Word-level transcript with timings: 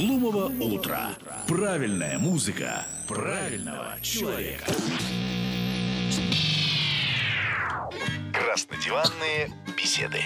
глумого 0.00 0.46
утра. 0.62 1.10
Правильная 1.46 2.18
музыка 2.18 2.86
правильного 3.06 4.00
человека. 4.00 4.64
Краснодиванные 8.32 9.52
беседы. 9.76 10.22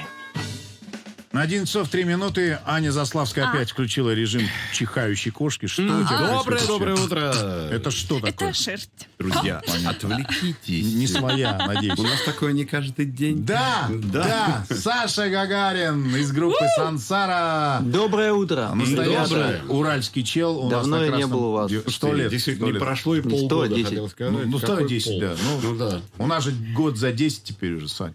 На 1.35 1.43
11 1.43 1.69
часов 1.69 1.89
3 1.89 2.05
минуты 2.05 2.61
Аня 2.65 2.93
Заславская 2.93 3.49
опять 3.49 3.69
включила 3.69 4.15
режим 4.15 4.43
чихающей 4.73 5.33
кошки. 5.33 5.67
Что 5.67 5.83
у 5.83 5.87
тебя 6.05 6.19
Доброе, 6.21 6.43
происходит 6.45 6.69
доброе 6.69 6.97
сейчас? 6.97 7.07
утро. 7.07 7.69
Это 7.73 7.91
что 7.91 8.21
такое? 8.21 8.49
Это 8.51 8.53
шерсть. 8.57 8.91
Друзья, 9.19 9.61
отвлекитесь. 9.85 10.95
Не 10.95 11.09
своя, 11.09 11.59
надеюсь. 11.67 11.99
У 11.99 12.05
нас 12.05 12.23
такое 12.25 12.53
не 12.53 12.65
каждый 12.65 13.07
день. 13.07 13.45
Да, 13.45 13.89
да, 13.91 14.65
Саша 14.71 15.29
Гагарин 15.29 16.15
из 16.15 16.31
группы 16.31 16.65
Сансара. 16.77 17.81
Доброе 17.83 18.33
утро. 18.33 18.71
Настоящий 18.73 19.31
Доброе. 19.35 19.63
уральский 19.69 20.23
чел. 20.23 20.57
У 20.65 20.71
Давно 20.71 20.87
нас 20.99 21.01
на 21.01 21.05
я 21.05 21.11
не 21.11 21.19
красном- 21.23 21.31
был 21.33 21.45
у 21.49 21.53
вас. 21.53 21.69
Де- 21.69 21.83
Сто 21.89 22.15
лет. 22.15 22.31
Действительно, 22.31 22.67
сто 22.67 22.67
не 22.67 22.73
лет. 22.75 22.81
прошло 22.81 23.17
и 23.17 23.21
полгода, 23.23 23.45
сто, 23.47 23.67
десять. 23.67 23.89
хотел 23.89 24.09
сказать. 24.09 24.33
Ну, 24.35 24.39
ну, 24.47 24.59
Какой 24.61 24.75
110, 24.77 25.07
пол? 25.11 25.21
да. 25.21 25.35
Ну, 25.43 25.61
Ну 25.73 25.77
да. 25.79 26.01
У 26.19 26.27
нас 26.29 26.45
же 26.45 26.53
год 26.77 26.97
за 26.97 27.11
10 27.11 27.43
теперь 27.43 27.73
уже, 27.75 27.89
Сань. 27.89 28.15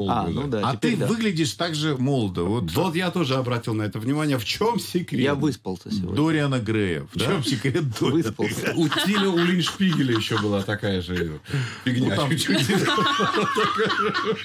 А, 0.00 0.24
полгода. 0.24 0.30
ну 0.30 0.46
да, 0.48 0.70
А 0.70 0.76
ты 0.76 0.96
да. 0.96 1.06
выглядишь 1.06 1.52
так 1.54 1.74
же 1.74 1.96
молодо. 1.96 2.44
Вот 2.44 2.70
Вот 2.72 2.94
я 2.94 3.10
тоже 3.10 3.34
обратил 3.34 3.74
на 3.74 3.82
это 3.82 3.98
внимание. 3.98 4.38
В 4.38 4.44
чем 4.44 4.78
секрет? 4.78 5.20
Я 5.20 5.34
выспался 5.34 5.90
сегодня. 5.90 6.16
Дориана 6.16 6.60
Грея. 6.60 7.06
В 7.12 7.18
чем 7.18 7.42
секрет 7.42 7.84
Дориана 7.98 8.14
Выспался. 8.22 8.72
У 8.76 8.88
Тиля 8.88 9.28
Улиншпигеля 9.28 10.14
еще 10.16 10.40
была 10.40 10.62
такая 10.62 11.02
же 11.02 11.40
фигня. 11.84 12.14
Ну. 12.16 12.28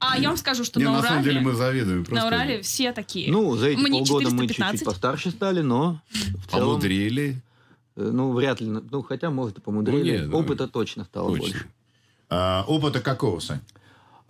А 0.00 0.18
я 0.18 0.28
вам 0.28 0.36
скажу, 0.36 0.64
что 0.64 0.80
на 0.80 0.92
на 0.92 1.02
самом 1.02 1.22
деле 1.24 1.40
Урале, 1.40 1.50
мы 1.50 1.56
завидуем. 1.56 1.98
на 2.00 2.04
просто. 2.04 2.26
Урале 2.26 2.62
все 2.62 2.92
такие. 2.92 3.30
Ну, 3.30 3.56
за 3.56 3.68
эти 3.68 3.78
Мне 3.80 4.00
полгода 4.00 4.30
мы 4.30 4.46
415. 4.48 4.70
чуть-чуть 4.72 4.86
постарше 4.86 5.30
стали, 5.30 5.60
но 5.60 6.00
в 6.10 6.50
целом... 6.50 6.66
Помудрили. 6.68 7.36
э, 7.96 8.10
Ну, 8.12 8.32
вряд 8.32 8.60
ли. 8.60 8.66
Ну, 8.68 9.02
хотя, 9.02 9.30
может, 9.30 9.58
и 9.58 9.60
помудрили. 9.60 9.98
Ну, 9.98 10.04
нет, 10.22 10.30
да. 10.30 10.36
Опыта 10.36 10.68
точно 10.68 11.04
стало 11.04 11.30
Точно. 11.36 11.42
больше. 11.44 11.66
А, 12.30 12.64
опыта 12.66 13.00
какого, 13.00 13.40
Сань? 13.40 13.60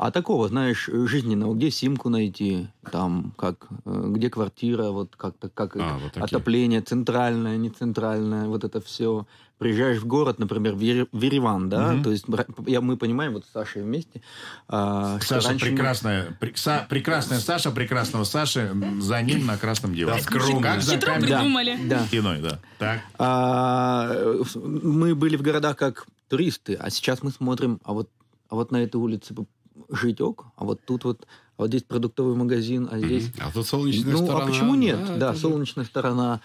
А 0.02 0.10
такого, 0.10 0.48
знаешь, 0.48 0.90
жизненного, 0.92 1.54
где 1.54 1.70
симку 1.70 2.08
найти, 2.08 2.66
там, 2.90 3.32
как, 3.38 3.68
э, 3.84 4.04
где 4.08 4.30
квартира, 4.30 4.90
вот 4.90 5.14
как-то, 5.16 5.48
как 5.48 5.76
А, 5.76 5.98
вот 6.02 6.12
такие. 6.14 6.24
отопление, 6.24 6.80
центральное, 6.80 7.56
не 7.56 7.70
центральное, 7.70 8.48
вот 8.48 8.64
это 8.64 8.80
все. 8.80 9.28
Приезжаешь 9.58 9.98
в 10.00 10.06
город, 10.06 10.40
например, 10.40 10.74
в, 10.74 10.80
Ере- 10.80 11.06
в 11.12 11.22
Ереван, 11.22 11.68
да, 11.68 12.02
то 12.02 12.10
есть 12.10 12.24
я, 12.66 12.80
мы 12.80 12.96
понимаем, 12.96 13.34
вот 13.34 13.44
с 13.44 13.52
Сашей 13.52 13.84
вместе, 13.84 14.22
а, 14.66 15.20
что 15.20 15.34
Саша 15.36 15.50
раньше 15.50 15.66
мы- 15.66 15.70
прекрасная, 15.76 16.36
пре- 16.40 16.54
Са- 16.54 16.88
прекрасная 16.88 17.38
Саша, 17.38 17.70
прекрасного 17.70 18.24
Саши, 18.24 18.74
за 19.00 19.22
ним 19.22 19.46
на 19.46 19.56
красном 19.56 19.94
девушке. 19.94 20.18
Да, 20.18 20.24
скромно. 20.24 20.62
Как 20.62 20.82
за 20.82 20.94
Хитро 20.96 21.12
камерой 21.14 21.28
придумали. 21.38 21.78
Да. 21.88 22.06
стеной, 22.08 22.40
да. 22.42 22.58
Так. 22.80 23.02
А, 23.20 24.16
мы 24.56 25.14
были 25.14 25.36
в 25.36 25.42
городах 25.42 25.76
как 25.76 26.06
туристы, 26.28 26.74
а 26.74 26.90
сейчас 26.90 27.22
мы 27.22 27.30
смотрим, 27.30 27.78
а 27.84 27.92
вот, 27.92 28.10
а 28.48 28.56
вот 28.56 28.72
на 28.72 28.78
этой 28.78 28.96
улице 28.96 29.32
ок, 30.20 30.46
а 30.56 30.64
вот 30.64 30.80
тут 30.84 31.04
вот, 31.04 31.26
а 31.56 31.62
вот 31.62 31.68
здесь 31.68 31.82
продуктовый 31.82 32.34
магазин, 32.36 32.88
а 32.90 32.98
здесь... 32.98 33.30
А 33.38 33.50
тут 33.52 33.66
солнечная 33.66 34.12
ну, 34.12 34.24
сторона. 34.24 34.44
а 34.44 34.46
почему 34.48 34.74
нет? 34.74 35.18
Да, 35.18 35.32
же- 35.34 35.40
солнечная 35.40 35.84
сторона. 35.84 36.40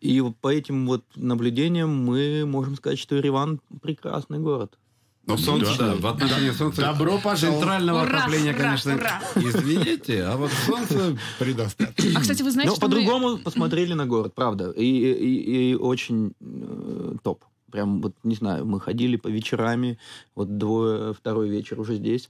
И 0.00 0.22
по 0.40 0.48
этим 0.52 0.86
вот 0.86 1.04
наблюдениям 1.16 2.04
мы 2.04 2.44
можем 2.46 2.76
сказать, 2.76 2.98
что 2.98 3.16
Ереван 3.16 3.60
прекрасный 3.82 4.38
город. 4.38 4.78
Но 5.26 5.36
солнце, 5.36 5.76
Да. 5.78 5.88
да, 5.88 5.96
в 5.96 6.06
отношении 6.06 6.50
солнца... 6.50 6.80
Добро 6.80 7.18
пожаловать. 7.18 7.60
Центрального 7.60 8.02
Ура, 8.04 8.18
отопления, 8.20 8.52
ура, 8.54 8.62
конечно, 8.62 8.94
ура. 8.94 9.20
извините, 9.36 10.24
а 10.24 10.36
вот 10.36 10.50
солнце 10.66 11.18
предостаточно. 11.38 12.18
А, 12.18 12.22
кстати, 12.22 12.42
вы 12.42 12.50
знаете, 12.50 12.70
Но 12.70 12.76
что 12.76 12.86
мы... 12.88 12.94
по-другому 12.94 13.38
посмотрели 13.38 13.92
на 13.92 14.06
город, 14.06 14.34
правда. 14.34 14.70
И, 14.70 14.82
и- 14.84 15.70
и 15.72 15.74
очень 15.74 16.32
э, 16.40 17.14
топ. 17.22 17.44
Прям 17.70 18.00
вот, 18.00 18.14
не 18.24 18.34
знаю, 18.34 18.66
мы 18.66 18.80
ходили 18.80 19.16
по 19.16 19.28
вечерами, 19.28 19.98
вот 20.34 20.56
двое, 20.58 21.12
второй 21.12 21.48
вечер 21.50 21.78
уже 21.78 21.96
здесь, 21.96 22.28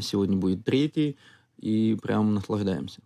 сегодня 0.00 0.36
будет 0.36 0.64
третий, 0.64 1.16
и 1.58 1.96
прям 2.02 2.34
наслаждаемся. 2.34 3.00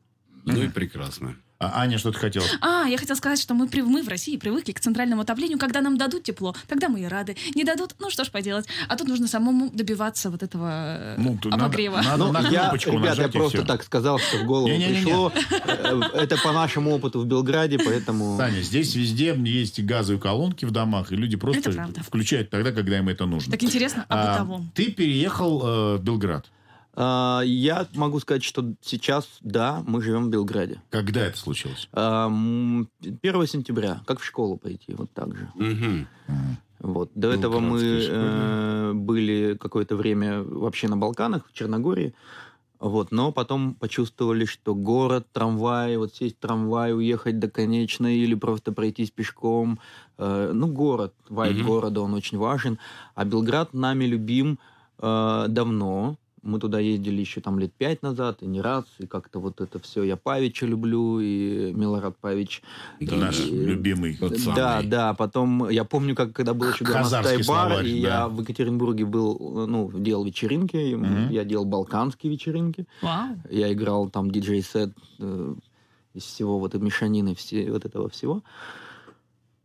Ну 0.45 0.62
и 0.62 0.69
прекрасно. 0.69 1.37
А 1.61 1.81
Аня 1.83 1.97
что-то 1.99 2.19
хотела. 2.19 2.45
А, 2.61 2.85
я 2.87 2.99
хотела 2.99 3.17
сказать, 3.17 3.41
что 3.41 3.55
мы, 3.55 3.69
мы 3.73 4.03
в 4.03 4.09
России 4.09 4.37
привыкли 4.37 4.73
к 4.73 4.81
центральному 4.81 5.23
отоплению. 5.23 5.57
Когда 5.59 5.81
нам 5.81 5.97
дадут 5.97 6.25
тепло, 6.25 6.55
тогда 6.69 6.89
мы 6.89 7.01
и 7.01 7.05
рады. 7.07 7.37
Не 7.55 7.65
дадут, 7.65 7.95
ну 8.01 8.11
что 8.11 8.25
ж 8.25 8.31
поделать. 8.31 8.67
А 8.89 8.97
тут 8.97 9.09
нужно 9.09 9.29
самому 9.29 9.71
добиваться 9.71 10.31
вот 10.31 10.43
этого 10.43 10.69
э, 10.69 11.15
Ну, 11.17 11.39
тут 11.41 11.53
надо- 11.53 11.65
обогрева. 11.67 12.03
надо 12.03 12.25
Ну, 12.27 12.33
на 12.33 12.41
я, 12.51 12.62
кнопочку 12.62 12.91
ребят, 12.91 13.17
я 13.19 13.29
просто 13.29 13.59
всё. 13.59 13.67
так 13.67 13.83
сказал, 13.85 14.19
что 14.19 14.39
в 14.39 14.45
голову 14.45 14.69
Не-не-не-не. 14.69 15.05
пришло. 15.05 15.33
Э, 15.67 16.01
Это 16.15 16.37
по 16.43 16.53
нашему 16.53 16.91
опыту 16.91 17.21
в 17.21 17.25
Белграде, 17.27 17.79
поэтому... 17.79 18.37
Таня, 18.37 18.61
здесь 18.61 18.95
везде 18.95 19.35
есть 19.45 19.83
газовые 19.83 20.21
колонки 20.21 20.67
в 20.67 20.71
домах, 20.73 21.12
и 21.12 21.17
люди 21.17 21.37
просто 21.37 21.73
включают 22.06 22.51
тогда, 22.51 22.73
когда 22.73 22.99
им 22.99 23.09
это 23.09 23.25
нужно. 23.27 23.53
Так 23.53 23.62
интересно 23.62 24.05
о 24.09 24.15
А, 24.15 24.33
бытовом. 24.33 24.71
ты 24.75 24.91
переехал 24.91 25.62
э, 25.65 25.97
в 25.99 26.03
Белград. 26.03 26.47
А, 26.97 27.43
Я 27.44 27.87
могу 27.94 28.21
сказать, 28.21 28.44
что 28.44 28.75
сейчас, 28.81 29.28
да, 29.41 29.82
мы 29.87 30.00
живем 30.00 30.27
в 30.27 30.28
Белграде. 30.31 30.81
Когда 30.91 31.21
это 31.27 31.37
случилось? 31.37 31.88
А, 31.93 32.27
м, 32.27 32.88
1 33.21 33.47
сентября, 33.47 34.00
как 34.06 34.21
в 34.21 34.25
школу 34.25 34.56
пойти, 34.56 34.94
вот 34.94 35.10
так 35.12 35.34
же. 35.37 35.50
Мгм. 35.55 36.06
Вот. 36.81 37.10
До 37.15 37.31
этого 37.32 37.60
мы 37.60 37.78
Белградской 37.81 38.00
школе. 38.03 38.19
э, 38.21 38.93
были 38.94 39.56
какое-то 39.59 39.97
время 39.97 40.43
вообще 40.43 40.88
на 40.88 40.97
Балканах, 40.97 41.49
в 41.49 41.53
Черногории. 41.53 42.15
Вот, 42.81 43.12
но 43.12 43.32
потом 43.32 43.75
почувствовали, 43.75 44.44
что 44.44 44.75
город, 44.75 45.26
трамвай, 45.32 45.97
вот 45.97 46.15
сесть 46.15 46.37
в 46.37 46.41
трамвай, 46.41 46.93
уехать 46.94 47.38
до 47.38 47.49
конечной 47.49 48.16
или 48.16 48.34
просто 48.34 48.72
пройтись 48.72 49.11
пешком. 49.11 49.78
Э, 50.19 50.50
ну, 50.53 50.66
город, 50.66 51.15
вайб 51.31 51.56
Мгм. 51.56 51.65
города, 51.66 52.03
он 52.03 52.12
очень 52.15 52.37
важен. 52.37 52.78
А 53.15 53.25
Белград 53.25 53.72
нами 53.72 54.05
любим 54.05 54.59
э, 54.99 55.47
давно. 55.49 56.16
Мы 56.44 56.60
туда 56.60 56.78
ездили 56.78 57.21
еще 57.21 57.41
там 57.41 57.59
лет 57.59 57.72
пять 57.72 58.03
назад, 58.03 58.43
и 58.43 58.47
не 58.47 58.60
раз, 58.60 58.84
и 58.99 59.06
как-то 59.06 59.38
вот 59.41 59.62
это 59.62 59.78
все. 59.78 60.03
Я 60.03 60.16
Павича 60.19 60.66
люблю, 60.66 61.19
и 61.19 61.72
Милорад 61.72 62.19
Павич. 62.19 62.62
Да, 63.00 63.16
Наш 63.16 63.41
И- 63.41 63.50
любимый. 63.50 64.19
Вот 64.21 64.37
самый. 64.38 64.56
Да, 64.56 64.82
да. 64.82 65.15
Потом 65.15 65.71
я 65.71 65.84
помню, 65.84 66.15
как 66.15 66.32
когда 66.34 66.53
был 66.53 66.69
еще 66.71 66.84
Горностай 66.84 67.37
бар, 67.38 67.44
словарь, 67.44 67.87
и 67.88 68.03
да. 68.03 68.09
я 68.09 68.28
в 68.28 68.38
Екатеринбурге 68.41 69.06
был, 69.06 69.66
ну, 69.66 69.91
делал 69.94 70.25
вечеринки, 70.25 70.77
и 70.77 70.94
Мгм. 70.94 71.31
я 71.31 71.44
делал 71.44 71.65
балканские 71.65 72.31
вечеринки. 72.31 72.87
Вау. 73.00 73.37
Я 73.50 73.72
играл 73.72 74.11
там 74.11 74.31
диджей-сет 74.31 74.93
э, 75.21 75.55
из 76.12 76.22
всего 76.25 76.59
вот 76.59 76.75
этой 76.75 76.84
мешанины, 76.84 77.34
все, 77.34 77.72
вот 77.72 77.87
этого 77.87 78.11
всего. 78.11 78.43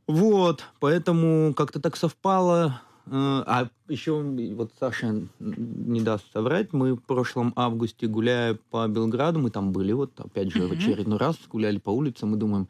Вот, 0.08 0.64
поэтому 0.80 1.54
как-то 1.54 1.80
так 1.80 1.96
совпало. 1.96 2.82
А 3.12 3.70
еще 3.88 4.22
вот 4.56 4.72
Саша 4.80 5.24
не 5.40 6.02
даст 6.02 6.26
соврать, 6.32 6.74
мы 6.74 6.96
в 6.96 7.02
прошлом 7.02 7.54
августе, 7.56 8.08
гуляя 8.08 8.58
по 8.70 8.88
Белграду, 8.88 9.40
мы 9.40 9.50
там 9.50 9.72
были, 9.72 9.92
вот 9.94 10.20
опять 10.20 10.52
же 10.52 10.68
в 10.68 10.72
очередной 10.72 11.18
раз, 11.18 11.38
гуляли 11.50 11.80
по 11.80 11.90
улицам, 11.90 12.32
мы 12.32 12.38
думаем, 12.38 12.68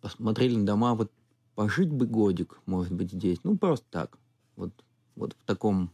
посмотрели 0.00 0.56
на 0.56 0.66
дома, 0.66 0.94
вот 0.94 1.10
пожить 1.54 1.90
бы 1.90 2.06
годик, 2.06 2.60
может 2.66 2.92
быть, 2.92 3.12
здесь. 3.12 3.38
Ну, 3.44 3.56
просто 3.56 3.86
так. 3.90 4.18
Вот, 4.56 4.70
вот 5.16 5.34
в 5.38 5.44
таком... 5.44 5.90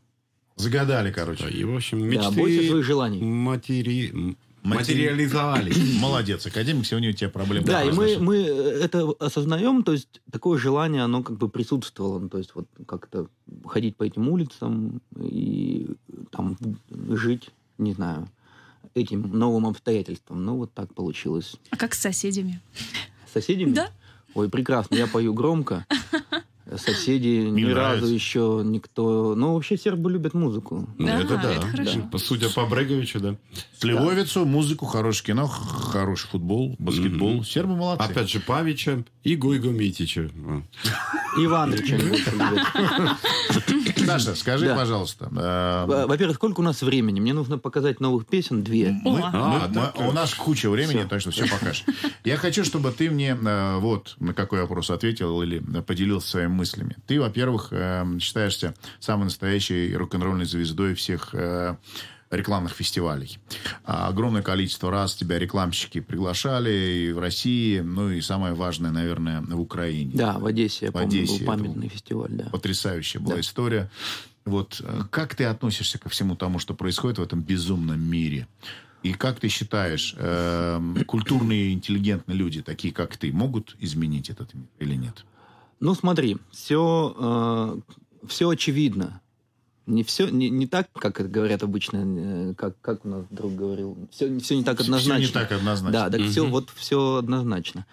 Загадали, 0.56 1.08
Да, 1.08 1.14
короче. 1.14 1.48
И, 1.48 1.64
в 1.64 1.74
общем, 1.74 1.98
Да, 2.10 2.30
больше 2.30 2.40
мечты 2.40 2.68
своих 2.68 2.84
желаний. 2.84 3.22
матери... 3.22 4.36
материализовались. 4.62 5.76
Молодец, 6.00 6.46
академик, 6.46 6.86
сегодня 6.86 7.10
у 7.10 7.12
тебя 7.12 7.30
проблемы. 7.30 7.66
Да, 7.66 7.82
и 7.82 7.92
мы, 7.92 8.18
мы 8.18 8.36
это 8.36 9.10
осознаем, 9.18 9.82
то 9.82 9.92
есть 9.92 10.20
такое 10.30 10.58
желание, 10.58 11.02
оно 11.02 11.22
как 11.22 11.38
бы 11.38 11.48
присутствовало, 11.48 12.18
ну, 12.18 12.28
то 12.28 12.38
есть 12.38 12.54
вот 12.54 12.66
как-то 12.86 13.28
ходить 13.66 13.96
по 13.96 14.04
этим 14.04 14.28
улицам 14.28 15.00
и 15.18 15.88
там 16.30 16.56
жить, 17.08 17.50
не 17.78 17.92
знаю, 17.92 18.28
этим 18.94 19.22
новым 19.38 19.66
обстоятельствам. 19.66 20.44
Ну, 20.44 20.56
вот 20.56 20.72
так 20.72 20.94
получилось. 20.94 21.56
А 21.70 21.76
как 21.76 21.94
с 21.94 22.00
соседями? 22.00 22.60
С 23.28 23.32
соседями? 23.32 23.72
Да. 23.72 23.90
Ой, 24.34 24.48
прекрасно, 24.48 24.94
я 24.94 25.06
пою 25.06 25.34
громко. 25.34 25.86
Соседи 26.76 27.46
ни 27.48 27.64
Мне 27.64 27.74
разу 27.74 28.06
еще 28.06 28.62
никто... 28.64 29.34
Ну, 29.36 29.54
вообще 29.54 29.76
сербы 29.76 30.10
любят 30.10 30.34
музыку. 30.34 30.88
Ну, 30.98 31.06
Да, 31.06 31.20
это 31.20 31.36
да. 31.36 31.52
это 31.54 31.66
хорошо. 31.66 32.08
Да. 32.12 32.18
Судя 32.18 32.48
по 32.50 32.66
Бреговичу, 32.66 33.20
да. 33.20 33.36
Сливовицу, 33.78 34.44
музыку, 34.44 34.86
хорошее 34.86 35.26
кино, 35.28 35.46
хороший 35.46 36.28
футбол, 36.28 36.76
баскетбол. 36.78 37.42
Сербы 37.44 37.76
молодцы. 37.76 38.04
Опять 38.04 38.30
же, 38.30 38.40
Павича 38.40 39.04
и 39.24 39.36
Гойго 39.36 39.70
Митича. 39.70 40.30
А. 40.46 40.62
Иванович 41.38 41.92
они 41.92 42.10
очень 42.10 42.32
любят. 42.32 43.16
Саша, 44.06 44.34
скажи, 44.34 44.66
Да. 44.66 44.74
пожалуйста. 44.76 45.28
э, 45.30 45.84
Во- 45.86 46.06
Во-первых, 46.06 46.36
сколько 46.36 46.60
у 46.60 46.62
нас 46.62 46.82
времени? 46.82 47.20
Мне 47.20 47.32
нужно 47.32 47.58
показать 47.58 48.00
новых 48.00 48.26
песен 48.26 48.62
две. 48.62 48.90
Мы- 49.04 49.20
А, 49.22 49.68
мы- 49.68 49.74
так, 49.74 49.98
мы- 49.98 50.08
у 50.08 50.12
нас 50.12 50.34
куча 50.34 50.68
времени, 50.70 51.00
Всё. 51.00 51.08
так 51.08 51.20
что 51.20 51.30
все 51.30 51.46
покажешь. 51.46 51.84
Я 52.24 52.36
хочу, 52.36 52.64
чтобы 52.64 52.90
ты 52.90 53.10
мне 53.10 53.36
э, 53.40 53.78
вот 53.78 54.16
на 54.18 54.34
какой 54.34 54.62
вопрос 54.62 54.90
ответил 54.90 55.42
или 55.42 55.58
поделился 55.82 56.28
своими 56.28 56.59
мыслями. 56.60 56.96
Ты, 57.06 57.20
во-первых, 57.20 57.68
э, 57.72 58.04
считаешься 58.20 58.74
самой 59.00 59.24
настоящей 59.24 59.94
рок-н-ролльной 59.96 60.46
звездой 60.46 60.94
всех 60.94 61.30
э, 61.34 61.76
рекламных 62.30 62.72
фестивалей. 62.72 63.38
А, 63.84 64.08
огромное 64.08 64.42
количество 64.42 64.90
раз 64.90 65.14
тебя 65.14 65.38
рекламщики 65.38 66.00
приглашали 66.00 66.70
и 67.08 67.12
в 67.12 67.18
России, 67.18 67.80
ну 67.80 68.10
и 68.10 68.20
самое 68.20 68.54
важное, 68.54 68.90
наверное, 68.92 69.40
в 69.40 69.60
Украине. 69.60 70.12
Да, 70.14 70.38
в 70.38 70.46
Одессе, 70.46 70.86
я 70.86 70.90
В 70.90 70.94
помню, 70.94 71.06
Одессе 71.08 71.32
был 71.32 71.36
это 71.36 71.46
памятный 71.46 71.88
фестиваль, 71.88 72.30
да. 72.30 72.44
Потрясающая 72.52 73.20
была 73.20 73.34
Да. 73.34 73.40
история. 73.40 73.90
Вот 74.44 74.80
э, 74.84 75.02
как 75.10 75.34
ты 75.34 75.44
относишься 75.44 75.98
ко 75.98 76.08
всему 76.08 76.36
тому, 76.36 76.58
что 76.58 76.74
происходит 76.74 77.18
в 77.18 77.22
этом 77.22 77.42
безумном 77.42 78.00
мире? 78.00 78.46
И 79.02 79.14
как 79.14 79.40
ты 79.40 79.48
считаешь, 79.48 80.14
эм, 80.18 81.04
культурные, 81.06 81.72
интеллигентные 81.72 82.36
люди, 82.36 82.60
такие 82.62 82.92
как 82.92 83.16
ты, 83.16 83.32
могут 83.32 83.74
изменить 83.80 84.28
этот 84.28 84.52
мир 84.54 84.66
или 84.78 84.94
нет? 84.94 85.24
Ну, 85.80 85.94
смотри, 85.94 86.36
все, 86.52 87.80
все 88.26 88.48
очевидно. 88.48 89.20
Не 89.86 90.04
все, 90.04 90.28
не, 90.28 90.50
не 90.50 90.66
так, 90.68 90.88
как 90.92 91.18
это 91.18 91.28
говорят 91.28 91.64
обычно, 91.64 92.04
э, 92.06 92.54
как, 92.54 92.80
как 92.80 93.04
у 93.04 93.08
нас 93.08 93.24
друг 93.30 93.54
говорил. 93.56 93.96
Все, 94.12 94.38
все 94.38 94.56
не 94.56 94.62
так 94.62 94.78
однозначно. 94.80 95.20
не 95.20 95.32
так 95.32 95.50
однозначно. 95.50 95.90
Да, 95.90 96.10
так 96.10 96.26
все, 96.28 96.42
Мгм. 96.42 96.52
вот 96.52 96.70
все 96.76 97.14
однозначно. 97.16 97.86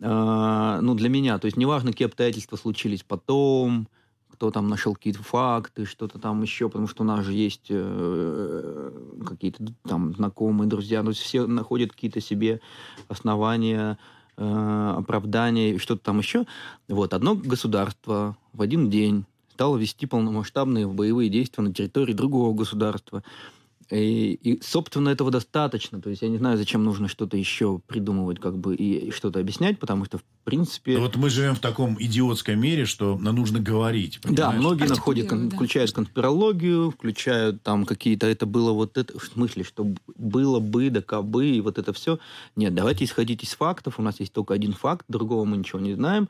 А, 0.00 0.80
ну, 0.80 0.94
для 0.94 1.10
меня, 1.10 1.38
то 1.38 1.44
есть 1.46 1.58
неважно, 1.58 1.90
какие 1.92 2.06
обстоятельства 2.06 2.56
случились 2.56 3.02
потом, 3.02 3.88
кто 4.32 4.50
там 4.50 4.68
нашел 4.68 4.94
какие-то 4.94 5.22
факты, 5.22 5.84
что-то 5.84 6.18
там 6.18 6.40
еще, 6.40 6.68
потому 6.68 6.86
что 6.88 7.02
у 7.02 7.06
нас 7.06 7.24
же 7.24 7.32
есть 7.34 7.66
э, 7.68 8.90
какие-то 9.26 9.64
там 9.86 10.14
знакомые, 10.14 10.68
друзья, 10.68 11.02
ну, 11.02 11.12
все 11.12 11.46
находят 11.46 11.92
какие-то 11.92 12.20
себе 12.22 12.60
основания, 13.08 13.98
э, 14.36 14.94
оправдания 14.98 15.74
и 15.74 15.78
что-то 15.78 16.02
там 16.02 16.18
еще. 16.18 16.46
Вот, 16.88 17.14
одно 17.14 17.34
государство 17.34 18.36
в 18.52 18.62
один 18.62 18.90
день 18.90 19.24
стало 19.54 19.76
вести 19.76 20.06
полномасштабные 20.06 20.86
боевые 20.86 21.30
действия 21.30 21.62
на 21.62 21.72
территории 21.72 22.12
другого 22.12 22.54
государства. 22.54 23.22
И, 23.90 24.32
и, 24.42 24.62
собственно, 24.62 25.10
этого 25.10 25.30
достаточно. 25.30 26.00
То 26.00 26.10
есть 26.10 26.22
я 26.22 26.28
не 26.28 26.38
знаю, 26.38 26.56
зачем 26.56 26.84
нужно 26.84 27.08
что-то 27.08 27.36
еще 27.36 27.80
придумывать, 27.86 28.40
как 28.40 28.56
бы, 28.56 28.74
и, 28.74 29.08
и 29.08 29.10
что-то 29.10 29.40
объяснять, 29.40 29.78
потому 29.78 30.04
что, 30.04 30.18
в 30.18 30.24
принципе... 30.44 30.94
Но 30.94 31.00
Вот 31.02 31.16
мы 31.16 31.30
живем 31.30 31.54
в 31.54 31.60
таком 31.60 31.96
идиотском 32.00 32.58
мире, 32.58 32.84
что 32.86 33.18
нам 33.18 33.36
нужно 33.36 33.60
говорить. 33.60 34.20
Да, 34.22 34.50
понимаешь? 34.50 34.60
многие 34.60 34.88
находят, 34.88 35.28
кон- 35.28 35.48
да. 35.48 35.56
включают 35.56 35.92
конспирологию, 35.92 36.90
включают 36.90 37.62
там 37.62 37.84
какие-то, 37.84 38.26
это 38.26 38.46
было 38.46 38.72
вот 38.72 38.96
это, 38.96 39.18
в 39.18 39.24
смысле, 39.24 39.64
что 39.64 39.86
было 40.16 40.60
бы, 40.60 40.90
да 40.90 41.02
кабы, 41.02 41.46
и 41.46 41.60
вот 41.60 41.78
это 41.78 41.92
все. 41.92 42.18
Нет, 42.56 42.74
давайте 42.74 43.04
исходить 43.04 43.42
из 43.42 43.54
фактов, 43.54 43.98
у 43.98 44.02
нас 44.02 44.20
есть 44.20 44.32
только 44.32 44.54
один 44.54 44.72
факт, 44.72 45.04
другого 45.08 45.44
мы 45.44 45.56
ничего 45.56 45.80
не 45.80 45.94
знаем. 45.94 46.28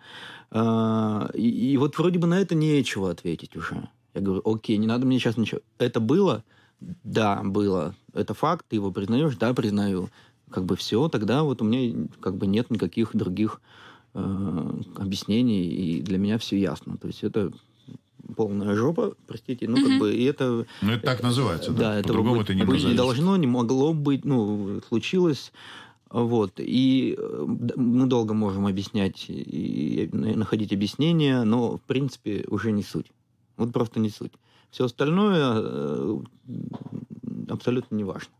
А, 0.50 1.30
И, 1.34 1.48
и 1.72 1.76
вот 1.76 1.98
вроде 1.98 2.18
бы 2.18 2.26
на 2.26 2.40
это 2.40 2.54
нечего 2.54 3.10
ответить 3.10 3.56
уже. 3.56 3.88
Я 4.14 4.20
говорю, 4.20 4.42
окей, 4.44 4.76
не 4.76 4.86
надо 4.86 5.06
мне 5.06 5.18
сейчас 5.18 5.36
ничего. 5.36 5.60
Это 5.78 6.00
было? 6.00 6.44
Да, 7.02 7.42
было. 7.42 7.94
Это 8.12 8.34
факт, 8.34 8.66
ты 8.68 8.76
его 8.76 8.90
признаешь? 8.90 9.36
Да, 9.36 9.54
признаю. 9.54 10.10
Как 10.50 10.64
бы 10.64 10.76
все, 10.76 11.08
тогда 11.08 11.42
вот 11.42 11.62
у 11.62 11.64
меня 11.64 12.08
как 12.20 12.36
бы 12.36 12.46
нет 12.46 12.70
никаких 12.70 13.10
других 13.14 13.60
э, 14.14 14.70
объяснений, 14.96 15.64
и 15.66 16.02
для 16.02 16.18
меня 16.18 16.38
все 16.38 16.58
ясно. 16.58 16.96
То 16.96 17.08
есть 17.08 17.24
это 17.24 17.50
полная 18.36 18.74
жопа, 18.74 19.14
простите, 19.26 19.68
ну 19.68 19.76
как 19.76 19.86
Мгм. 19.90 19.98
бы 19.98 20.14
и 20.14 20.24
это 20.24 20.66
Ну, 20.82 20.92
это 20.92 21.02
так 21.02 21.22
называется, 21.22 21.72
да. 21.72 21.78
да, 21.78 21.94
этого 21.98 22.18
По-другому 22.18 22.42
это 22.42 22.54
не 22.54 22.64
быть 22.64 22.84
не 22.84 22.94
должно, 22.94 23.36
не 23.36 23.46
могло 23.46 23.92
быть, 23.92 24.24
ну, 24.24 24.80
случилось. 24.88 25.52
Вот. 26.10 26.52
И 26.58 27.16
э, 27.18 27.44
мы 27.76 28.06
долго 28.06 28.34
можем 28.34 28.66
объяснять 28.66 29.24
и 29.28 30.08
находить 30.12 30.72
объяснения, 30.72 31.42
но, 31.42 31.76
в 31.76 31.82
принципе, 31.82 32.44
уже 32.48 32.70
не 32.70 32.82
суть. 32.84 33.10
Вот 33.56 33.72
просто 33.72 33.98
не 33.98 34.10
суть. 34.10 34.32
Все 34.74 34.86
остальное 34.86 35.52
э, 35.54 36.18
абсолютно 37.48 37.94
не 37.94 38.02
важно. 38.02 38.32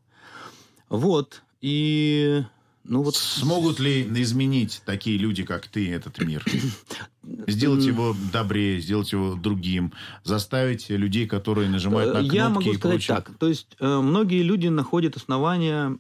Вот. 0.89 1.43
И... 1.61 2.43
Ну 2.83 3.03
вот... 3.03 3.15
Смогут 3.15 3.79
ли 3.79 4.03
изменить 4.21 4.83
такие 4.85 5.17
люди, 5.17 5.45
как 5.45 5.69
ты, 5.69 5.93
этот 5.93 6.19
мир? 6.19 6.45
Сделать 7.47 7.85
его 7.85 8.17
добрее, 8.33 8.81
сделать 8.81 9.13
его 9.13 9.35
другим, 9.37 9.93
заставить 10.25 10.91
людей, 10.91 11.29
которые 11.29 11.71
нажимают 11.71 12.15
на 12.15 12.19
Э, 12.19 12.21
кнопки 12.23 12.35
Я 12.37 12.49
могу 12.49 12.71
и 12.73 12.75
сказать 12.75 12.97
прочее. 12.97 13.17
так. 13.17 13.31
То 13.39 13.47
есть 13.47 13.69
э, 13.79 14.01
многие 14.01 14.43
люди 14.43 14.67
находят 14.67 15.17
основания, 15.17 15.97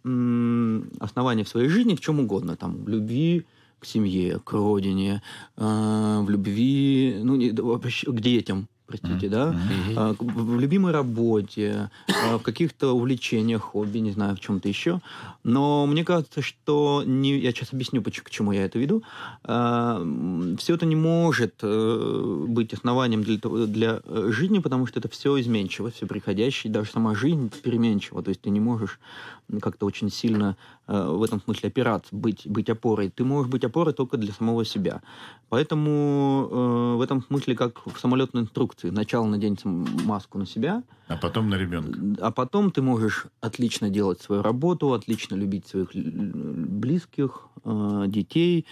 основания 0.98 1.44
в 1.44 1.48
своей 1.48 1.68
жизни 1.68 1.94
в 1.94 2.00
чем 2.00 2.18
угодно. 2.18 2.56
Там, 2.56 2.84
в 2.84 2.88
любви 2.88 3.46
к 3.78 3.86
семье, 3.86 4.40
к 4.42 4.52
родине, 4.52 5.22
в 5.56 6.26
любви 6.28 7.20
ну, 7.22 7.36
не- 7.36 7.52
вообще 7.52 8.10
к 8.10 8.20
детям, 8.20 8.66
простите, 8.86 9.28
да, 9.28 9.54
а, 9.96 10.14
в 10.18 10.60
любимой 10.60 10.92
работе, 10.92 11.90
а, 12.08 12.38
в 12.38 12.42
каких-то 12.42 12.92
увлечениях, 12.92 13.62
хобби, 13.62 13.98
не 13.98 14.12
знаю, 14.12 14.36
в 14.36 14.40
чем-то 14.40 14.68
еще. 14.68 15.00
Но 15.42 15.86
мне 15.86 16.04
кажется, 16.04 16.42
что 16.42 17.02
не, 17.06 17.38
я 17.38 17.52
сейчас 17.52 17.72
объясню, 17.72 18.02
поч- 18.02 18.22
к 18.22 18.30
чему 18.30 18.52
я 18.52 18.64
это 18.64 18.78
веду. 18.78 19.02
все 19.44 20.74
это 20.74 20.86
не 20.86 20.96
может 20.96 21.54
э, 21.62 22.44
быть 22.48 22.72
основанием 22.72 23.22
для, 23.22 23.38
для 23.66 24.00
жизни, 24.30 24.58
потому 24.58 24.86
что 24.86 25.00
это 25.00 25.08
все 25.08 25.40
изменчиво, 25.40 25.90
все 25.90 26.06
приходящее, 26.06 26.72
даже 26.72 26.90
сама 26.90 27.14
жизнь 27.14 27.50
переменчива. 27.62 28.22
То 28.22 28.30
есть 28.30 28.42
ты 28.42 28.50
не 28.50 28.60
можешь 28.60 28.98
как-то 29.60 29.86
очень 29.86 30.10
сильно 30.10 30.56
в 30.86 31.22
этом 31.22 31.40
смысле 31.40 31.68
опираться, 31.68 32.14
быть, 32.14 32.46
быть 32.46 32.68
опорой. 32.68 33.10
Ты 33.10 33.24
можешь 33.24 33.50
быть 33.50 33.64
опорой 33.64 33.94
только 33.94 34.16
для 34.16 34.32
самого 34.32 34.64
себя. 34.64 35.00
Поэтому 35.48 36.48
э, 36.50 36.96
в 36.98 37.00
этом 37.00 37.22
смысле, 37.22 37.54
как 37.54 37.86
в 37.86 37.98
самолетной 37.98 38.42
инструкции, 38.42 38.90
сначала 38.90 39.26
надень 39.26 39.56
маску 40.04 40.38
на 40.38 40.46
себя, 40.46 40.82
А 41.08 41.16
потом 41.16 41.48
на 41.48 41.54
ребенка. 41.54 41.98
а 42.20 42.30
потом 42.30 42.70
ты 42.70 42.82
можешь 42.82 43.26
отлично 43.40 43.88
делать 43.88 44.20
свою 44.20 44.42
работу, 44.42 44.92
отлично 44.92 45.36
любить 45.36 45.66
своих 45.66 45.90
близких, 45.94 47.48
э, 47.64 48.04
детей 48.08 48.66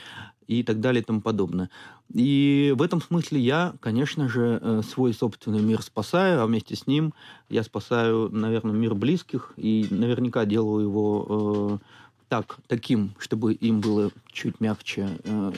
и 0.48 0.62
так 0.62 0.80
далее 0.80 1.02
и 1.02 1.04
тому 1.04 1.20
подобное. 1.20 1.70
И 2.12 2.74
в 2.76 2.82
этом 2.82 3.00
смысле 3.00 3.40
я, 3.40 3.74
конечно 3.80 4.28
же, 4.28 4.58
э, 4.60 4.82
свой 4.82 5.14
собственный 5.14 5.62
мир 5.62 5.80
спасаю, 5.82 6.42
а 6.42 6.46
вместе 6.46 6.76
с 6.76 6.86
ним 6.86 7.14
я 7.48 7.62
спасаю, 7.62 8.28
наверное, 8.30 8.74
мир 8.74 8.94
близких 8.94 9.54
и 9.56 9.86
наверняка 9.90 10.44
делаю 10.44 10.84
его 10.84 11.80
э, 11.80 12.01
так, 12.32 12.56
таким, 12.66 13.10
чтобы 13.18 13.52
им 13.52 13.82
было 13.82 14.10
чуть 14.32 14.58
мягче, 14.58 15.06
э, 15.24 15.52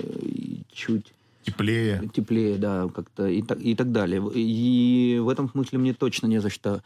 чуть 0.73 1.15
Теплее. 1.44 2.03
теплее, 2.12 2.56
да, 2.56 2.88
как-то 2.93 3.29
и 3.29 3.43
так, 3.43 3.61
и 3.61 3.76
так 3.76 3.93
далее. 3.93 4.21
И 4.35 5.21
в 5.23 5.29
этом 5.29 5.49
смысле 5.49 5.79
мне 5.79 5.93
точно 5.94 6.26
не 6.26 6.41
за 6.41 6.50
что 6.50 6.82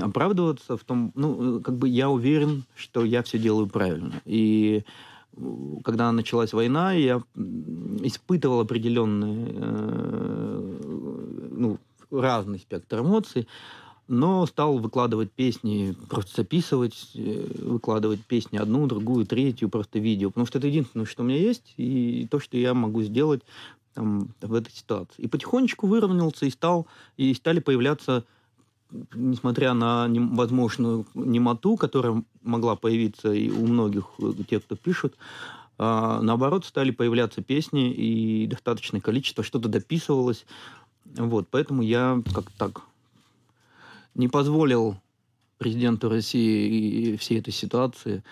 оправдываться 0.00 0.78
в 0.78 0.84
том, 0.84 1.12
ну, 1.14 1.60
как 1.60 1.76
бы 1.76 1.86
я 1.86 2.08
уверен, 2.08 2.64
что 2.76 3.04
я 3.04 3.22
все 3.22 3.38
делаю 3.38 3.66
правильно. 3.66 4.22
И 4.24 4.84
э, 5.36 5.40
когда 5.84 6.10
началась 6.12 6.54
война, 6.54 6.94
я 6.94 7.22
испытывал 8.02 8.60
определенные, 8.60 9.48
э, 9.54 10.72
ну, 11.50 11.78
разный 12.10 12.58
спектр 12.58 13.00
эмоций, 13.00 13.46
но 14.08 14.46
стал 14.46 14.78
выкладывать 14.78 15.32
песни, 15.32 15.94
просто 16.08 16.42
записывать, 16.42 17.10
э, 17.14 17.46
выкладывать 17.62 18.20
песни 18.24 18.56
одну, 18.56 18.86
другую, 18.86 19.26
третью, 19.26 19.68
просто 19.68 19.98
видео, 19.98 20.30
потому 20.30 20.46
что 20.46 20.58
это 20.58 20.68
единственное, 20.68 21.06
что 21.06 21.22
у 21.22 21.26
меня 21.26 21.38
есть, 21.38 21.74
и 21.76 22.26
то, 22.30 22.38
что 22.38 22.56
я 22.56 22.74
могу 22.74 23.02
сделать 23.02 23.42
там, 23.94 24.28
в 24.40 24.54
этой 24.54 24.72
ситуации. 24.72 25.22
И 25.22 25.28
потихонечку 25.28 25.86
выровнялся 25.86 26.46
и 26.46 26.50
стал, 26.50 26.86
и 27.16 27.34
стали 27.34 27.58
появляться, 27.58 28.24
несмотря 29.14 29.74
на 29.74 30.08
возможную 30.08 31.06
немоту, 31.14 31.76
которая 31.76 32.22
могла 32.42 32.76
появиться 32.76 33.32
и 33.32 33.50
у 33.50 33.66
многих 33.66 34.04
э, 34.18 34.32
тех, 34.48 34.62
кто 34.64 34.76
пишут, 34.76 35.16
а, 35.78 36.22
наоборот, 36.22 36.64
стали 36.64 36.90
появляться 36.90 37.42
песни, 37.42 37.92
и 37.92 38.46
достаточное 38.46 39.00
количество, 39.00 39.44
что-то 39.44 39.68
дописывалось. 39.68 40.46
Вот, 41.04 41.48
поэтому 41.50 41.82
я 41.82 42.22
как 42.34 42.50
так 42.52 42.82
не 44.16 44.28
позволил 44.28 44.96
президенту 45.58 46.08
России 46.08 47.12
и 47.12 47.16
всей 47.16 47.38
этой 47.40 47.52
ситуации 47.52 48.22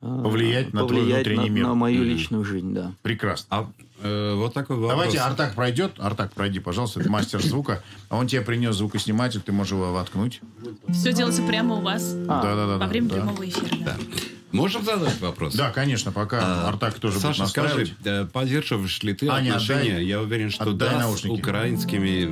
а, 0.00 0.22
Повлиять 0.22 0.72
на 0.72 0.86
твой 0.86 1.00
повлиять 1.00 1.26
внутренний 1.26 1.50
на- 1.50 1.54
мир. 1.54 1.66
на 1.66 1.74
мою 1.74 2.00
Мгм. 2.02 2.08
личную 2.08 2.44
жизнь, 2.44 2.72
да. 2.72 2.92
Прекрасно. 3.02 3.46
А 3.50 3.70
э, 4.00 4.34
вот 4.36 4.54
такой 4.54 4.76
вопрос. 4.76 4.92
Давайте 4.92 5.18
Артак 5.18 5.54
пройдет. 5.56 5.94
Артак, 5.98 6.32
пройди, 6.34 6.60
пожалуйста. 6.60 7.00
Это 7.00 7.10
мастер 7.10 7.42
звука. 7.42 7.82
А 8.08 8.16
он 8.16 8.28
тебе 8.28 8.42
принес 8.42 8.76
звукосниматель, 8.76 9.40
ты 9.40 9.50
можешь 9.50 9.72
его 9.72 9.92
воткнуть. 9.92 10.40
Все 10.90 11.12
делается 11.12 11.42
прямо 11.42 11.74
у 11.76 11.80
вас 11.80 12.14
А, 12.28 12.42
Да-да-да. 12.42 12.78
во 12.78 12.86
время 12.86 13.08
да. 13.08 13.14
прямого 13.16 13.48
эфира. 13.48 13.76
да. 13.84 13.96
Да. 13.96 13.96
Можем 14.52 14.84
задать 14.84 15.20
вопрос? 15.20 15.54
Да, 15.56 15.72
конечно, 15.72 16.12
пока 16.12 16.38
А, 16.42 16.68
Артак 16.68 17.00
тоже 17.00 17.18
Саша, 17.18 17.40
будет 17.42 17.50
скажи, 17.50 17.88
э, 18.04 18.24
поддерживаешь 18.26 19.02
ли 19.02 19.14
ты 19.14 19.28
Аня, 19.28 19.50
отношения, 19.50 19.96
отдай- 19.96 20.04
я 20.04 20.22
уверен, 20.22 20.50
что 20.50 20.72
да, 20.72 21.02
с 21.12 21.24
украинскими 21.24 22.24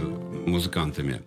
музыкантами? 0.48 1.22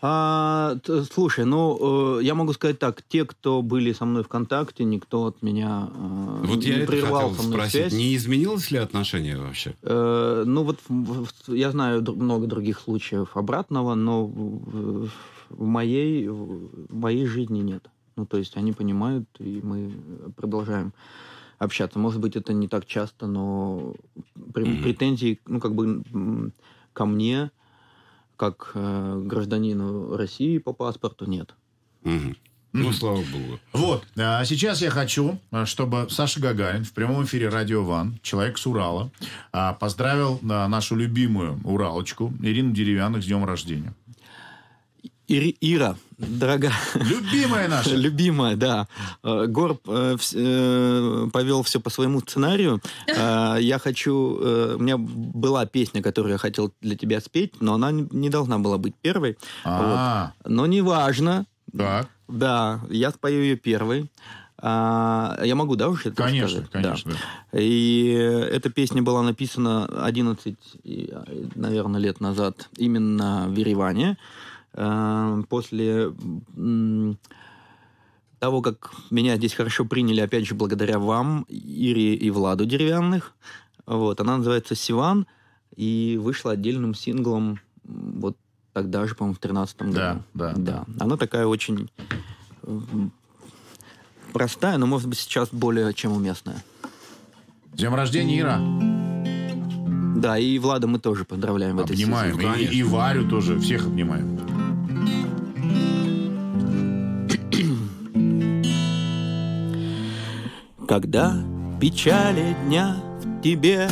А, 0.00 0.76
слушай, 1.12 1.44
ну, 1.44 2.18
э, 2.20 2.22
я 2.22 2.34
могу 2.34 2.52
сказать 2.52 2.78
так, 2.78 3.02
те, 3.08 3.24
кто 3.24 3.62
были 3.62 3.92
со 3.92 4.04
мной 4.04 4.22
в 4.22 4.28
контакте, 4.28 4.84
никто 4.84 5.26
от 5.26 5.42
меня 5.42 5.90
э, 5.92 6.42
Вот 6.46 6.62
я 6.62 6.76
не 6.76 6.82
это 6.82 6.92
прервал 6.92 7.34
со 7.34 7.42
мной 7.42 7.52
спросить. 7.54 7.72
связь. 7.72 7.92
Не 7.94 8.14
изменилось 8.14 8.70
ли 8.70 8.78
отношение 8.78 9.36
вообще? 9.38 9.74
Э, 9.82 10.44
ну, 10.46 10.62
вот 10.62 10.78
в- 10.88 11.24
в- 11.24 11.52
я 11.52 11.72
знаю 11.72 12.02
много 12.14 12.46
других 12.46 12.78
случаев 12.78 13.36
обратного, 13.36 13.96
но 13.96 14.24
в, 14.26 15.08
в 15.50 15.62
моей, 15.66 16.28
в 16.28 16.94
моей 16.94 17.26
жизни 17.26 17.58
нет. 17.60 17.88
Ну, 18.16 18.24
то 18.24 18.36
есть 18.38 18.56
они 18.56 18.72
понимают, 18.72 19.24
и 19.40 19.60
мы 19.62 19.90
продолжаем 20.36 20.92
общаться. 21.58 21.98
Может 21.98 22.20
быть, 22.20 22.36
это 22.36 22.52
не 22.52 22.68
так 22.68 22.86
часто, 22.86 23.26
но 23.26 23.94
пр- 24.54 24.80
претензий, 24.82 25.40
ну, 25.46 25.58
как 25.58 25.74
бы 25.74 26.02
ко 26.92 27.04
мне, 27.04 27.50
как 28.38 28.70
э, 28.74 29.22
гражданину 29.24 30.16
России 30.16 30.58
по 30.58 30.72
паспорту, 30.72 31.26
нет. 31.26 31.54
Мгм. 32.04 32.36
Ну, 32.72 32.92
слава 32.92 33.16
богу. 33.16 33.58
Вот, 33.72 34.06
а 34.16 34.44
сейчас 34.44 34.82
я 34.82 34.90
хочу, 34.90 35.38
а, 35.50 35.66
чтобы 35.66 36.06
Саша 36.10 36.40
Гагарин 36.40 36.84
в 36.84 36.92
прямом 36.92 37.24
эфире 37.24 37.48
Радио 37.48 37.82
Ван, 37.82 38.18
человек 38.22 38.58
с 38.58 38.66
Урала, 38.66 39.10
а, 39.52 39.72
поздравил 39.72 40.38
а, 40.48 40.68
нашу 40.68 40.94
любимую 40.94 41.58
Уралочку 41.64 42.32
Ирину 42.40 42.72
Деревянных 42.72 43.22
с 43.22 43.26
днем 43.26 43.44
рождения. 43.44 43.94
Ири- 45.28 45.56
Ира, 45.60 45.96
дорогая, 46.16 46.72
Любимая 46.94 47.68
наша. 47.68 47.90
любимая, 47.94 48.56
да. 48.56 48.88
Э, 49.22 49.44
Горб 49.46 49.80
э, 49.86 50.16
э, 50.34 51.26
повел 51.32 51.62
все 51.62 51.80
по 51.80 51.90
своему 51.90 52.20
сценарию. 52.20 52.80
Э, 53.06 53.58
Я 53.60 53.78
хочу... 53.78 54.38
э, 54.40 54.76
У 54.76 54.82
меня 54.82 54.96
была 54.98 55.66
песня, 55.66 56.02
которую 56.02 56.32
я 56.32 56.38
хотел 56.38 56.72
для 56.80 56.96
тебя 56.96 57.20
спеть, 57.20 57.60
но 57.60 57.74
она 57.74 57.90
не 57.92 58.30
должна 58.30 58.58
была 58.58 58.78
быть 58.78 58.94
первой. 59.02 59.36
А, 59.64 60.32
Но 60.46 60.66
неважно. 60.66 61.44
так, 61.76 62.08
Да, 62.28 62.80
я 62.88 63.10
спою 63.10 63.42
ее 63.42 63.56
первой. 63.56 64.10
А, 64.60 65.38
я 65.44 65.54
могу, 65.54 65.76
да, 65.76 65.88
уже 65.88 66.08
это 66.08 66.16
конечно, 66.22 66.60
рассказать? 66.62 66.72
Да. 66.72 66.80
конечно. 66.90 67.12
И 67.52 68.08
эта 68.50 68.70
песня 68.70 69.02
была 69.02 69.22
написана 69.22 69.84
11, 70.04 70.56
и, 70.82 71.12
наверное, 71.54 72.00
лет 72.00 72.20
назад 72.20 72.68
именно 72.76 73.46
в 73.48 73.54
Ереване. 73.56 74.16
Э, 74.78 75.42
После 75.48 76.12
того, 78.38 78.62
как 78.62 78.92
меня 79.10 79.36
здесь 79.36 79.52
хорошо 79.54 79.84
приняли, 79.84 80.20
опять 80.20 80.46
же, 80.46 80.54
благодаря 80.54 81.00
вам, 81.00 81.44
Ире 81.48 82.14
и 82.14 82.30
Владу 82.30 82.64
Деревянных. 82.64 83.34
Вот, 83.86 84.20
она 84.20 84.36
называется 84.36 84.76
«Сиван» 84.76 85.26
и 85.74 86.18
вышла 86.22 86.52
отдельным 86.52 86.94
синглом 86.94 87.58
вот 87.84 88.36
тогда 88.72 89.06
же, 89.06 89.16
по-моему, 89.16 89.34
в 89.34 89.40
2013 89.40 89.82
году. 89.82 89.92
Да, 89.94 90.22
да, 90.34 90.52
да. 90.56 90.84
Она 91.00 91.16
такая 91.16 91.46
очень 91.46 91.90
простая, 94.32 94.78
но, 94.78 94.86
может 94.86 95.08
быть, 95.08 95.18
сейчас 95.18 95.48
более 95.50 95.92
чем 95.94 96.12
уместная. 96.12 96.62
С 97.74 97.78
днем 97.78 97.94
рождения, 97.94 98.38
Ира. 98.38 98.60
Да, 100.20 100.38
и 100.38 100.58
Влада 100.58 100.86
мы 100.86 100.98
тоже 100.98 101.24
поздравляем 101.24 101.76
в 101.76 101.80
этой 101.80 101.94
Обнимаем. 101.94 102.38
И, 102.56 102.64
и 102.64 102.82
Варю 102.82 103.28
тоже. 103.28 103.58
Всех 103.58 103.86
обнимаем. 103.86 104.37
Когда 110.88 111.34
печали 111.78 112.56
дня 112.64 112.96
в 113.22 113.42
тебе 113.42 113.86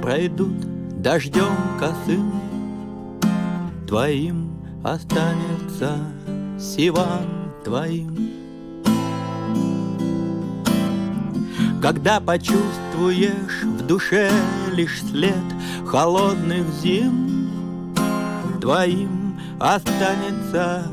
пройдут 0.00 1.02
дождем 1.02 1.54
косым, 1.78 2.32
Твоим 3.86 4.50
останется 4.82 5.98
Сиван 6.58 7.52
твоим. 7.62 8.30
Когда 11.82 12.20
почувствуешь 12.20 13.62
в 13.62 13.86
душе 13.86 14.30
лишь 14.72 15.02
след 15.02 15.34
холодных 15.84 16.66
зим, 16.80 17.50
Твоим 18.62 19.38
останется 19.58 20.86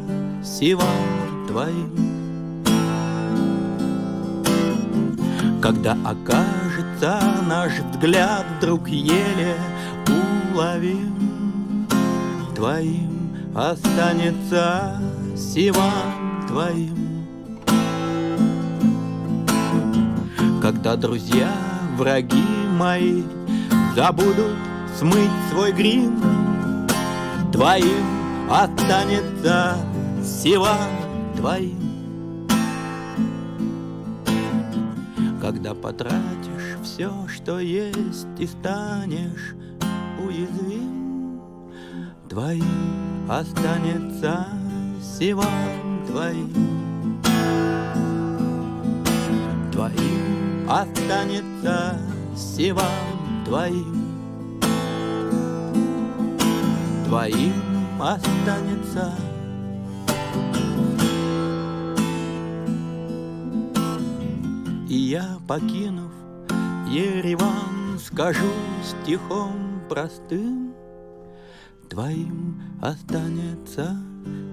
Сиван 0.43 1.47
твоим. 1.47 2.06
Когда 5.61 5.97
окажется 6.05 7.19
наш 7.47 7.73
взгляд 7.91 8.45
вдруг 8.57 8.87
еле 8.87 9.55
уловим, 10.53 11.87
Твоим 12.55 13.37
останется 13.55 15.01
Сиван 15.35 16.45
твоим. 16.47 17.25
Когда 20.61 20.95
друзья, 20.95 21.51
враги 21.97 22.43
мои 22.77 23.23
Забудут 23.97 24.55
смыть 24.95 25.31
свой 25.49 25.71
грим, 25.71 26.21
Твоим 27.51 28.05
останется 28.47 29.75
Сиван 30.23 30.91
твоим. 31.35 31.86
Когда 35.47 35.73
потратишь 35.73 36.77
все, 36.83 37.09
что 37.33 37.59
есть, 37.59 38.27
и 38.37 38.45
станешь 38.45 39.55
уязвим, 40.21 41.41
Твоим 42.27 43.31
останется 43.31 44.45
Сиван 45.01 46.05
твоим. 46.05 47.21
Твоим 49.71 50.69
останется 50.69 51.97
Сиван 52.35 53.45
твоим. 53.45 54.19
Твоим 57.05 58.01
останется 58.01 59.13
И 64.89 64.95
я, 64.95 65.37
покинув 65.47 66.11
Ереван, 66.89 67.99
скажу 67.99 68.51
стихом 68.83 69.81
простым, 69.89 70.73
Твоим 71.89 72.61
останется 72.81 73.97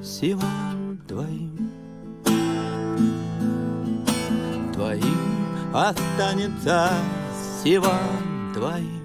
Сиван 0.02 0.98
твоим. 1.08 1.70
Твоим 4.72 5.74
останется 5.74 6.90
Сиван 7.62 8.52
твоим. 8.54 9.02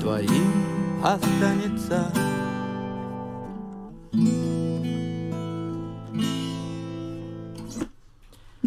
Твоим 0.00 1.04
останется 1.04 2.12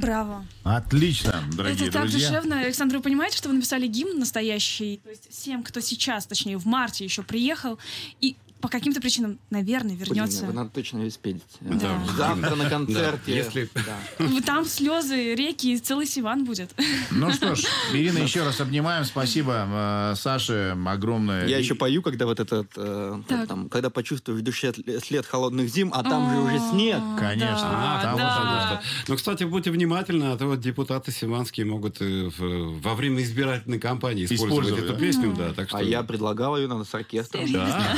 Браво. 0.02 0.46
Отлично, 0.64 1.44
дорогие 1.56 1.88
Это 1.88 2.00
так 2.00 2.10
друзья. 2.10 2.30
душевно. 2.30 2.60
Александр, 2.60 2.98
вы 2.98 3.04
понимаете, 3.04 3.38
что 3.38 3.50
вы 3.50 3.56
написали 3.56 3.88
гимн 3.88 4.20
настоящий? 4.20 5.00
То 5.04 5.10
есть 5.10 5.30
всем, 5.32 5.64
кто 5.64 5.80
сейчас, 5.80 6.26
точнее, 6.26 6.58
в 6.58 6.66
марте 6.66 7.04
еще 7.04 7.24
приехал 7.24 7.78
и 8.20 8.36
по 8.62 8.70
каким-то 8.70 9.02
причинам, 9.02 9.40
наверное, 9.50 9.96
вернется. 9.96 10.44
Блин, 10.46 10.56
Надо 10.56 10.70
точно 10.70 11.10
спеть. 11.10 11.42
Да. 11.62 12.02
Завтра 12.16 12.56
на 12.56 12.70
концерте. 12.70 13.22
Да, 13.26 13.32
если- 13.32 13.70
Да. 13.74 14.42
Там 14.46 14.66
слезы, 14.66 15.36
реки, 15.36 15.74
и 15.74 15.78
целый 15.80 16.06
Сиван 16.06 16.46
будет. 16.46 16.74
Ну 17.12 17.32
что 17.32 17.56
ж, 17.56 17.64
Ирина, 17.94 18.20
еще 18.20 18.44
раз 18.44 18.62
обнимаем. 18.62 19.06
Спасибо, 19.06 19.66
э, 19.68 20.16
Саше, 20.16 20.78
огромное. 20.86 21.48
Я 21.48 21.58
еще 21.58 21.76
пою, 21.76 22.02
когда 22.02 22.26
вот 22.26 22.40
этот, 22.40 22.72
э, 22.76 23.22
Так. 23.28 23.48
там, 23.48 23.70
когда 23.70 23.90
почувствуешь 23.90 24.40
в 24.42 24.44
душе 24.44 24.74
след 25.04 25.26
холодных 25.26 25.70
зим, 25.70 25.92
а 25.94 26.04
там 26.04 26.30
же 26.34 26.40
уже 26.42 26.60
снег. 26.72 27.00
Конечно. 27.20 28.00
Там 28.02 28.12
вот 28.14 28.20
да. 28.22 28.82
Ну, 29.08 29.16
кстати, 29.16 29.44
будьте 29.44 29.72
внимательны, 29.72 30.26
а 30.26 30.38
то 30.38 30.46
вот 30.48 30.60
депутаты 30.60 31.12
сиванские 31.12 31.66
могут 31.66 31.98
э, 32.02 32.30
во 32.38 32.94
время 32.96 33.24
избирательной 33.24 33.80
кампании 33.80 34.26
использовать, 34.26 34.84
эту 34.84 34.96
песню, 34.96 35.34
да, 35.38 35.54
так 35.54 35.70
что... 35.70 35.78
А 35.78 35.84
я 35.84 36.04
предлагал 36.04 36.58
ее 36.58 36.68
надо 36.68 36.84
с 36.84 36.94
оркестром. 36.94 37.52
Да, 37.52 37.96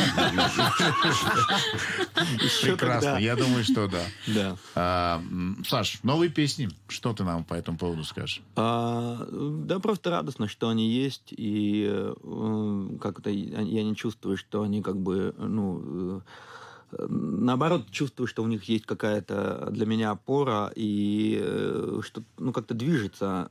прекрасно. 2.62 3.18
Я 3.18 3.36
думаю, 3.36 3.64
что 3.64 3.88
да. 3.88 4.02
Да. 4.28 4.58
А, 4.76 5.22
Саш, 5.68 6.00
новые 6.04 6.30
песни. 6.30 6.70
Что 6.88 7.14
ты 7.14 7.24
нам 7.24 7.44
по 7.44 7.54
этому 7.54 7.78
поводу 7.78 8.04
скажешь? 8.04 8.42
А, 8.56 9.28
да, 9.32 9.80
просто 9.80 10.10
радостно, 10.10 10.48
что 10.48 10.70
они 10.70 10.90
есть, 10.90 11.32
и 11.32 11.88
э, 11.90 12.98
как-то 13.02 13.30
я 13.30 13.84
не 13.84 13.96
чувствую, 13.96 14.38
что 14.38 14.64
они 14.64 14.82
как 14.82 14.98
бы, 14.98 15.34
ну, 15.38 16.22
э, 16.92 17.06
наоборот, 17.08 17.90
чувствую, 17.92 18.28
что 18.28 18.44
у 18.44 18.48
них 18.48 18.64
есть 18.66 18.86
какая-то 18.86 19.70
для 19.72 19.86
меня 19.86 20.12
опора, 20.12 20.72
и 20.76 21.40
э, 21.42 22.02
что, 22.04 22.24
ну, 22.38 22.52
как-то 22.52 22.74
движется 22.74 23.50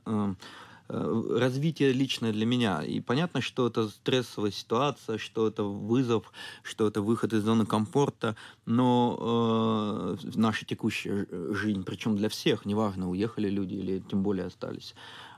развитие 0.87 1.91
личное 1.93 2.31
для 2.31 2.45
меня. 2.45 2.83
И 2.83 2.99
понятно, 2.99 3.41
что 3.41 3.67
это 3.67 3.87
стрессовая 3.87 4.51
ситуация, 4.51 5.17
что 5.17 5.47
это 5.47 5.63
вызов, 5.63 6.31
что 6.61 6.87
это 6.87 7.01
выход 7.01 7.33
из 7.33 7.43
зоны 7.43 7.65
комфорта, 7.65 8.35
но 8.65 10.17
э, 10.21 10.27
наша 10.35 10.65
текущая 10.65 11.27
жизнь, 11.53 11.83
причем 11.83 12.17
для 12.17 12.29
всех, 12.29 12.65
неважно, 12.65 13.09
уехали 13.09 13.49
люди 13.49 13.75
или 13.75 13.99
тем 13.99 14.23
более 14.23 14.47
остались 14.47 14.93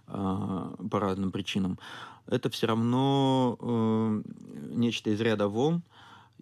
э, 0.08 0.76
по 0.92 1.00
разным 1.00 1.32
причинам, 1.32 1.80
это 2.28 2.50
все 2.50 2.68
равно 2.68 3.58
э, 3.60 4.22
нечто 4.72 5.12
из 5.12 5.22
ряда 5.22 5.48
вон. 5.48 5.84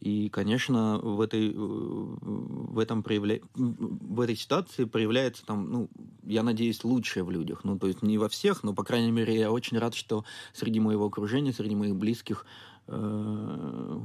И, 0.03 0.27
конечно, 0.27 0.99
в 0.99 1.21
этой, 1.21 1.51
э, 1.51 1.55
в 1.55 2.77
этом 2.77 3.03
проявля... 3.03 3.39
в 3.55 4.19
этой 4.19 4.35
ситуации 4.35 4.83
проявляется 4.83 5.45
там, 5.45 5.71
ну, 5.71 5.89
я 6.23 6.43
надеюсь, 6.43 6.83
лучшее 6.83 7.23
в 7.23 7.31
людях. 7.31 7.63
Ну, 7.63 7.79
то 7.79 7.87
есть 7.87 8.01
не 8.01 8.17
во 8.17 8.27
всех, 8.27 8.63
но, 8.63 8.73
по 8.73 8.83
крайней 8.83 9.11
мере, 9.11 9.39
я 9.39 9.49
очень 9.49 9.77
рад, 9.79 9.95
что 9.95 10.25
среди 10.51 10.81
моего 10.81 11.05
окружения, 11.05 11.53
среди 11.53 11.75
моих 11.75 11.95
близких 11.95 12.45
э, 12.87 13.99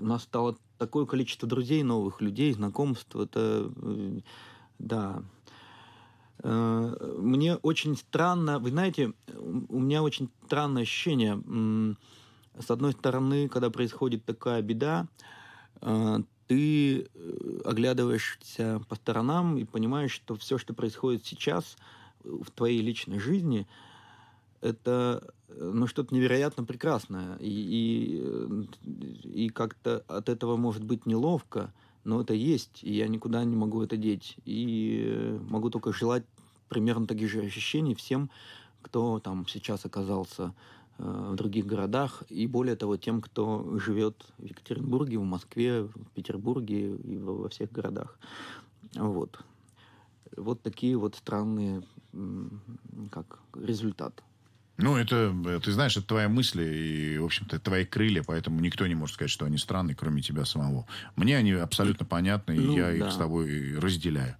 у 0.00 0.04
нас 0.04 0.22
стало 0.22 0.56
такое 0.78 1.06
количество 1.06 1.48
друзей, 1.48 1.82
новых 1.82 2.20
людей, 2.20 2.52
знакомств. 2.52 3.16
Это, 3.16 3.72
э, 3.82 4.20
да, 4.78 5.24
мне 6.44 7.56
очень 7.56 7.96
странно, 7.96 8.60
вы 8.60 8.70
знаете, 8.70 9.14
у 9.36 9.80
меня 9.80 10.04
очень 10.04 10.28
странное 10.44 10.82
ощущение. 10.82 11.96
С 12.58 12.70
одной 12.70 12.92
стороны, 12.92 13.48
когда 13.48 13.70
происходит 13.70 14.24
такая 14.24 14.62
беда, 14.62 15.06
э, 15.82 16.18
ты 16.46 17.00
э, 17.02 17.60
оглядываешься 17.64 18.80
по 18.88 18.94
сторонам 18.94 19.58
и 19.58 19.64
понимаешь, 19.64 20.12
что 20.12 20.36
все, 20.36 20.58
что 20.58 20.74
происходит 20.74 21.26
сейчас 21.26 21.76
в 22.24 22.50
твоей 22.50 22.80
личной 22.80 23.18
жизни, 23.18 23.66
это 24.60 25.22
ну, 25.48 25.86
что-то 25.86 26.14
невероятно 26.14 26.64
прекрасное. 26.64 27.36
И, 27.38 28.68
и, 28.84 29.44
и 29.44 29.48
как-то 29.48 30.04
от 30.08 30.28
этого 30.28 30.56
может 30.56 30.84
быть 30.84 31.06
неловко, 31.06 31.72
но 32.04 32.20
это 32.20 32.34
есть, 32.34 32.82
и 32.82 32.92
я 32.92 33.08
никуда 33.08 33.44
не 33.44 33.56
могу 33.56 33.82
это 33.82 33.96
деть. 33.96 34.36
И 34.44 35.38
могу 35.48 35.70
только 35.70 35.92
желать 35.92 36.24
примерно 36.68 37.06
таких 37.06 37.30
же 37.30 37.40
ощущений 37.40 37.94
всем, 37.94 38.30
кто 38.82 39.18
там 39.18 39.46
сейчас 39.48 39.84
оказался 39.84 40.44
э, 40.44 40.75
в 40.98 41.34
других 41.34 41.66
городах, 41.66 42.22
и 42.28 42.46
более 42.46 42.76
того, 42.76 42.96
тем, 42.96 43.20
кто 43.20 43.78
живет 43.78 44.24
в 44.38 44.44
Екатеринбурге, 44.44 45.18
в 45.18 45.24
Москве, 45.24 45.82
в 45.82 46.10
Петербурге 46.14 46.96
и 46.96 47.18
во 47.18 47.48
всех 47.48 47.70
городах. 47.70 48.18
Вот. 48.94 49.38
Вот 50.36 50.62
такие 50.62 50.96
вот 50.96 51.14
странные, 51.14 51.82
как 53.10 53.40
результат. 53.54 54.22
Ну, 54.78 54.96
это, 54.96 55.34
ты 55.64 55.72
знаешь, 55.72 55.96
это 55.96 56.06
твоя 56.06 56.28
мысль 56.28 56.60
и, 56.60 57.18
в 57.18 57.24
общем-то, 57.24 57.58
твои 57.60 57.86
крылья, 57.86 58.22
поэтому 58.22 58.60
никто 58.60 58.86
не 58.86 58.94
может 58.94 59.14
сказать, 59.14 59.30
что 59.30 59.46
они 59.46 59.56
странные, 59.56 59.94
кроме 59.94 60.20
тебя 60.20 60.44
самого. 60.44 60.86
Мне 61.14 61.38
они 61.38 61.52
абсолютно 61.52 62.04
понятны, 62.04 62.56
и 62.56 62.60
ну, 62.60 62.76
я 62.76 62.88
да. 62.88 62.92
их 62.92 63.12
с 63.12 63.16
тобой 63.16 63.78
разделяю. 63.78 64.36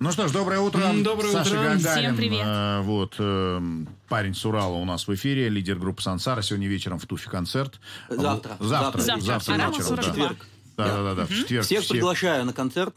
Ну 0.00 0.12
что 0.12 0.26
ж, 0.28 0.32
доброе 0.32 0.60
утро. 0.60 0.82
Доброе 1.02 1.30
Саша 1.30 1.50
утро. 1.50 1.62
Гагарин. 1.76 1.80
Всем 2.04 2.16
привет. 2.16 2.42
Э, 2.46 2.80
вот, 2.80 3.16
э, 3.18 3.60
парень 4.08 4.34
с 4.34 4.46
Урала 4.46 4.76
у 4.76 4.84
нас 4.86 5.06
в 5.06 5.14
эфире, 5.14 5.50
лидер 5.50 5.76
группы 5.76 6.00
Сансара. 6.00 6.40
Сегодня 6.40 6.68
вечером 6.68 6.98
в 6.98 7.04
Туфе 7.04 7.28
концерт. 7.28 7.78
Завтра. 8.08 8.56
Завтра. 8.60 9.00
Завтра. 9.02 9.24
Завтра, 9.26 9.54
Арама 9.54 9.76
вечером. 9.76 9.96
Да. 9.96 10.02
42. 10.02 10.28
Да, 10.78 10.86
да, 10.86 11.02
да, 11.02 11.14
да. 11.16 11.26
В 11.26 11.28
четверг. 11.30 11.66
Всех 11.66 11.82
все- 11.84 11.92
приглашаю 11.92 12.46
на 12.46 12.54
концерт. 12.54 12.96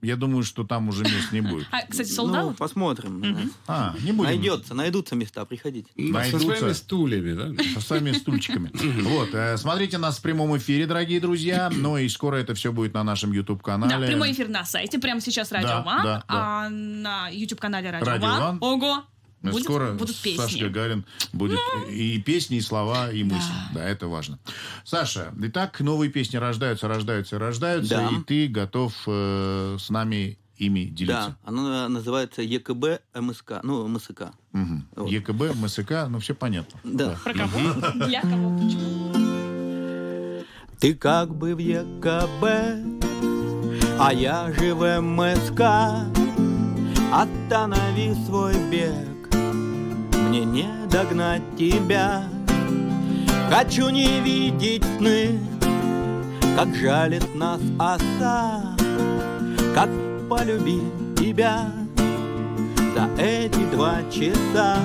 Я 0.00 0.16
думаю, 0.16 0.44
что 0.44 0.64
там 0.64 0.88
уже 0.88 1.02
мест 1.04 1.32
не 1.32 1.40
будет. 1.40 1.66
А, 1.72 1.82
кстати, 1.86 2.08
Ну, 2.10 2.14
солдат? 2.14 2.56
посмотрим. 2.56 3.52
А, 3.66 3.94
не 4.02 4.12
будем. 4.12 4.24
Найдется, 4.30 4.74
найдутся 4.74 5.16
места, 5.16 5.44
приходите. 5.44 5.90
Со 5.96 6.00
Найдутся. 6.02 6.46
своими 6.46 6.72
стульями, 6.72 7.32
да? 7.56 7.62
Со 7.74 7.80
своими 7.80 8.12
стульчиками. 8.12 8.70
Вот, 9.02 9.30
э, 9.34 9.56
смотрите 9.56 9.98
нас 9.98 10.18
в 10.18 10.22
прямом 10.22 10.56
эфире, 10.56 10.86
дорогие 10.86 11.20
друзья. 11.20 11.70
Ну 11.74 11.96
и 11.98 12.08
скоро 12.08 12.36
это 12.36 12.54
все 12.54 12.72
будет 12.72 12.94
на 12.94 13.02
нашем 13.02 13.32
YouTube-канале. 13.32 13.98
Да, 13.98 14.06
прямой 14.06 14.32
эфир 14.32 14.48
на 14.48 14.64
сайте, 14.64 14.98
прямо 14.98 15.20
сейчас 15.20 15.50
Радио 15.52 15.68
Да, 15.68 15.82
Ван, 15.82 16.02
да, 16.04 16.16
да. 16.18 16.24
а 16.28 16.68
на 16.68 17.28
YouTube-канале 17.30 17.90
Радио, 17.90 18.06
Радио 18.06 18.26
Ван. 18.28 18.40
Ван. 18.40 18.58
Ого! 18.60 19.04
Ну, 19.42 19.52
Будет- 19.52 19.64
Скоро 19.64 19.92
будут 19.92 20.16
Саша 20.16 20.22
песни. 20.48 20.62
Гагарин 20.62 21.04
будет 21.32 21.58
и 21.90 22.20
песни, 22.20 22.56
и 22.56 22.60
слова, 22.60 23.10
и 23.12 23.22
мысли. 23.22 23.52
Да. 23.74 23.84
это 23.88 24.08
важно. 24.08 24.38
Саша, 24.84 25.32
итак, 25.40 25.78
новые 25.80 26.10
песни 26.10 26.36
рождаются, 26.38 26.88
рождаются, 26.88 27.38
рождаются, 27.38 27.94
Да. 27.96 28.08
и 28.16 28.22
ты 28.24 28.48
готов 28.48 28.92
э, 29.06 29.76
с 29.78 29.90
нами 29.90 30.38
ими 30.56 30.86
делиться. 30.86 31.36
Да, 31.44 31.48
оно 31.48 31.88
называется 31.88 32.42
ЕКБ 32.42 33.00
МСК. 33.14 33.60
Ну, 33.62 33.86
МСК. 33.86 34.32
Мгм. 34.52 34.88
Вот. 34.96 35.08
ЕКБ, 35.08 35.54
МСК, 35.54 36.08
ну 36.08 36.18
все 36.18 36.34
понятно. 36.34 36.80
Да. 36.82 37.16
Про 37.22 37.32
кого? 37.34 38.06
Для 38.06 38.20
кого? 38.22 38.58
Почему? 38.58 39.12
Ты 40.80 40.94
как 40.94 41.34
бы 41.34 41.54
в 41.54 41.58
ЕКБ, 41.58 42.44
а 44.00 44.12
я 44.12 44.52
же 44.52 44.74
в 44.74 45.00
МСК. 45.00 45.60
Останови 47.12 48.14
свой 48.26 48.54
бег, 48.70 49.17
мне 50.28 50.44
не 50.44 50.68
догнать 50.90 51.42
тебя. 51.56 52.24
Хочу 53.50 53.88
не 53.88 54.20
видеть 54.20 54.84
сны, 54.98 55.40
как 56.54 56.74
жалит 56.74 57.34
нас 57.34 57.60
оса, 57.78 58.76
как 59.74 59.88
полюбить 60.28 61.16
тебя 61.16 61.72
за 62.94 63.08
эти 63.22 63.64
два 63.72 64.00
часа. 64.10 64.76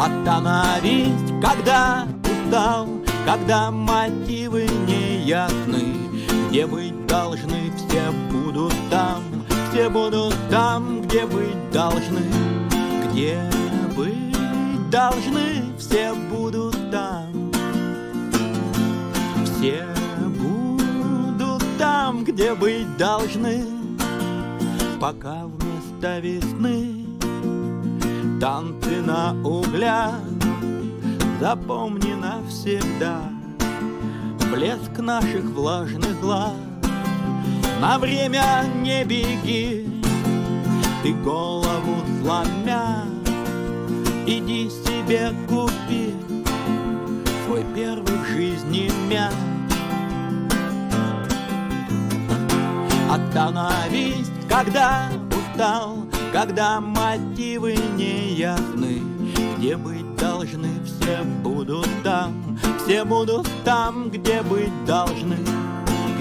Остановись, 0.00 1.32
когда 1.40 2.06
устал, 2.24 2.88
когда 3.24 3.70
мотивы 3.70 4.66
не 4.86 5.22
ясны, 5.22 5.94
где 6.48 6.66
быть 6.66 7.06
должны, 7.06 7.70
все 7.76 8.10
будут 8.32 8.74
там, 8.90 9.22
все 9.70 9.88
будут 9.88 10.34
там, 10.50 11.02
где 11.02 11.26
быть 11.26 11.70
должны, 11.72 12.22
где 13.10 13.40
быть 13.96 14.90
должны, 14.90 15.62
все 15.78 16.14
будут 16.30 16.76
там, 16.90 17.50
все 19.44 19.86
будут 20.38 21.62
там, 21.78 22.24
где 22.24 22.54
быть 22.54 22.96
должны, 22.96 23.64
пока 25.00 25.44
вместо 25.46 26.18
весны 26.20 27.04
танцы 28.40 29.02
на 29.02 29.32
углях 29.44 30.14
Запомни 31.40 32.14
навсегда. 32.14 33.20
Блеск 34.50 34.98
наших 34.98 35.44
влажных 35.44 36.20
глаз 36.20 36.56
На 37.80 37.96
время 37.98 38.64
не 38.82 39.04
беги 39.04 39.86
Ты 41.02 41.12
голову 41.14 41.96
сломя. 42.20 43.04
Иди 44.26 44.68
себе 44.68 45.32
купи 45.48 46.12
Свой 47.46 47.64
первый 47.74 48.18
в 48.18 48.26
жизни 48.26 48.90
мяч 49.08 49.32
Остановись, 53.10 54.28
когда 54.48 55.08
устал, 55.30 56.04
когда 56.30 56.78
мотивы 56.78 57.74
не 57.96 58.34
ясны, 58.34 59.00
где 59.56 59.78
быть 59.78 60.14
должны, 60.16 60.68
все 60.84 61.22
будут 61.42 61.88
там, 62.04 62.58
все 62.84 63.04
будут 63.04 63.48
там, 63.64 64.10
где 64.10 64.42
быть 64.42 64.84
должны, 64.84 65.38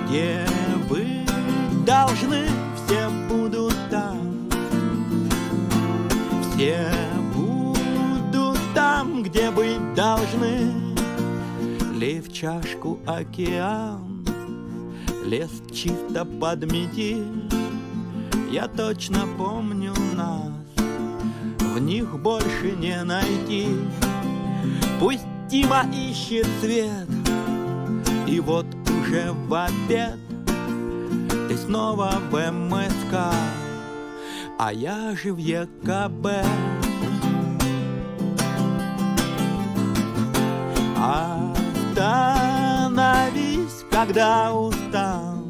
где 0.06 0.46
быть 0.89 1.26
должны, 1.88 2.50
все 2.76 3.10
будут 3.30 3.73
там, 3.89 4.50
все 6.41 6.91
будут 7.34 8.60
там, 8.76 9.23
где 9.23 9.50
быть 9.52 9.93
должны. 9.95 10.73
Лей 11.95 12.19
в 12.19 12.34
чашку 12.34 13.00
океан, 13.08 14.26
лес 15.23 15.62
чисто 15.71 16.26
подмети, 16.26 17.23
я 18.52 18.67
точно 18.67 19.26
помню 19.38 19.93
нас, 20.13 20.52
в 21.60 21.80
них 21.80 22.19
больше 22.19 22.76
не 22.78 23.02
найти. 23.06 23.67
Пусть 25.00 25.26
Тима 25.50 25.86
ищет 25.93 26.47
свет, 26.60 27.08
и 28.28 28.41
вот 28.41 28.65
уже 28.89 29.32
в 29.32 29.54
обед 29.54 30.26
снова 31.65 32.12
в 32.30 32.52
МСК, 32.52 33.13
а 34.60 34.74
я 34.74 35.15
же 35.15 35.34
в 35.34 35.38
ЕКБ. 35.38 36.28
Остановись, 41.96 43.86
когда 43.91 44.54
устал, 44.54 45.43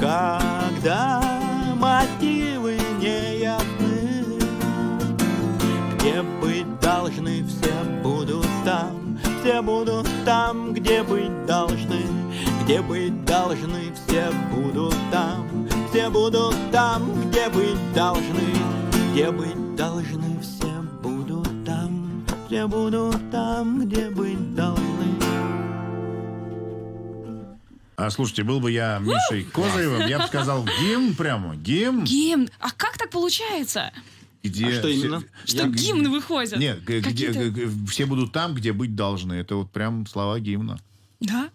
когда 0.00 1.22
мотивы 1.76 2.78
не 3.00 3.40
ясны, 3.40 4.24
где 5.94 6.22
быть 6.40 6.80
должны, 6.80 7.44
все 7.44 7.74
будут 8.02 8.46
там, 8.64 9.18
все 9.40 9.62
будут 9.62 10.08
там, 10.24 10.72
где 10.74 11.02
быть 11.02 11.46
должны, 11.46 11.75
где 12.66 12.82
быть 12.82 13.24
должны, 13.24 13.92
все 13.94 14.32
будут 14.52 14.96
там, 15.12 15.68
все 15.88 16.10
будут 16.10 16.56
там, 16.72 17.30
где 17.30 17.48
быть 17.48 17.94
должны, 17.94 18.42
где 19.12 19.30
быть 19.30 19.76
должны, 19.76 20.40
все 20.40 20.82
будут 21.00 21.64
там, 21.64 22.24
все 22.48 22.66
будут 22.66 23.30
там, 23.30 23.86
где 23.86 24.10
быть 24.10 24.54
должны. 24.56 24.82
А 27.94 28.10
слушайте, 28.10 28.42
был 28.42 28.58
бы 28.58 28.72
я 28.72 28.98
Мишей 28.98 29.44
Козыревым, 29.44 30.08
я 30.08 30.18
бы 30.18 30.26
сказал 30.26 30.66
гимн 30.80 31.14
прямо, 31.14 31.54
гимн, 31.54 32.02
Гимн. 32.02 32.48
А 32.58 32.72
как 32.72 32.98
так 32.98 33.10
получается? 33.10 33.92
где... 34.42 34.66
А 34.66 34.72
что 34.72 34.88
все- 34.88 35.00
именно? 35.00 35.22
Что 35.44 35.62
Я- 35.62 35.68
гимн 35.68 36.10
выходит? 36.10 36.58
Нет, 36.58 36.82
где, 36.84 37.32
все 37.88 38.06
будут 38.06 38.32
там, 38.32 38.54
где 38.54 38.72
быть 38.72 38.96
должны. 38.96 39.34
Это 39.34 39.54
вот 39.54 39.70
прям 39.70 40.04
слова 40.06 40.40
гимна. 40.40 40.78
Да? 41.20 41.50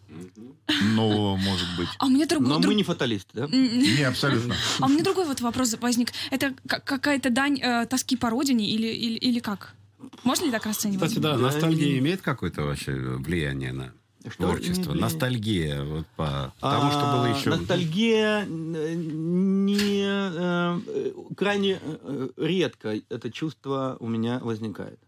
Но, 0.95 1.37
может 1.37 1.67
быть. 1.77 1.87
А 1.99 2.07
у 2.07 2.09
меня 2.09 2.25
другой... 2.25 2.49
Но 2.49 2.55
друг- 2.59 2.67
мы 2.67 2.75
не 2.75 2.83
фаталисты, 2.83 3.29
да? 3.33 3.47
Не, 3.47 4.03
абсолютно. 4.03 4.55
А 4.79 4.85
у 4.85 4.89
меня 4.89 5.03
другой 5.03 5.25
вот 5.25 5.41
вопрос 5.41 5.75
возник. 5.79 6.11
Это 6.31 6.53
какая-то 6.65 7.29
дань 7.29 7.59
э, 7.61 7.85
тоски 7.85 8.17
по 8.17 8.29
родине 8.29 8.67
или, 8.69 8.87
или, 8.87 9.17
или 9.17 9.39
как? 9.39 9.75
Можно 10.23 10.45
ли 10.45 10.51
так 10.51 10.65
расценивать? 10.65 11.07
Кстати, 11.09 11.21
да, 11.21 11.37
ностальгия 11.37 11.99
имеет 11.99 12.21
какое-то 12.21 12.63
вообще 12.63 12.93
влияние 12.93 13.71
на 13.71 13.93
Что 14.27 14.43
творчество. 14.47 14.93
Ностальгия 14.93 15.83
вот 15.83 16.07
по 16.15 16.51
тому, 16.59 16.91
что 16.91 16.99
было 17.01 17.27
А, 17.27 17.37
еще. 17.37 17.49
Ностальгия 17.51 18.45
э, 18.47 18.93
не 18.95 20.01
э, 20.03 20.79
э, 20.87 21.11
крайне 21.37 21.79
э, 21.81 22.29
редко 22.37 22.99
это 23.09 23.29
чувство 23.31 23.97
у 23.99 24.07
меня 24.07 24.39
возникает. 24.39 24.99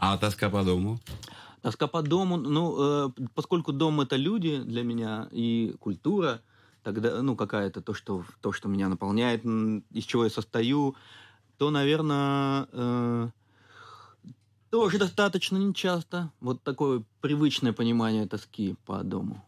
А 0.00 0.16
тоска 0.18 0.50
по 0.50 0.64
дому? 0.64 0.98
Тоска 1.62 1.86
по 1.86 2.02
дому, 2.02 2.36
ну, 2.36 3.06
э, 3.06 3.10
поскольку 3.34 3.72
дом 3.72 4.00
это 4.00 4.16
люди 4.16 4.62
для 4.62 4.82
меня 4.82 5.28
и 5.30 5.76
культура, 5.78 6.40
тогда, 6.82 7.22
ну, 7.22 7.36
какая-то 7.36 7.80
то, 7.80 7.94
что, 7.94 8.24
то, 8.40 8.52
что 8.52 8.68
меня 8.68 8.88
наполняет, 8.88 9.44
из 9.44 10.04
чего 10.04 10.24
я 10.24 10.30
состою, 10.30 10.96
то, 11.58 11.70
наверное, 11.70 12.66
э, 12.72 13.28
тоже 14.70 14.98
достаточно 14.98 15.56
нечасто. 15.56 16.32
Вот 16.40 16.62
такое 16.62 17.04
привычное 17.20 17.72
понимание 17.72 18.26
тоски 18.26 18.74
по 18.84 19.04
дому. 19.04 19.44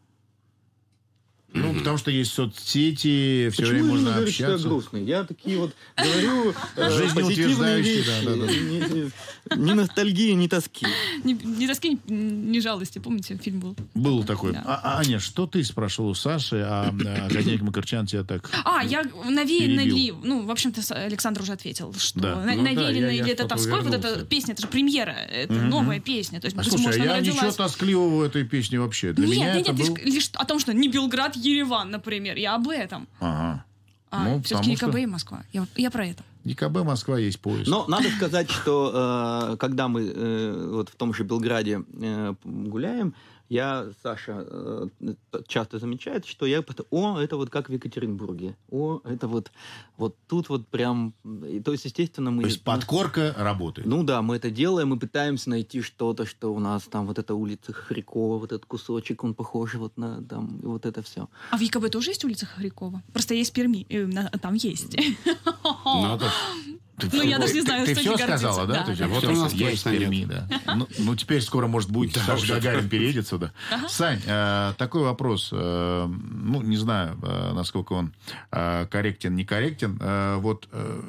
Ну, 1.75 1.79
потому 1.79 1.97
что 1.97 2.11
есть 2.11 2.31
соцсети, 2.33 3.49
все 3.51 3.61
Почему 3.63 3.67
время 3.69 3.85
можно 3.89 4.11
говорите, 4.11 4.31
что 4.33 4.43
я 4.43 4.47
общаться. 4.49 4.67
грустный? 4.67 5.03
Я 5.03 5.23
такие 5.23 5.57
вот 5.57 5.73
говорю 5.97 6.53
э, 6.75 7.09
позитивные 7.13 7.81
вещи. 7.81 9.11
ни 9.55 9.73
ностальгии, 9.73 10.31
ни 10.31 10.47
тоски. 10.47 10.85
Ни, 11.23 11.33
ни 11.33 11.67
тоски, 11.67 11.99
ни, 12.07 12.13
ни 12.13 12.59
жалости. 12.59 12.99
Помните, 12.99 13.37
фильм 13.41 13.59
был? 13.59 13.75
Был 13.93 14.23
такой. 14.23 14.53
Да. 14.53 14.63
А, 14.65 14.99
Аня, 14.99 15.19
что 15.19 15.47
ты 15.47 15.63
спрашивал 15.63 16.09
у 16.09 16.15
Саши, 16.15 16.57
а 16.65 16.85
а 16.85 17.25
академик 17.27 17.61
Макарчан 17.61 18.05
тебя 18.05 18.23
так... 18.23 18.49
А, 18.63 18.83
я 18.83 19.03
Перебил. 19.03 19.95
ли... 19.95 20.13
Ну, 20.23 20.45
в 20.45 20.51
общем-то, 20.51 20.81
Александр 20.95 21.41
уже 21.41 21.53
ответил, 21.53 21.93
что 21.97 22.19
Да. 22.19 22.35
на- 22.35 22.55
Ну 22.55 22.63
да, 22.63 22.71
навеяно 22.71 23.05
я- 23.07 23.11
я 23.11 23.23
ли 23.23 23.31
это 23.31 23.47
тоской, 23.47 23.81
вот 23.81 23.93
эта 23.93 24.25
песня, 24.25 24.53
это 24.53 24.61
же 24.63 24.67
премьера, 24.67 25.11
это 25.11 25.53
новая 25.53 25.99
песня. 25.99 26.39
То 26.39 26.45
есть, 26.47 26.57
А, 26.57 26.63
слушай, 26.63 27.01
а 27.01 27.05
я 27.05 27.19
ничего 27.19 27.51
тоскливого 27.51 28.19
в 28.19 28.21
этой 28.21 28.43
песне 28.43 28.79
вообще. 28.79 29.13
Для 29.13 29.27
нет, 29.27 29.35
меня 29.35 29.53
нет, 29.55 29.67
это 29.67 29.73
нет, 29.73 29.87
был... 29.89 29.97
лишь 30.03 30.29
о 30.33 30.45
том, 30.45 30.59
что 30.59 30.73
не 30.73 30.87
Белград, 30.87 31.35
Ереван, 31.35 31.64
например. 31.85 32.37
Я 32.37 32.55
об 32.55 32.67
этом. 32.69 33.07
Ага. 33.19 33.63
А, 34.11 34.23
Ну, 34.23 34.41
все-таки 34.43 34.71
ЕКБ 34.71 34.89
что- 34.89 34.97
и 34.97 35.05
Москва. 35.05 35.43
Я, 35.53 35.65
я 35.75 35.91
про 35.91 36.05
это. 36.07 36.23
ЕКБ 36.45 36.83
Москва 36.83 37.17
есть 37.17 37.39
поезд. 37.39 37.67
Но 37.67 37.85
надо 37.87 38.07
сказать, 38.11 38.49
что 38.51 39.51
э, 39.53 39.57
когда 39.57 39.87
мы 39.87 40.03
э, 40.15 40.67
вот 40.73 40.89
в 40.89 40.95
том 40.95 41.13
же 41.13 41.23
Белграде 41.23 41.81
э, 42.01 42.33
гуляем, 42.43 43.13
я, 43.49 43.87
Саша 44.03 44.45
э, 44.47 44.87
часто 45.47 45.79
замечает, 45.79 46.25
что 46.25 46.45
я 46.45 46.61
о, 46.91 47.17
это 47.19 47.37
вот 47.37 47.49
как 47.49 47.69
в 47.69 47.73
Екатеринбурге, 47.73 48.55
о, 48.71 49.01
это 49.03 49.27
вот, 49.27 49.51
вот 49.97 50.15
тут 50.27 50.49
вот 50.49 50.67
прям, 50.67 51.13
и, 51.47 51.59
то 51.59 51.71
есть, 51.71 51.85
естественно, 51.85 52.31
мы... 52.31 52.43
То 52.43 52.49
есть 52.49 52.63
подкорка 52.63 53.33
работает. 53.37 53.87
Ну 53.87 54.03
да, 54.03 54.21
мы 54.21 54.35
это 54.37 54.49
делаем, 54.49 54.89
мы 54.89 54.99
пытаемся 54.99 55.49
найти 55.49 55.81
что-то, 55.81 56.25
что 56.25 56.53
у 56.53 56.59
нас 56.59 56.83
там 56.83 57.05
вот 57.07 57.19
эта 57.19 57.35
улица 57.35 57.73
Хрякова, 57.73 58.37
вот 58.39 58.51
этот 58.51 58.65
кусочек, 58.65 59.23
он 59.23 59.33
похож 59.33 59.75
вот 59.75 59.97
на 59.97 60.23
там, 60.23 60.59
и 60.63 60.65
вот 60.65 60.85
это 60.85 61.01
все. 61.01 61.27
А 61.51 61.57
в 61.57 61.61
ЕКБ 61.61 61.89
тоже 61.91 62.11
есть 62.11 62.25
улица 62.25 62.45
Хрякова? 62.45 63.01
Просто 63.13 63.33
есть 63.33 63.53
Перми. 63.53 63.85
э, 63.89 64.05
на- 64.05 64.29
Там 64.29 64.55
есть. 64.55 64.95
Ну, 65.85 66.15
это- 66.15 66.31
Ты, 66.97 67.09
Ну, 67.11 67.23
я 67.23 67.39
даже 67.39 67.53
не 67.53 67.61
знаю, 67.61 67.85
ты, 67.85 67.93
ты 67.93 68.01
все 68.01 68.17
сказала, 68.17 68.65
да? 68.65 68.73
Да, 68.75 68.83
Ты 68.85 68.95
да. 68.95 69.07
Вот 69.07 69.17
у 69.17 69.27
сказала. 69.27 69.43
нас 69.43 69.53
точно 69.53 69.91
Перми, 69.91 70.25
да. 70.25 70.47
Ну, 70.75 70.87
ну, 70.99 71.15
теперь 71.15 71.41
скоро, 71.41 71.67
может, 71.67 71.89
будет 71.91 72.15
Саша 72.15 72.53
Гагарин 72.53 72.87
переедет 72.89 73.27
сюда. 73.27 73.51
Сань, 73.89 74.21
э, 74.25 74.73
такой 74.77 75.03
вопрос. 75.03 75.49
э, 75.51 76.05
ну, 76.07 76.61
не 76.61 76.77
знаю, 76.77 77.17
э, 77.21 77.51
насколько 77.53 77.93
он 77.93 78.13
э, 78.51 78.87
корректен, 78.89 79.35
некорректен. 79.35 79.97
Э, 80.01 80.37
вот 80.37 80.69
э, 80.71 81.01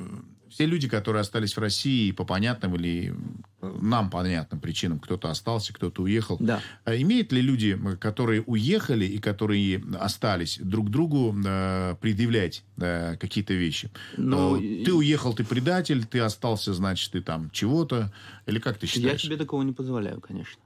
все 0.50 0.66
люди, 0.66 0.88
которые 0.88 1.20
остались 1.20 1.54
в 1.56 1.60
России 1.60 2.10
по 2.12 2.24
понятным 2.24 2.74
или 2.76 3.14
нам 3.80 4.10
понятным 4.10 4.60
причинам, 4.60 4.98
кто-то 4.98 5.30
остался, 5.30 5.72
кто-то 5.72 6.02
уехал, 6.02 6.36
Да. 6.40 6.60
а 6.84 6.96
имеют 6.96 7.32
ли 7.32 7.40
люди, 7.40 7.78
которые 8.00 8.42
уехали 8.42 9.04
и 9.04 9.18
которые 9.18 9.82
остались, 10.00 10.58
друг 10.62 10.90
другу 10.90 11.34
э, 11.44 11.96
предъявлять 12.00 12.64
э, 12.78 13.16
какие-то 13.16 13.54
вещи? 13.54 13.90
Ну, 14.16 14.56
Э, 14.60 14.84
ты 14.84 14.92
уехал, 14.92 15.34
ты 15.34 15.44
предатель, 15.44 16.04
ты 16.04 16.20
остался, 16.20 16.74
значит, 16.74 17.12
ты 17.12 17.20
там 17.22 17.50
чего-то. 17.50 18.12
Или 18.46 18.58
как 18.58 18.78
ты 18.78 18.86
Я 18.86 18.92
считаешь? 18.92 19.22
себе 19.22 19.36
такого 19.36 19.62
не 19.62 19.72
позволяю, 19.72 20.20
конечно. 20.20 20.60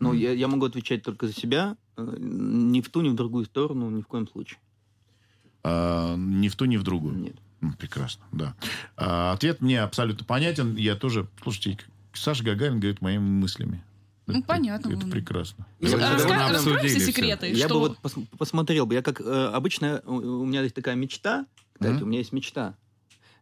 Ну, 0.00 0.12
я, 0.12 0.32
я 0.32 0.48
могу 0.48 0.66
отвечать 0.66 1.02
только 1.02 1.26
за 1.28 1.32
себя, 1.32 1.76
э, 1.96 2.16
ни 2.18 2.80
в 2.80 2.88
ту, 2.90 3.02
ни 3.02 3.08
в 3.08 3.14
другую 3.14 3.44
сторону, 3.44 3.88
ни 3.90 4.02
в 4.02 4.06
коем 4.06 4.26
случае. 4.28 4.58
А, 5.64 6.16
ни 6.16 6.48
в 6.48 6.56
ту, 6.56 6.64
ни 6.64 6.76
в 6.76 6.82
другую. 6.82 7.16
Нет. 7.16 7.36
Прекрасно, 7.78 8.24
да. 8.32 8.54
А, 8.96 9.32
ответ 9.32 9.60
мне 9.60 9.80
абсолютно 9.80 10.24
понятен. 10.26 10.74
Я 10.74 10.96
тоже... 10.96 11.28
Слушайте, 11.42 11.78
Саша 12.14 12.44
Гагарин 12.44 12.80
говорит 12.80 13.00
моими 13.00 13.22
мыслями. 13.22 13.82
Ну, 14.26 14.38
Это- 14.38 14.46
понятно. 14.46 14.88
Это 14.92 15.06
Ну, 15.06 15.10
прекрасно. 15.12 15.66
Ну, 15.80 15.88
А 15.88 15.90
это 15.90 15.96
раска- 15.98 16.28
мы 16.28 16.34
раскрой 16.52 16.74
обсудили 16.76 16.88
все 16.88 17.00
секреты. 17.12 17.50
Я 17.50 17.66
что... 17.66 17.74
бы 17.74 17.88
вот 17.88 17.98
пос- 18.02 18.26
посмотрел 18.38 18.86
бы. 18.86 18.94
Я 18.94 19.02
как 19.02 19.20
э, 19.20 19.24
обычно, 19.52 20.00
у, 20.06 20.14
у 20.14 20.46
меня 20.46 20.62
есть 20.62 20.74
такая 20.74 20.94
мечта. 20.94 21.46
Кстати, 21.74 21.94
Мгм. 21.94 22.02
у 22.04 22.06
меня 22.06 22.18
есть 22.18 22.32
мечта. 22.32 22.74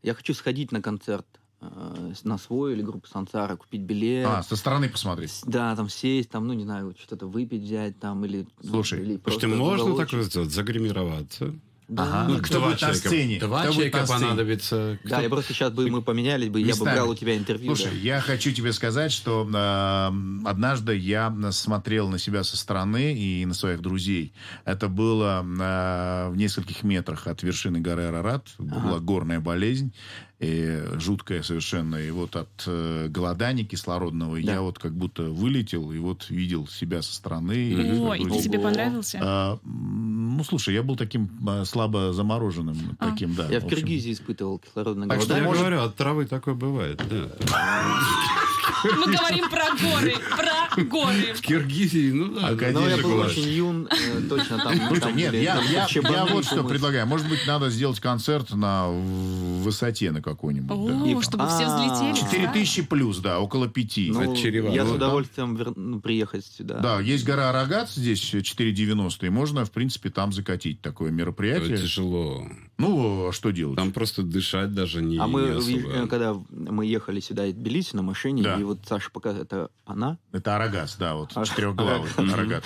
Я 0.03 0.15
хочу 0.15 0.33
сходить 0.33 0.73
на 0.73 0.81
концерт 0.81 1.27
э, 1.61 2.13
на 2.25 2.39
свой 2.39 2.73
или 2.73 2.81
группу 2.81 3.07
Сансара, 3.07 3.57
купить 3.57 3.83
билет. 3.83 4.27
А, 4.27 4.43
со 4.43 4.57
стороны 4.57 4.89
посмотреть. 4.89 5.31
С- 5.31 5.43
Да, 5.45 5.77
там 5.77 5.91
сесть, 5.91 6.31
там, 6.31 6.47
ну, 6.47 6.55
не 6.55 6.65
знаю, 6.65 6.95
что-то 6.99 7.27
выпить 7.27 7.61
взять, 7.63 8.01
там, 8.01 8.25
или... 8.25 8.47
Слушай, 8.67 9.03
или 9.03 9.17
просто 9.19 9.47
можно 9.49 9.95
так 9.97 10.11
вот 10.15 10.33
загримироваться? 10.51 11.55
Да. 11.91 12.05
Ага. 12.05 12.29
Ну, 12.29 12.39
кто 12.41 12.55
два 12.55 12.69
будет 12.69 12.73
на 12.75 12.79
человека- 12.79 13.09
сцене? 13.09 13.39
Два 13.41 13.59
Кто 13.59 13.67
будет 13.67 13.75
человека 13.75 13.99
на 13.99 14.07
сцене? 14.07 14.21
понадобится. 14.21 14.99
Да, 15.03 15.11
Кто- 15.17 15.23
я 15.23 15.29
просто 15.29 15.53
сейчас 15.53 15.73
бы 15.73 15.91
мы 15.91 16.03
поменялись 16.03 16.49
бы, 16.49 16.61
я 16.61 16.67
бы 16.67 16.71
Местами. 16.71 16.95
брал 16.95 17.11
у 17.11 17.15
тебя 17.17 17.37
интервью. 17.37 17.75
Слушай, 17.75 17.91
да. 17.93 17.99
я 17.99 18.21
хочу 18.21 18.53
тебе 18.53 18.73
сказать, 18.73 19.11
что 19.11 19.45
э, 19.53 20.07
однажды 20.49 20.97
я 20.97 21.35
смотрел 21.51 22.09
на 22.09 22.19
себя 22.21 22.45
со 22.45 22.57
стороны 22.57 23.13
и 23.15 23.45
на 23.45 23.55
своих 23.55 23.81
друзей. 23.83 24.33
Это 24.65 24.87
было 24.89 25.43
э, 25.45 26.29
в 26.31 26.37
нескольких 26.37 26.85
метрах 26.85 27.27
от 27.27 27.43
вершины 27.43 27.81
горы 27.81 28.05
Арарат. 28.05 28.47
Была 28.59 29.01
горная 29.01 29.41
болезнь. 29.41 29.93
И 30.41 30.83
жуткая 30.99 31.43
совершенно. 31.43 31.97
И 31.97 32.11
вот 32.11 32.35
от 32.35 32.49
э, 32.67 33.09
голодания 33.09 33.65
кислородного 33.65 34.41
Да. 34.43 34.53
я 34.55 34.63
вот 34.63 34.79
как 34.79 34.93
будто 34.95 35.25
вылетел 35.25 35.93
и 35.93 35.99
вот 35.99 36.31
видел 36.31 36.67
себя 36.67 37.03
со 37.03 37.15
стороны. 37.15 37.53
и 37.53 37.75
своих 37.75 38.01
Ой, 38.01 38.19
и 38.21 38.25
ты 38.25 38.43
тебе 38.43 38.59
понравился? 38.59 39.21
А, 39.23 39.59
ну, 39.65 40.43
слушай, 40.45 40.73
я 40.75 40.83
был 40.83 40.97
таким 40.97 41.29
а, 41.47 41.65
слабо 41.67 42.15
замороженным. 42.15 42.97
А. 42.99 43.11
Таким, 43.11 43.35
да. 43.35 43.49
Я 43.51 43.61
в 43.61 43.65
общем. 43.65 43.77
Киргизии 43.77 44.13
испытывал 44.13 44.59
кислородное 44.59 45.09
Так 45.09 45.19
Вот 45.19 45.25
что 45.25 45.35
я 45.37 45.43
голодание. 45.43 45.49
может- 45.49 45.61
говорю, 45.61 45.91
от 45.91 45.97
травы 45.97 46.25
такое 46.25 46.55
бывает. 46.55 47.03
да. 47.11 47.29
Мы 48.85 49.13
говорим 49.13 49.49
про 49.51 49.67
горы, 49.81 50.15
про 50.37 50.85
горы. 50.85 51.35
В 51.35 51.41
Киргизии, 51.41 52.13
ну 52.13 52.35
да. 52.35 52.49
Академик 52.49 52.75
Но 52.75 52.81
я 52.83 52.97
конечно, 52.97 53.09
был 53.09 53.19
очень 53.21 53.49
юн, 53.49 53.89
э, 53.91 54.21
точно 54.29 54.59
там. 54.59 55.01
Там 55.01 55.17
нет, 55.17 55.33
я, 55.35 55.61
я, 55.63 55.87
я 55.91 56.27
вот 56.27 56.45
что 56.45 56.65
предлагаю. 56.65 57.07
Может 57.07 57.29
быть, 57.29 57.47
надо 57.47 57.71
сделать 57.71 58.01
концерт 58.01 58.51
на 58.53 58.89
высоте 58.89 60.11
на 60.11 60.23
какой-нибудь. 60.23 61.17
О, 61.17 61.23
чтобы 61.23 61.47
все 61.49 61.65
А, 61.65 61.77
взлетели. 61.77 62.15
Четыре 62.25 62.47
да? 62.47 62.53
тысячи 62.53 62.83
плюс, 62.83 63.19
да, 63.19 63.41
около 63.41 63.69
пяти. 63.69 64.11
Ну, 64.13 64.35
я 64.35 64.87
с 64.87 64.91
удовольствием 64.91 65.59
ну, 65.77 66.01
приехать 66.01 66.45
сюда. 66.47 66.79
Да, 66.79 67.01
есть 67.01 67.25
гора 67.25 67.51
Арагат 67.51 67.91
здесь 67.91 68.23
4,90, 68.35 69.27
и 69.27 69.31
можно, 69.31 69.65
в 69.65 69.71
принципе, 69.71 70.11
там 70.11 70.33
закатить 70.33 70.81
такое 70.81 71.09
Это 71.09 71.17
мероприятие. 71.17 71.79
тяжело. 71.79 72.47
Ну, 72.81 73.29
а 73.29 73.33
что 73.33 73.51
делать? 73.51 73.77
Там 73.77 73.93
просто 73.93 74.23
дышать 74.23 74.73
даже 74.75 75.03
не, 75.03 75.19
А 75.19 75.27
мы, 75.27 75.43
не 75.43 75.47
ви- 75.61 75.79
особо. 75.83 75.93
э, 76.05 76.07
когда 76.07 76.35
мы 76.51 76.87
ехали 76.87 77.21
сюда 77.21 77.47
из 77.47 77.55
Тбилиси 77.55 77.95
на 77.97 78.03
машине, 78.03 78.43
Да. 78.43 78.57
и 78.59 78.63
вот 78.63 78.81
Саша 78.89 79.11
пока 79.13 79.31
это 79.33 79.71
она, 79.87 80.19
Это 80.33 80.55
Арагас, 80.57 80.97
да, 80.99 81.15
вот 81.15 81.33
А- 81.35 81.45
четырехглавый 81.45 82.11
Арагат. 82.17 82.65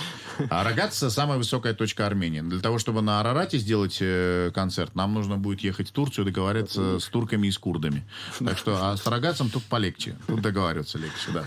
А 0.50 0.60
Арагат– 0.60 0.92
самая 0.94 1.38
высокая 1.38 1.74
точка 1.74 2.06
Армении. 2.06 2.40
Для 2.42 2.60
того, 2.60 2.78
чтобы 2.78 3.00
на 3.02 3.20
Арарате 3.20 3.58
сделать 3.58 3.98
э, 4.00 4.50
концерт, 4.54 4.94
нам 4.94 5.14
нужно 5.14 5.36
будет 5.38 5.60
ехать 5.60 5.88
в 5.88 5.92
Турцию, 5.92 6.24
договариваться 6.26 6.98
с 7.00 7.04
турками 7.08 7.46
и 7.48 7.50
с 7.50 7.58
курдами. 7.58 8.06
Так 8.38 8.58
что, 8.58 8.76
а 8.80 8.96
с 8.96 9.06
Арагатцем 9.06 9.48
тут 9.50 9.62
полегче. 9.64 10.16
Тут 10.26 10.40
договариваться 10.42 10.98
легче, 10.98 11.30
да. 11.32 11.46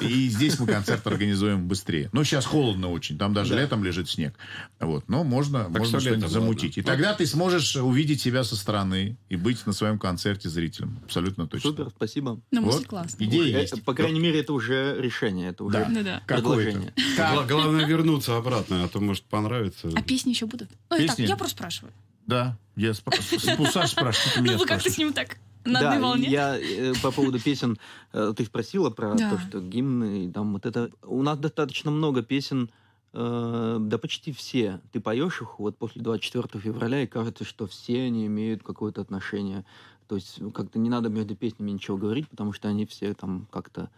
И 0.00 0.28
здесь 0.28 0.58
мы 0.58 0.66
концерт 0.66 1.06
организуем 1.06 1.66
быстрее. 1.68 2.08
Ну, 2.12 2.24
сейчас 2.24 2.46
холодно 2.46 2.90
очень, 2.90 3.18
там 3.18 3.34
даже 3.34 3.54
Да. 3.54 3.60
летом 3.62 3.82
лежит 3.84 4.08
снег. 4.08 4.34
Вот, 4.78 5.08
но 5.08 5.24
можно, 5.24 5.68
можно 5.68 5.98
что 5.98 6.00
что-нибудь 6.00 6.30
замутить. 6.30 6.78
И 6.78 6.82
тогда 6.82 7.14
ты 7.14 7.26
сможешь 7.26 7.76
увидеть 7.90 8.20
себя 8.20 8.44
со 8.44 8.56
стороны 8.56 9.16
и 9.28 9.36
быть 9.36 9.66
на 9.66 9.72
своем 9.72 9.98
концерте 9.98 10.48
зрителем. 10.48 10.98
Абсолютно 11.04 11.46
точно. 11.46 11.70
Супер, 11.70 11.90
спасибо. 11.94 12.40
Ну, 12.50 12.62
Вот. 12.62 12.86
классная. 12.86 13.26
Идея 13.26 13.58
Э, 13.58 13.60
есть. 13.62 13.84
По 13.84 13.92
крайней 13.94 14.20
мере, 14.20 14.40
это 14.40 14.52
уже 14.52 14.96
решение, 15.00 15.50
это 15.50 15.64
уже 15.64 15.78
Да. 15.78 15.88
Да-да. 15.90 16.22
предложение. 16.26 16.94
Гла- 17.16 17.44
Главное 17.46 17.86
вернуться 17.86 18.36
обратно, 18.36 18.84
а 18.84 18.88
то 18.88 19.00
может 19.00 19.24
понравится. 19.24 19.90
А 19.94 20.02
песни 20.02 20.30
еще 20.30 20.46
будут? 20.46 20.70
Ну, 20.90 20.96
и 20.96 21.06
так, 21.06 21.16
Песни? 21.16 21.28
я 21.28 21.36
просто 21.36 21.56
спрашиваю. 21.56 21.92
Да, 22.26 22.56
я 22.76 22.94
спрашиваю. 22.94 23.66
Саша 23.70 23.88
спрашивает, 23.88 24.34
ты 24.34 24.40
меня 24.42 24.52
Ну, 24.52 24.58
вы 24.58 24.66
как-то 24.66 24.88
с 24.90 24.96
ним 24.98 25.12
так 25.12 25.38
на 25.64 25.80
да, 25.80 25.88
одной 25.92 26.02
волне. 26.02 26.28
я 26.30 26.56
э, 26.58 26.94
по 27.02 27.10
поводу 27.10 27.40
песен, 27.40 27.78
э, 28.12 28.32
ты 28.36 28.44
спросила 28.44 28.90
про 28.90 29.14
Да. 29.14 29.30
то, 29.30 29.38
что 29.40 29.60
гимны, 29.60 30.26
и 30.26 30.30
там 30.30 30.52
вот 30.52 30.64
это... 30.64 30.90
У 31.02 31.22
нас 31.22 31.38
достаточно 31.38 31.90
много 31.90 32.22
песен, 32.22 32.70
э, 33.12 33.76
да 33.80 33.98
почти 33.98 34.32
все. 34.32 34.80
Ты 34.92 35.00
поешь 35.00 35.40
их 35.42 35.58
вот 35.58 35.76
после 35.76 36.02
24 36.02 36.62
февраля, 36.62 37.02
и 37.02 37.06
кажется, 37.06 37.44
что 37.44 37.66
все 37.66 38.02
они 38.02 38.26
имеют 38.26 38.62
какое-то 38.62 39.00
отношение. 39.00 39.64
То 40.08 40.16
есть 40.16 40.40
ну, 40.40 40.50
как-то 40.50 40.78
не 40.78 40.88
надо 40.88 41.08
между 41.08 41.36
песнями 41.36 41.70
ничего 41.70 41.96
говорить, 41.96 42.28
потому 42.28 42.52
что 42.52 42.68
они 42.68 42.84
все 42.86 43.14
там 43.14 43.46
как-то... 43.52 43.90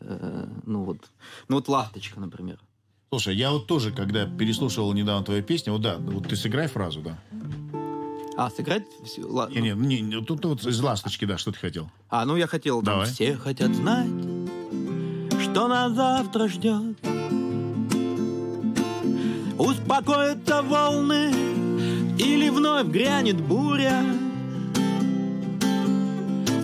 э, 0.00 0.48
ну 0.64 0.84
вот, 0.84 0.98
ну 1.48 1.56
вот 1.56 1.68
«Ласточка», 1.68 2.20
например. 2.20 2.58
Слушай, 3.10 3.36
я 3.36 3.52
вот 3.52 3.66
тоже, 3.66 3.92
когда 3.92 4.26
переслушивал 4.26 4.92
недавно 4.92 5.24
твою 5.24 5.42
песню, 5.42 5.72
вот 5.72 5.82
да, 5.82 5.96
вот 5.98 6.28
ты 6.28 6.36
сыграй 6.36 6.66
фразу, 6.66 7.02
да. 7.02 7.18
А, 8.36 8.50
сыграть? 8.50 8.84
всё? 9.04 9.26
Ла- 9.28 9.48
Не, 9.48 9.60
не, 9.60 9.70
не, 9.72 10.00
не, 10.00 10.22
тут 10.24 10.44
вот 10.44 10.66
из 10.66 10.80
«Ласточки», 10.80 11.24
да, 11.24 11.38
что 11.38 11.52
ты 11.52 11.58
хотел? 11.58 11.90
А, 12.10 12.24
ну 12.26 12.36
я 12.36 12.46
хотел, 12.46 12.82
там, 12.82 12.94
Давай. 12.94 13.06
все 13.08 13.34
хотят 13.36 13.74
знать, 13.74 14.10
что 15.40 15.68
нас 15.68 15.92
завтра 15.92 16.46
ждет. 16.48 16.98
Успокоятся 19.58 20.62
волны 20.62 21.30
или 22.18 22.50
вновь 22.50 22.88
грянет 22.88 23.40
буря. 23.40 24.04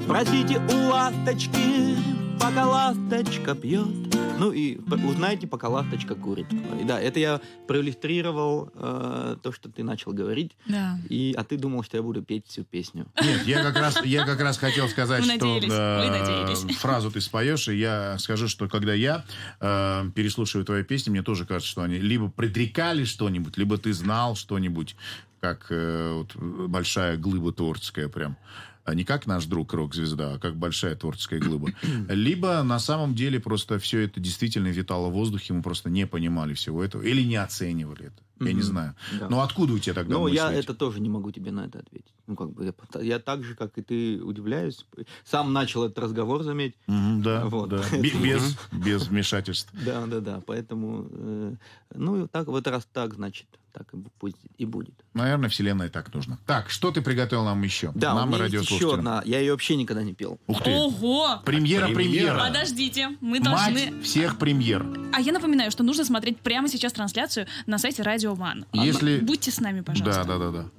Спросите 0.05 0.61
у 0.71 0.91
ласточки, 0.91 1.97
пока 2.39 2.67
ласточка 2.67 3.55
пьет. 3.55 4.02
Ну 4.39 4.53
и 4.53 4.79
узнайте, 4.79 5.47
пока 5.47 5.69
ласточка 5.69 6.15
курит. 6.15 6.47
И 6.81 6.85
да, 6.85 7.01
это 7.01 7.21
я 7.21 7.41
проиллюстрировал 7.67 8.71
э, 8.75 9.37
то, 9.43 9.53
что 9.53 9.69
ты 9.69 9.83
начал 9.83 10.13
говорить. 10.13 10.53
Да. 10.67 10.99
И, 11.09 11.35
а 11.37 11.45
ты 11.45 11.57
думал, 11.57 11.83
что 11.83 11.97
я 11.97 12.03
буду 12.03 12.23
петь 12.23 12.47
всю 12.47 12.65
песню. 12.65 13.07
Нет, 13.23 13.47
я 13.47 13.63
как 13.63 13.77
раз, 13.77 14.05
я 14.05 14.25
как 14.25 14.41
раз 14.41 14.59
хотел 14.59 14.89
сказать, 14.89 15.25
что 15.25 15.59
э, 15.63 16.55
фразу 16.79 17.11
ты 17.11 17.21
споешь, 17.21 17.69
и 17.69 17.77
я 17.77 18.19
скажу, 18.19 18.49
что 18.49 18.69
когда 18.69 18.95
я 18.95 19.25
э, 19.61 20.11
переслушиваю 20.15 20.65
твои 20.65 20.83
песни, 20.83 21.11
мне 21.11 21.23
тоже 21.23 21.45
кажется, 21.47 21.71
что 21.71 21.83
они 21.83 21.99
либо 21.99 22.29
предрекали 22.31 23.05
что-нибудь, 23.05 23.57
либо 23.57 23.79
ты 23.79 23.93
знал 23.93 24.37
что-нибудь, 24.37 24.97
как 25.41 25.67
э, 25.71 26.13
вот, 26.13 26.37
большая 26.37 27.17
глыба 27.17 27.53
творческая 27.53 28.09
прям. 28.09 28.37
А 28.85 28.95
не 28.95 29.05
как 29.05 29.27
наш 29.27 29.47
друг 29.47 29.73
рок-звезда, 29.75 30.35
а 30.35 30.39
как 30.39 30.57
большая 30.57 30.97
творческая 30.97 31.39
глыба. 31.39 31.71
Либо 32.09 32.63
на 32.65 32.79
самом 32.81 33.15
деле 33.15 33.39
просто 33.39 33.79
все 33.79 34.01
это 34.01 34.19
действительно 34.19 34.69
витало 34.69 35.09
в 35.09 35.13
воздухе, 35.13 35.53
мы 35.55 35.63
просто 35.63 35.89
не 35.89 36.07
понимали 36.07 36.55
всего 36.55 36.83
этого 36.83 37.03
или 37.03 37.23
не 37.23 37.37
оценивали 37.37 38.07
это. 38.07 38.23
Я 38.41 38.49
не 38.49 38.55
Мгм. 38.55 38.63
знаю. 38.63 38.95
Да. 39.21 39.29
Но 39.29 39.41
откуда 39.43 39.75
у 39.75 39.79
тебя 39.79 39.95
тогда 39.95 40.15
Ну, 40.17 40.27
я 40.27 40.53
эти? 40.53 40.65
это 40.65 40.75
тоже 40.75 40.99
не 41.01 41.09
могу 41.09 41.31
тебе 41.31 41.53
на 41.53 41.67
это 41.67 41.79
ответить. 41.79 42.13
Ну, 42.27 42.35
как 42.35 42.51
бы, 42.51 42.65
я, 42.65 43.01
я 43.01 43.19
так 43.21 43.45
же, 43.45 43.55
как 43.55 43.79
и 43.79 43.83
ты, 43.83 44.21
удивляюсь. 44.21 44.85
Сам 45.25 45.53
начал 45.53 45.85
этот 45.85 46.01
разговор, 46.01 46.43
заметь. 46.43 46.75
Мгм, 46.89 47.23
да, 47.23 47.45
Вот. 47.47 47.69
да. 47.71 47.85
Бе- 47.93 48.11
Без, 48.11 48.57
без 48.73 49.07
вмешательств. 49.07 49.71
Да, 49.73 50.05
да, 50.07 50.19
да. 50.19 50.43
Поэтому, 50.45 51.07
э, 51.13 51.55
ну, 51.95 52.27
так, 52.27 52.49
вот 52.49 52.67
раз 52.67 52.89
так, 52.93 53.15
значит, 53.15 53.47
так 53.73 53.93
и, 53.95 53.97
пусть 54.19 54.37
и 54.59 54.65
будет. 54.65 54.95
Наверное, 55.15 55.49
вселенной 55.49 55.89
так 55.89 56.13
нужно. 56.15 56.39
Так, 56.47 56.71
что 56.71 56.91
ты 56.91 57.01
приготовил 57.03 57.45
нам 57.45 57.63
еще? 57.63 57.91
Да, 57.95 58.15
нам 58.15 58.31
у 58.31 58.35
меня 58.35 58.47
есть 58.47 58.71
еще 58.71 58.95
одна. 58.95 59.23
Я 59.25 59.41
ее 59.41 59.53
вообще 59.53 59.77
никогда 59.77 60.03
не 60.03 60.13
пел. 60.15 60.39
Ух 60.47 60.63
ты. 60.63 60.71
Ого! 60.71 61.41
Премьера, 61.45 61.89
Премьера. 61.89 62.39
Подождите, 62.39 63.09
мы 63.21 63.41
Мать 63.41 63.43
должны... 63.43 64.01
всех 64.03 64.39
премьер. 64.39 64.87
А 65.13 65.21
я 65.21 65.33
напоминаю, 65.33 65.71
что 65.71 65.83
нужно 65.83 66.05
смотреть 66.05 66.39
прямо 66.41 66.69
сейчас 66.69 66.93
трансляцию 66.93 67.47
на 67.67 67.79
сайте 67.79 68.03
Радио 68.03 68.35
Ван. 68.35 68.67
Если- 68.73 69.21
Будьте 69.21 69.51
с 69.51 69.61
нами, 69.61 69.81
Да, 69.81 69.85
пожалуйста. 69.85 70.25
да, 70.25 70.39
да, 70.39 70.51
да. 70.51 70.71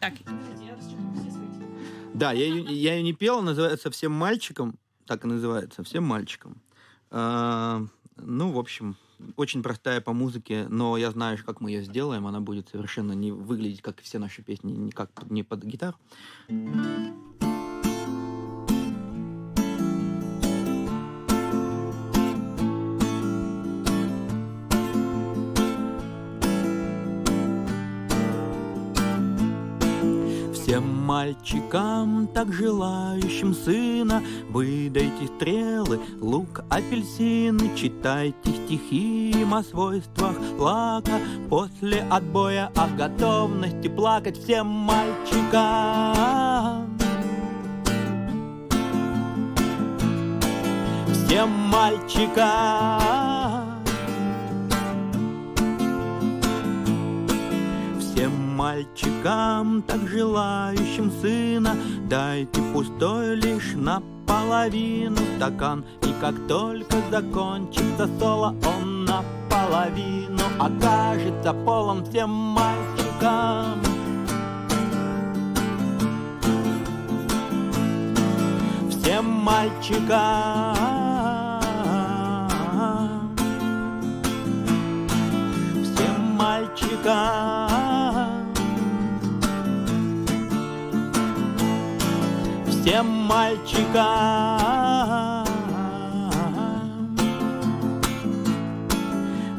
Так, 0.00 0.14
Да, 2.14 2.32
я 2.32 2.44
ее, 2.46 2.62
я 2.64 2.94
ее 2.94 3.02
не 3.02 3.12
пел, 3.14 3.40
называется 3.42 3.90
«Всем 3.90 4.12
мальчикам». 4.12 4.78
Так 5.06 5.24
и 5.24 5.28
называется, 5.28 5.82
«Всем 5.82 6.04
мальчикам». 6.04 6.60
А, 7.10 7.82
ну, 8.16 8.52
в 8.52 8.58
общем, 8.58 8.96
очень 9.36 9.62
простая 9.62 10.00
по 10.00 10.12
музыке, 10.12 10.66
но 10.68 10.96
я 10.96 11.10
знаю, 11.10 11.38
как 11.44 11.60
мы 11.60 11.70
ее 11.70 11.82
сделаем. 11.82 12.26
Она 12.26 12.40
будет 12.40 12.68
совершенно 12.68 13.12
не 13.12 13.32
выглядеть, 13.32 13.82
как 13.82 14.00
все 14.00 14.18
наши 14.18 14.42
песни, 14.42 14.72
не, 14.72 14.90
как, 14.90 15.10
не 15.30 15.42
под 15.42 15.64
гитару. 15.64 15.96
Всем 30.72 31.04
мальчикам, 31.04 32.26
так 32.28 32.50
желающим 32.50 33.52
сына, 33.52 34.22
Выдайте 34.48 35.26
стрелы, 35.36 36.00
лук, 36.18 36.64
апельсины, 36.70 37.76
Читайте 37.76 38.50
стихи 38.64 39.32
им 39.32 39.52
о 39.52 39.62
свойствах 39.62 40.34
лака, 40.58 41.20
После 41.50 42.00
отбоя 42.10 42.72
о 42.74 42.88
готовности 42.88 43.88
плакать 43.88 44.42
всем 44.42 44.66
мальчикам. 44.66 46.08
Всем 51.26 51.50
мальчикам. 51.50 53.31
Мальчикам, 58.62 59.82
так 59.82 60.06
желающим 60.06 61.10
сына, 61.20 61.76
Дайте 62.08 62.62
пустой 62.72 63.34
лишь 63.34 63.72
наполовину 63.74 65.16
стакан, 65.36 65.84
И 66.02 66.12
как 66.20 66.34
только 66.46 66.96
закончится 67.10 68.08
соло, 68.20 68.54
он 68.64 69.04
наполовину 69.04 70.44
окажется 70.60 71.52
полон 71.64 72.04
всем 72.04 72.30
мальчикам. 72.30 73.80
Всем 78.90 79.24
мальчикам. 79.24 80.76
Всем 85.82 86.36
Всем 92.82 93.06
мальчикам. 93.06 94.02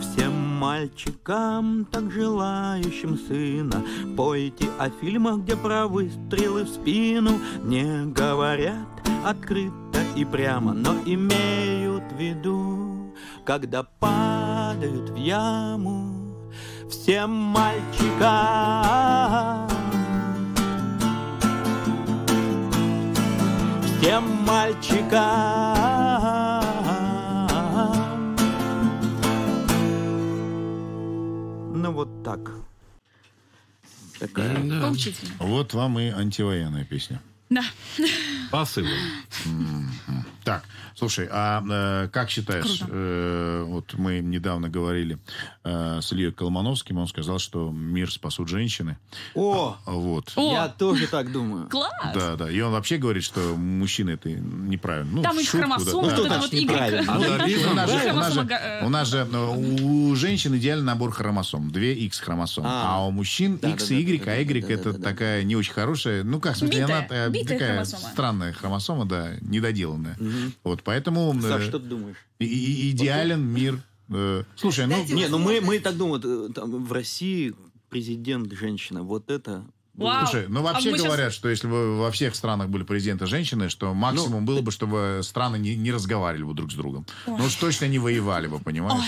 Всем 0.01 0.33
мальчикам, 0.59 1.85
так 1.89 2.11
желающим 2.11 3.17
сына, 3.17 3.81
Пойте 4.17 4.67
о 4.77 4.89
фильмах, 4.89 5.39
где 5.39 5.55
про 5.55 5.87
выстрелы 5.87 6.65
в 6.65 6.67
спину 6.67 7.39
Не 7.63 8.07
говорят 8.07 8.89
открыто 9.23 10.01
и 10.17 10.25
прямо, 10.25 10.73
но 10.73 10.95
имеют 11.05 12.03
в 12.11 12.17
виду, 12.19 13.13
Когда 13.45 13.83
падают 13.83 15.11
в 15.11 15.15
яму 15.15 16.35
всем 16.89 17.31
мальчикам. 17.31 18.23
Всем 24.03 24.25
мальчикам. 24.43 25.21
Ну 31.73 31.91
вот 31.93 32.21
так. 32.21 32.51
Такая. 34.19 34.57
Да. 34.65 34.81
поучительно. 34.81 35.31
Вот 35.39 35.73
вам 35.73 35.99
и 35.99 36.09
антивоенная 36.09 36.83
песня. 36.83 37.21
Да. 37.49 37.63
Посылом. 38.51 38.91
Так, 40.43 40.63
слушай, 40.95 41.27
а 41.31 41.63
э, 42.05 42.09
как 42.09 42.29
считаешь, 42.29 42.79
Круто. 42.79 42.91
э, 42.93 43.63
вот 43.65 43.93
мы 43.93 44.19
недавно 44.19 44.69
говорили 44.69 45.17
э, 45.63 45.99
с 46.01 46.11
Ильей 46.11 46.31
Колмановским, 46.33 46.97
он 46.97 47.07
сказал, 47.07 47.39
что 47.39 47.71
мир 47.71 48.11
спасут 48.11 48.49
женщины. 48.49 48.97
О, 49.35 49.77
Вот. 49.85 50.33
О! 50.35 50.53
я 50.53 50.67
тоже 50.67 51.07
так 51.07 51.31
думаю. 51.31 51.69
Класс! 51.69 51.91
Да, 52.13 52.35
да. 52.35 52.51
И 52.51 52.59
он 52.59 52.71
вообще 52.73 52.97
говорит, 52.97 53.23
что 53.23 53.39
мужчины 53.55 54.11
это 54.11 54.29
неправильно. 54.31 55.11
Ну, 55.13 55.21
Там 55.23 55.39
их 55.39 55.45
шутку, 55.49 55.67
да. 55.69 55.75
хромосомы, 55.75 56.09
Да. 56.29 56.39
вот 56.39 56.53
Y. 56.53 57.05
У 57.71 57.73
нас, 57.73 58.33
же, 58.33 58.41
у, 58.41 58.47
э, 58.49 58.85
у 58.85 58.89
нас 58.89 59.07
же 59.07 59.27
э, 59.31 59.81
у 59.81 60.15
женщин 60.15 60.55
идеальный 60.57 60.85
набор 60.85 61.11
хромосом. 61.11 61.71
Две 61.71 61.93
X 61.93 62.19
хромосом. 62.19 62.65
А, 62.67 62.97
А. 62.97 63.07
у 63.07 63.11
мужчин 63.11 63.55
X 63.55 63.91
и 63.91 63.95
Y, 64.01 64.27
а 64.27 64.35
Y 64.35 64.69
это 64.69 64.93
такая 64.93 65.43
не 65.43 65.55
очень 65.55 65.73
хорошая. 65.73 66.23
Ну 66.23 66.39
как, 66.39 66.55
в 66.55 66.57
смысле, 66.59 66.83
она 66.85 67.01
такая 67.03 67.85
странная 67.85 68.53
хромосома, 68.53 69.05
да, 69.05 69.31
недоделанная. 69.41 70.17
Вот, 70.63 70.83
поэтому 70.83 71.33
э, 71.37 71.41
Саш, 71.41 71.63
что 71.63 71.79
ты 71.79 71.85
думаешь? 71.85 72.17
и- 72.39 72.45
и- 72.45 72.91
идеален 72.91 73.41
мир. 73.41 73.81
э, 74.09 74.43
Слушай, 74.55 74.87
ну... 74.87 75.03
Не, 75.05 75.27
ну 75.27 75.37
мы, 75.37 75.61
мы 75.61 75.79
так 75.79 75.97
думаем, 75.97 76.21
э, 76.49 76.53
там, 76.53 76.83
в 76.85 76.91
России 76.91 77.53
президент 77.89 78.51
женщина, 78.53 79.03
вот 79.03 79.29
это... 79.29 79.65
Вау. 79.95 80.25
Слушай, 80.25 80.47
ну 80.49 80.61
А 80.61 80.63
вообще 80.73 80.91
щас- 80.91 81.01
говорят, 81.03 81.33
что 81.33 81.49
если 81.49 81.67
бы 81.67 81.97
во 81.97 82.09
всех 82.11 82.33
странах 82.35 82.69
были 82.69 82.83
президенты 82.83 83.27
женщины, 83.27 83.69
что 83.69 83.93
максимум 83.93 84.41
Ну, 84.41 84.47
было 84.47 84.61
бы, 84.61 84.71
чтобы 84.71 85.19
страны 85.23 85.57
не, 85.57 85.75
не 85.75 85.91
разговаривали 85.91 86.43
бы 86.43 86.53
друг 86.55 86.71
с 86.71 86.75
другом. 86.75 87.05
Ну 87.27 87.43
уж 87.45 87.53
точно 87.55 87.85
не 87.85 87.99
воевали 87.99 88.47
бы, 88.47 88.57
понимаешь? 88.59 89.03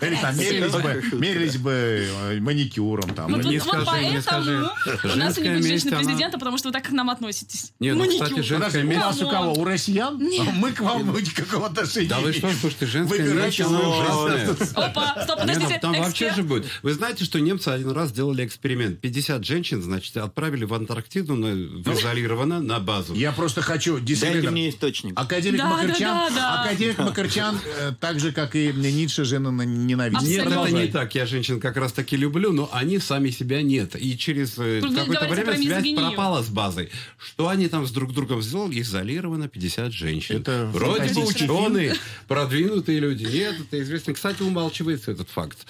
Или 0.00 0.14
там 0.16 0.36
мерились 0.38 0.72
бы, 0.72 1.04
мерились 1.18 1.56
бы 1.56 2.06
э, 2.30 2.40
маникюром 2.40 3.10
там. 3.14 3.30
Ну, 3.30 3.38
не 3.38 3.58
вот 3.58 3.68
скажи, 3.68 4.04
не 4.06 4.20
скажи. 4.22 4.64
поэтому 4.84 5.14
у 5.14 5.16
нас 5.16 5.36
не 5.36 5.42
будет 5.42 5.54
месть, 5.56 5.68
женщины 5.68 5.88
она- 5.94 5.98
президента, 6.04 6.38
потому 6.38 6.58
что 6.58 6.68
вы 6.68 6.72
так 6.72 6.84
к 6.84 6.90
нам 6.90 7.10
относитесь. 7.10 7.72
Не, 7.80 7.92
ну, 7.94 8.08
кстати, 8.08 8.40
женская 8.40 8.56
Подожди, 8.58 8.78
у 8.86 8.90
месть... 8.90 9.00
нас 9.00 9.22
у 9.22 9.28
кого? 9.28 9.52
У 9.54 9.64
россиян? 9.64 10.16
Мы 10.54 10.70
к 10.72 10.80
вам 10.80 11.12
никакого 11.12 11.66
отношения 11.66 12.08
Да 12.08 12.20
вы 12.20 12.32
что, 12.32 12.50
слушайте, 12.52 12.86
женская 12.86 13.18
Выбирайте 13.22 13.64
месть. 13.64 14.72
Опа, 14.74 15.16
стоп, 15.24 15.38
ну, 15.40 15.46
подождите, 15.46 15.78
там 15.80 15.92
вообще 15.94 16.32
же 16.32 16.42
будет. 16.44 16.66
Вы 16.82 16.92
знаете, 16.94 17.24
что 17.24 17.40
немцы 17.40 17.68
один 17.68 17.90
раз 17.90 18.10
сделали 18.10 18.46
эксперимент. 18.46 19.00
50 19.00 19.44
женщин, 19.44 19.82
значит, 19.82 20.03
отправили 20.14 20.64
в 20.64 20.74
Антарктиду, 20.74 21.34
на, 21.34 21.48
в 21.48 21.92
изолированно, 21.92 22.60
на 22.60 22.80
базу. 22.80 23.14
Я 23.14 23.32
просто 23.32 23.62
хочу 23.62 23.98
Дайте 23.98 24.50
мне 24.50 24.70
источник. 24.70 25.18
Академик 25.18 25.58
Да, 25.58 25.68
Макарчан, 25.68 25.98
да, 25.98 26.28
да, 26.28 26.34
да. 26.34 26.62
академик 26.62 26.98
Макарчан, 26.98 27.58
э, 27.78 27.92
так 27.98 28.20
же, 28.20 28.32
как 28.32 28.54
и 28.56 28.72
Ницше, 28.72 29.24
жена 29.24 29.50
ненавидит. 29.64 30.22
Нет, 30.22 30.46
это 30.46 30.70
не 30.70 30.88
так. 30.88 31.14
Я 31.14 31.26
женщин 31.26 31.60
как 31.60 31.76
раз 31.76 31.92
таки 31.92 32.16
люблю, 32.16 32.52
но 32.52 32.68
они 32.72 32.98
сами 32.98 33.30
себя 33.30 33.62
нет. 33.62 33.96
И 33.96 34.16
через 34.16 34.58
э, 34.58 34.80
какое-то 34.80 35.26
время 35.26 35.56
связь 35.56 35.94
пропала 35.94 36.42
с 36.42 36.48
базой. 36.48 36.90
Что 37.18 37.48
они 37.48 37.68
там 37.68 37.86
с 37.86 37.90
друг 37.90 38.12
другом 38.12 38.42
сделали? 38.42 38.80
Изолировано 38.80 39.48
50 39.48 39.92
женщин. 39.92 40.36
Это 40.36 40.68
Вроде 40.72 41.12
бы 41.14 41.26
ученые, 41.26 41.94
продвинутые 42.28 43.00
люди. 43.00 43.24
Нет, 43.24 43.56
это 43.60 43.82
известно. 43.82 44.14
Кстати, 44.14 44.42
умалчивается 44.42 45.12
этот 45.12 45.28
факт. 45.28 45.66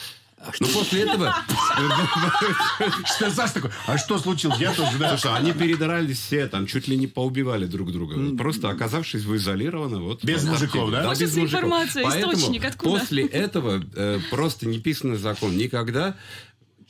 Но 0.61 0.66
после 0.68 1.02
этого... 1.02 1.35
Что, 3.16 3.30
Саш 3.30 3.52
такой, 3.52 3.70
а 3.87 3.98
что 3.98 4.18
случилось? 4.18 4.59
Я 4.59 4.72
тоже, 4.72 4.98
да. 4.98 5.16
Слушай, 5.16 5.37
они 5.37 5.52
передрались 5.52 6.18
все, 6.20 6.46
там 6.46 6.66
чуть 6.66 6.88
ли 6.88 6.96
не 6.96 7.07
поубивали 7.07 7.66
друг 7.66 7.92
друга. 7.92 8.37
Просто 8.37 8.68
оказавшись 8.70 9.24
в 9.24 9.35
изолированно, 9.37 10.00
вот. 10.00 10.24
Без 10.24 10.44
мужиков, 10.44 10.90
да? 10.90 11.11
Без 11.11 11.20
мужиков. 11.37 11.44
информация, 11.44 12.04
Поэтому 12.04 12.33
источник 12.35 12.64
откуда? 12.64 12.98
после 12.98 13.26
этого 13.26 13.83
э, 13.94 14.20
просто 14.30 14.66
неписанный 14.66 15.16
закон. 15.16 15.57
Никогда 15.57 16.16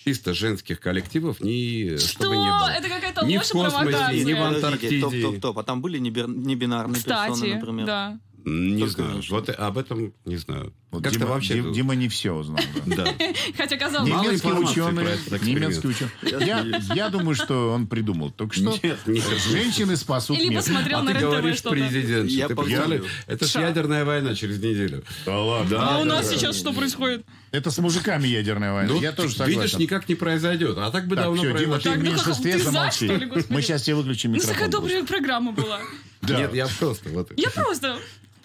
чисто 0.05 0.35
женских 0.35 0.81
коллективов 0.81 1.41
ни, 1.41 1.97
Что? 1.97 2.09
чтобы 2.09 2.37
не 2.37 2.47
было. 2.51 2.69
Это 2.69 2.89
какая-то 2.89 3.25
Ни 3.27 3.39
в 3.39 3.49
космосе, 3.49 4.25
ни 4.25 4.33
в 4.35 4.43
Антарктиде. 4.43 5.01
Топ, 5.01 5.15
топ, 5.23 5.41
топ. 5.41 5.59
А 5.59 5.63
там 5.63 5.81
были 5.81 5.99
небинарные 5.99 7.03
персоны, 7.03 7.33
Кстати, 7.35 7.53
например? 7.55 7.87
да. 7.87 8.19
Не 8.45 8.79
Только 8.81 8.93
знаю. 8.95 9.13
женщины. 9.15 9.39
Вот 9.39 9.49
об 9.49 9.79
этом 9.79 10.13
не 10.27 10.37
знаю. 10.37 10.73
Вот 10.91 11.03
Как-то 11.03 11.19
Дима, 11.19 11.31
вообще... 11.31 11.55
Дим- 11.55 11.73
Дима 11.73 11.95
не 11.95 12.09
все 12.09 12.33
узнал. 12.33 12.61
да. 12.87 13.05
Да. 13.05 13.15
Хотя 13.57 13.77
казалось 13.79 14.09
бы, 14.11 14.17
Немецкий 14.17 14.35
информации 14.49 14.75
про 14.75 14.85
ученый, 14.85 15.05
этот 15.05 15.33
эксперимент. 15.33 15.63
немецкий 15.85 15.89
ученый. 15.89 16.11
Я, 16.47 16.65
я 16.95 17.09
думаю, 17.09 17.35
что 17.35 17.73
он 17.73 17.87
придумал. 17.87 18.31
Только 18.31 18.55
что 18.55 18.79
Нет, 18.83 18.99
нет. 19.07 19.25
женщины 19.51 19.97
спасут 19.97 20.39
Либо 20.39 20.53
мир. 20.53 20.63
смотрел 20.63 20.99
А 20.99 21.03
на 21.03 21.07
ты 21.13 21.19
РЕН-ТВ 21.19 21.31
говоришь 21.31 21.57
что-то. 21.59 21.75
президент. 21.75 22.31
Я 22.31 22.49
Ты 22.49 22.55
помню. 22.55 22.71
представляешь? 22.71 23.05
Это 23.27 23.47
ж 23.47 23.49
Ша. 23.51 23.61
ядерная 23.63 24.05
война 24.05 24.35
через 24.35 24.59
неделю. 24.59 25.03
Да 25.27 25.41
ладно. 25.41 25.79
А 25.81 25.99
у 26.01 26.05
нас 26.05 26.29
сейчас 26.29 26.57
что 26.57 26.73
происходит? 26.73 27.25
Это 27.51 27.71
с 27.71 27.79
мужиками 27.79 28.29
ядерная 28.29 28.73
война. 28.75 28.93
Ну, 28.93 29.01
я 29.01 29.13
тоже 29.13 29.29
видишь, 29.31 29.47
согласен. 29.55 29.79
никак 29.81 30.09
не 30.09 30.15
произойдет. 30.17 30.77
А 30.79 30.91
так 30.91 31.07
бы 31.09 31.17
Так, 31.17 31.25
давно 31.25 31.43
все, 31.43 31.47
Дима, 31.59 31.59
ты 31.59 31.65
произошло. 31.67 31.93
в 31.93 31.97
ну 31.97 32.03
как, 32.05 32.13
меньшинстве 32.19 32.53
ты 32.53 32.59
за, 32.59 32.65
замолчи. 32.71 33.05
что 33.07 33.17
ли, 33.17 33.27
господи? 33.27 33.47
Мы 33.53 33.63
сейчас 33.63 33.83
тебе 33.83 33.97
выключим 33.97 34.31
Ну, 34.31 34.35
микрофон. 34.37 34.55
такая 34.55 34.71
добрая 34.71 35.05
программа 35.05 35.53
была. 35.53 35.81
Да. 36.23 36.39
Нет, 36.39 36.55
я 36.55 36.67
просто 36.79 37.09
вот. 37.11 37.33
Я 37.37 37.51
просто 37.51 37.97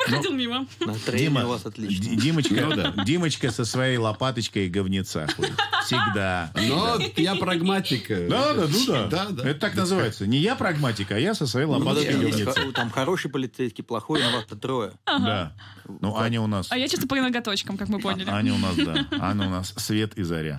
проходил 0.05 0.31
мимо. 0.33 0.65
Настроение 0.79 1.29
Дима, 1.29 1.45
у 1.45 1.49
вас 1.49 1.65
отлично. 1.65 2.03
Ди- 2.05 2.15
Димочка, 2.15 2.55
Ну 2.55 2.75
да. 2.75 3.03
Димочка 3.03 3.51
со 3.51 3.65
своей 3.65 3.97
лопаточкой 3.97 4.67
и 4.67 4.69
говнеца 4.69 5.27
ходит. 5.35 5.53
Всегда. 5.85 6.51
Но 6.55 6.97
я 7.17 7.35
прагматика. 7.35 8.27
Да, 8.29 8.53
да, 8.53 8.65
ну 8.69 8.85
да. 8.87 9.07
Да, 9.07 9.25
да. 9.29 9.49
Это 9.49 9.59
так 9.59 9.75
называется. 9.75 10.25
Не 10.27 10.37
я 10.39 10.55
прагматик, 10.55 11.11
а 11.11 11.19
я 11.19 11.33
со 11.33 11.45
своей 11.47 11.67
Ну, 11.67 11.79
говнеца. 11.79 12.51
хо- 12.61 12.71
там 12.71 12.89
хороший 12.89 13.29
полицейский, 13.29 13.83
плохой, 13.83 14.21
на 14.21 14.31
вас-то 14.31 14.55
трое. 14.55 14.91
Да. 15.05 15.53
Ну, 16.01 16.15
Аня 16.17 16.41
у 16.41 16.47
нас... 16.47 16.67
А 16.71 16.77
я 16.77 16.87
чисто 16.87 17.07
по 17.07 17.15
ноготочкам, 17.15 17.77
как 17.77 17.89
мы 17.89 17.99
поняли. 17.99 18.29
Аня 18.29 18.53
у 18.53 18.57
нас, 18.57 18.75
да. 18.75 19.07
Аня 19.19 19.47
у 19.47 19.49
нас 19.49 19.73
свет 19.77 20.17
и 20.17 20.23
заря. 20.23 20.57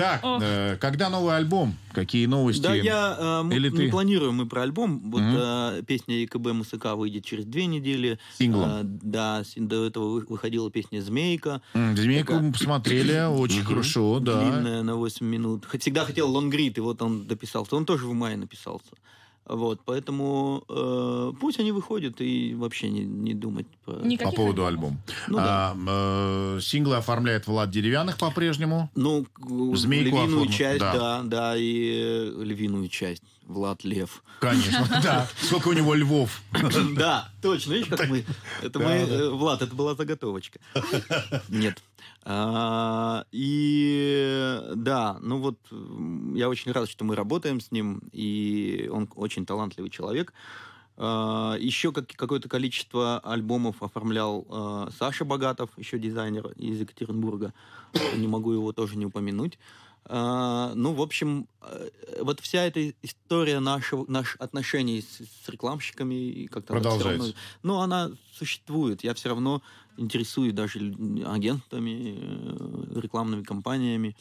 Так, 0.00 0.22
э, 0.42 0.76
когда 0.80 1.08
новый 1.10 1.36
альбом? 1.36 1.76
Какие 1.92 2.26
новости? 2.26 2.62
Да, 2.62 2.74
я 2.74 3.16
э, 3.18 3.42
мы 3.42 3.54
Или 3.54 3.68
не 3.68 3.76
ты? 3.76 3.90
планируем 3.90 4.34
мы 4.36 4.46
про 4.46 4.62
альбом. 4.62 5.00
Вот 5.10 5.20
Мгм. 5.22 5.36
э, 5.38 5.82
песня 5.86 6.16
ЕКБ 6.22 6.46
МСК 6.52 6.94
выйдет 6.94 7.24
через 7.24 7.44
две 7.44 7.66
недели. 7.66 8.18
Синглом. 8.38 8.70
Э, 8.70 8.80
да, 8.84 9.42
до 9.56 9.86
этого 9.86 10.08
вы- 10.10 10.26
выходила 10.28 10.70
песня 10.70 11.00
Змейка. 11.00 11.60
М, 11.74 11.96
Змейку 11.96 12.28
Такая. 12.32 12.42
мы 12.46 12.52
посмотрели, 12.52 13.26
очень 13.36 13.64
хорошо, 13.64 14.20
да. 14.20 14.40
Длинная 14.40 14.82
на 14.82 14.94
8 14.96 15.26
минут. 15.26 15.66
Всегда 15.78 16.04
хотел 16.04 16.30
лонгрид, 16.30 16.78
и 16.78 16.80
вот 16.80 17.02
он 17.02 17.26
дописался. 17.26 17.76
Он 17.76 17.84
тоже 17.84 18.06
в 18.06 18.14
мае 18.14 18.36
написался. 18.36 18.90
Вот, 19.52 19.80
поэтому 19.84 20.62
э, 20.68 21.32
пусть 21.40 21.58
они 21.58 21.72
выходят 21.72 22.20
и 22.20 22.54
вообще 22.54 22.88
не, 22.88 23.00
не 23.00 23.34
думать. 23.34 23.66
По 23.84 23.90
Никаких 23.90 24.36
поводу 24.36 24.64
альбома. 24.64 24.96
Ну 25.26 25.38
да. 25.38 25.74
А, 25.76 26.56
э, 26.56 26.60
синглы 26.60 26.96
оформляет 26.96 27.48
Влад 27.48 27.68
Деревянных 27.68 28.16
по-прежнему. 28.16 28.90
Ну, 28.94 29.26
Змейку 29.74 30.10
львиную 30.10 30.42
оформил, 30.42 30.52
часть, 30.52 30.78
да. 30.78 30.92
да. 30.92 31.22
да, 31.24 31.56
и 31.56 32.32
э, 32.36 32.42
львиную 32.44 32.88
часть. 32.88 33.24
Влад 33.50 33.82
Лев. 33.82 34.22
Конечно, 34.38 34.86
да. 35.02 35.26
Сколько 35.42 35.68
у 35.68 35.72
него 35.72 35.94
львов. 35.94 36.42
Да, 36.96 37.28
точно. 37.42 37.72
Видишь, 37.72 37.88
как 37.88 38.08
мы... 38.08 38.24
Это 38.62 38.78
мы... 38.78 38.90
э, 38.90 39.30
Влад, 39.30 39.62
это 39.62 39.74
была 39.74 39.94
заготовочка. 39.94 40.60
Нет. 41.48 41.82
А, 42.24 43.24
И 43.32 44.60
да, 44.74 45.18
ну 45.20 45.38
вот 45.40 45.58
я 46.36 46.48
очень 46.48 46.72
рад, 46.72 46.88
что 46.88 47.04
мы 47.04 47.14
работаем 47.16 47.60
с 47.60 47.70
ним, 47.72 48.02
и 48.12 48.88
он 48.92 49.08
очень 49.16 49.46
талантливый 49.46 49.90
человек. 49.90 50.32
А, 50.96 51.56
Еще 51.58 51.92
как- 51.92 52.08
какое-то 52.14 52.48
количество 52.48 53.20
альбомов 53.20 53.82
оформлял 53.82 54.46
а, 54.50 54.88
Саша 54.98 55.24
Богатов, 55.24 55.70
еще 55.78 55.98
дизайнер 55.98 56.48
из 56.56 56.80
Екатеринбурга. 56.80 57.54
Не 58.16 58.26
могу 58.28 58.52
его 58.52 58.72
тоже 58.72 58.96
не 58.98 59.06
упомянуть. 59.06 59.58
А, 60.04 60.72
Ну, 60.74 60.92
в 60.92 61.00
общем, 61.00 61.46
э, 61.62 61.88
вот 62.22 62.40
вся 62.40 62.64
эта 62.66 62.90
история 63.02 63.60
нашего, 63.60 64.04
наших 64.10 64.36
отношений 64.40 65.00
с, 65.02 65.20
с 65.44 65.48
рекламщиками 65.48 66.14
и 66.14 66.46
как-то 66.48 66.74
вот 66.74 66.82
Продолжается. 66.82 67.18
равно- 67.28 67.34
ну, 67.62 67.78
она 67.80 68.10
существует. 68.32 69.04
Я 69.04 69.14
все 69.14 69.28
равно 69.30 69.62
интересуюсь 70.00 70.52
даже 70.52 70.78
агентами, 71.26 72.14
э, 72.18 73.00
рекламными 73.00 73.42
компаниями. 73.42 74.16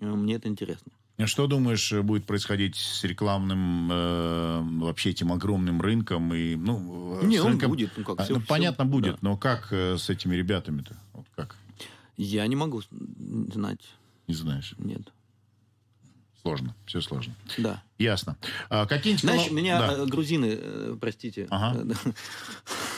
Э, 0.00 0.06
Мне 0.14 0.34
это 0.34 0.48
интересно. 0.48 0.92
Что 1.26 1.46
думаешь, 1.46 1.92
э, 1.92 2.02
будет 2.02 2.24
происходить 2.26 2.74
с 2.76 3.04
рекламным, 3.04 3.88
э, 3.92 4.60
вообще 4.80 5.10
этим 5.10 5.30
огромным 5.32 5.80
рынком? 5.80 6.34
И, 6.34 6.56
ну, 6.56 7.20
Не, 7.22 7.38
он 7.40 7.48
рынком- 7.52 7.70
будет, 7.70 7.90
ну 7.96 8.04
как, 8.04 8.20
А, 8.20 8.26
ну, 8.28 8.38
всё- 8.40 8.46
понятно, 8.48 8.84
будет, 8.84 9.12
да. 9.14 9.18
но 9.20 9.36
как 9.36 9.68
э, 9.72 9.96
с 9.98 10.10
этими 10.10 10.34
ребятами-то? 10.34 10.96
Вот 11.12 11.26
как? 11.36 11.56
Я 12.16 12.46
не 12.48 12.56
могу 12.56 12.82
знать. 13.54 13.80
Не 14.28 14.34
знаешь. 14.34 14.74
Нет. 14.78 15.12
Сложно. 16.42 16.74
Все 16.86 17.00
сложно. 17.00 17.34
Да. 17.56 17.82
Ясно. 17.98 18.36
А, 18.68 18.84
какие-нибудь... 18.86 19.22
Знаешь, 19.22 19.46
коло- 19.48 19.54
меня 19.54 19.78
Да. 19.78 19.92
э, 19.92 20.06
грузины, 20.06 20.58
э, 20.58 20.96
простите, 21.00 21.46
Ага. 21.50 21.80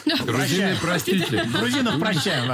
э, 0.07 0.15
Грузины, 0.25 0.75
простите. 0.81 1.45
Грузинов 1.53 1.99
прощаем, 2.01 2.47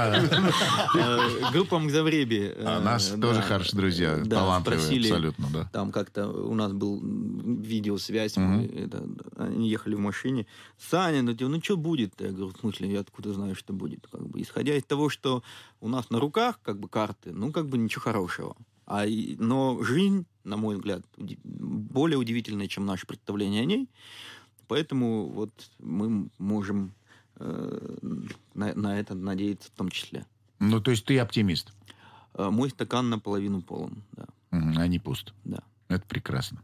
группа 1.53 1.79
Мгзавреби. 1.79 2.53
А 2.59 2.81
нас 2.81 3.07
тоже 3.21 3.41
хорошие 3.41 3.77
друзья, 3.79 4.21
талантливые 4.29 4.99
абсолютно, 4.99 5.47
да. 5.53 5.69
Там 5.71 5.91
как-то 5.93 6.27
у 6.27 6.53
нас 6.53 6.73
был 6.73 6.99
видеосвязь, 7.01 8.37
они 8.37 9.69
ехали 9.69 9.95
в 9.95 9.99
машине. 9.99 10.45
Саня, 10.77 11.21
ну, 11.21 11.35
ну 11.39 11.61
что 11.63 11.77
будет? 11.77 12.19
Я 12.19 12.29
говорю, 12.31 12.49
в 12.53 12.59
смысле, 12.59 12.91
я 12.91 12.99
откуда 12.99 13.33
знаю, 13.33 13.55
что 13.55 13.71
будет? 13.71 14.07
Как 14.11 14.27
бы, 14.27 14.41
исходя 14.41 14.75
из 14.75 14.83
того, 14.83 15.07
что 15.09 15.41
у 15.79 15.87
нас 15.87 16.09
на 16.09 16.19
руках 16.19 16.59
как 16.63 16.79
бы 16.79 16.89
карты, 16.89 17.31
ну 17.31 17.51
как 17.53 17.69
бы 17.69 17.77
ничего 17.77 18.01
хорошего. 18.01 18.55
А, 18.85 19.05
но 19.37 19.81
жизнь, 19.83 20.25
на 20.43 20.57
мой 20.57 20.75
взгляд, 20.75 21.03
более 21.43 22.17
удивительная, 22.17 22.67
чем 22.67 22.85
наше 22.85 23.05
представление 23.07 23.61
о 23.61 23.65
ней. 23.65 23.89
поэтому 24.67 25.27
вот 25.27 25.51
мы 25.79 26.29
можем 26.37 26.93
э, 27.37 27.97
на, 28.53 28.73
на 28.73 28.99
это 28.99 29.15
надеяться 29.15 29.69
в 29.69 29.75
том 29.77 29.89
числе. 29.89 30.25
Ну, 30.59 30.79
то 30.79 30.91
есть 30.91 31.05
ты 31.05 31.17
оптимист, 31.19 31.73
Э, 32.33 32.49
Мой 32.49 32.69
стакан 32.69 33.09
наполовину 33.09 33.61
полон, 33.61 34.03
да. 34.13 34.25
А 34.51 34.87
не 34.87 34.99
пуст. 34.99 35.33
да. 35.43 35.59
Это 35.89 36.05
прекрасно. 36.07 36.61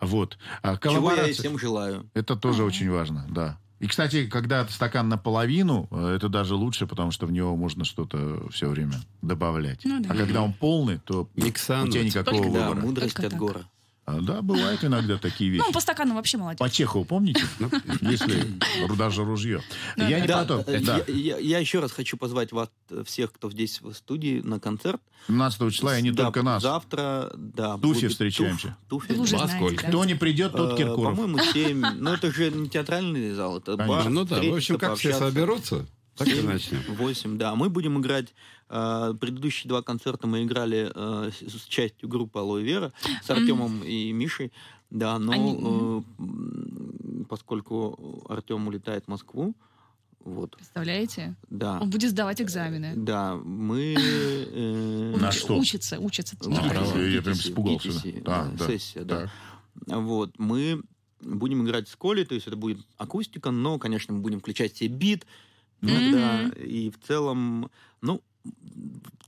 Вот. 0.00 0.38
А 0.62 0.76
Чего 0.76 1.12
я 1.12 1.32
всем 1.32 1.58
желаю. 1.58 2.08
Это 2.14 2.36
тоже 2.36 2.62
очень 2.62 2.88
важно, 2.88 3.26
да. 3.28 3.58
И, 3.80 3.86
кстати, 3.86 4.26
когда 4.26 4.66
стакан 4.66 5.08
наполовину, 5.08 5.86
э, 5.90 6.14
это 6.16 6.28
даже 6.28 6.54
лучше, 6.56 6.86
потому 6.86 7.10
что 7.12 7.26
в 7.26 7.32
него 7.32 7.54
можно 7.56 7.84
что-то 7.84 8.48
все 8.50 8.68
время 8.68 8.94
добавлять. 9.22 9.80
Ну 9.84 10.00
да. 10.02 10.10
А 10.12 10.16
когда 10.16 10.42
он 10.42 10.52
полный, 10.52 10.98
то 10.98 11.28
у 11.36 11.44
Миксануть. 11.44 11.92
тебя 11.92 12.02
никакого 12.04 12.36
Только 12.42 12.52
Да, 12.58 12.68
выбора. 12.68 12.84
мудрость 12.86 13.14
Только 13.14 13.26
от 13.26 13.32
так. 13.32 13.40
гора. 13.40 13.60
А, 14.08 14.20
Да, 14.20 14.40
бывают 14.42 14.82
иногда 14.84 15.18
такие 15.18 15.50
Ну, 15.50 15.54
вещи. 15.56 15.66
он 15.66 15.72
по 15.72 15.80
стакану 15.80 16.14
вообще 16.14 16.38
молодец. 16.38 16.58
По 16.58 16.70
Чехову, 16.70 17.04
помните? 17.04 17.44
Если 18.00 18.44
даже 18.96 19.24
ружье. 19.24 19.62
Я 19.96 20.20
не 20.20 20.28
потом. 20.28 20.64
Я, 21.08 21.58
еще 21.58 21.80
раз 21.80 21.92
хочу 21.92 22.16
позвать 22.16 22.52
вас 22.52 22.70
э, 22.90 23.02
всех, 23.04 23.32
кто 23.32 23.50
здесь 23.50 23.80
в 23.82 23.92
студии, 23.92 24.40
на 24.40 24.58
концерт. 24.60 25.00
17 25.26 25.72
числа 25.74 25.98
и 25.98 26.02
не 26.02 26.12
только 26.12 26.42
нас. 26.42 26.62
Завтра, 26.62 27.30
да. 27.36 27.76
В 27.76 27.80
Туфе 27.82 28.08
встречаемся. 28.08 28.76
Туф- 28.88 29.06
Туфе. 29.06 29.76
Кто 29.76 30.04
не 30.04 30.14
придет, 30.14 30.52
тот 30.52 30.72
Э, 30.72 30.76
Киркоров. 30.76 31.16
По-моему, 31.16 31.38
7. 31.52 31.84
Ну, 31.98 32.12
это 32.12 32.32
же 32.32 32.50
не 32.50 32.68
театральный 32.68 33.32
зал, 33.32 33.58
это 33.58 33.76
бар. 33.76 34.08
Ну 34.08 34.24
да, 34.24 34.40
в 34.40 34.54
общем, 34.54 34.78
как 34.78 34.96
все 34.96 35.12
соберутся, 35.12 35.86
так 36.18 36.28
и 36.28 36.42
начнем. 36.42 36.82
8, 36.88 37.38
да. 37.38 37.54
Мы 37.54 37.68
будем 37.70 37.98
играть... 38.00 38.34
э, 38.68 39.14
предыдущие 39.20 39.68
два 39.68 39.82
концерта 39.82 40.26
мы 40.26 40.42
играли 40.44 40.90
э, 40.94 41.30
с, 41.32 41.38
с 41.60 41.64
частью 41.66 42.08
группы 42.08 42.38
Алоэ 42.38 42.62
Вера, 42.62 42.92
с 43.22 43.30
Артемом 43.30 43.82
и 43.84 44.12
Мишей. 44.12 44.52
Да, 44.90 45.18
но 45.18 45.32
Они- 45.32 46.04
э, 46.18 47.24
поскольку 47.28 48.24
Артем 48.28 48.66
улетает 48.68 49.04
в 49.04 49.08
Москву, 49.08 49.54
вот, 50.24 50.56
Представляете? 50.56 51.36
да. 51.48 51.78
Он 51.80 51.88
будет 51.90 52.10
сдавать 52.10 52.40
экзамены. 52.42 52.92
Да, 52.96 53.36
мы... 53.36 53.94
э, 53.98 55.16
На 55.18 55.32
что? 55.32 55.56
Учится, 55.56 55.98
учится. 55.98 56.36
Я 56.42 57.22
прям 57.22 57.32
испугался. 57.34 57.92
Сессия, 58.66 59.04
да. 59.04 59.30
Вот, 59.86 60.38
мы 60.38 60.82
будем 61.20 61.64
играть 61.64 61.88
с 61.88 61.96
Колей, 61.96 62.24
то 62.24 62.34
есть 62.34 62.46
это 62.46 62.56
будет 62.56 62.78
акустика, 62.96 63.50
но, 63.50 63.78
конечно, 63.78 64.14
мы 64.14 64.20
будем 64.20 64.40
включать 64.40 64.76
себе 64.76 64.88
бит 64.94 65.26
иногда, 65.80 66.42
Мгм. 66.42 66.52
и 66.62 66.90
в 66.90 66.98
целом, 67.06 67.70
ну, 68.00 68.22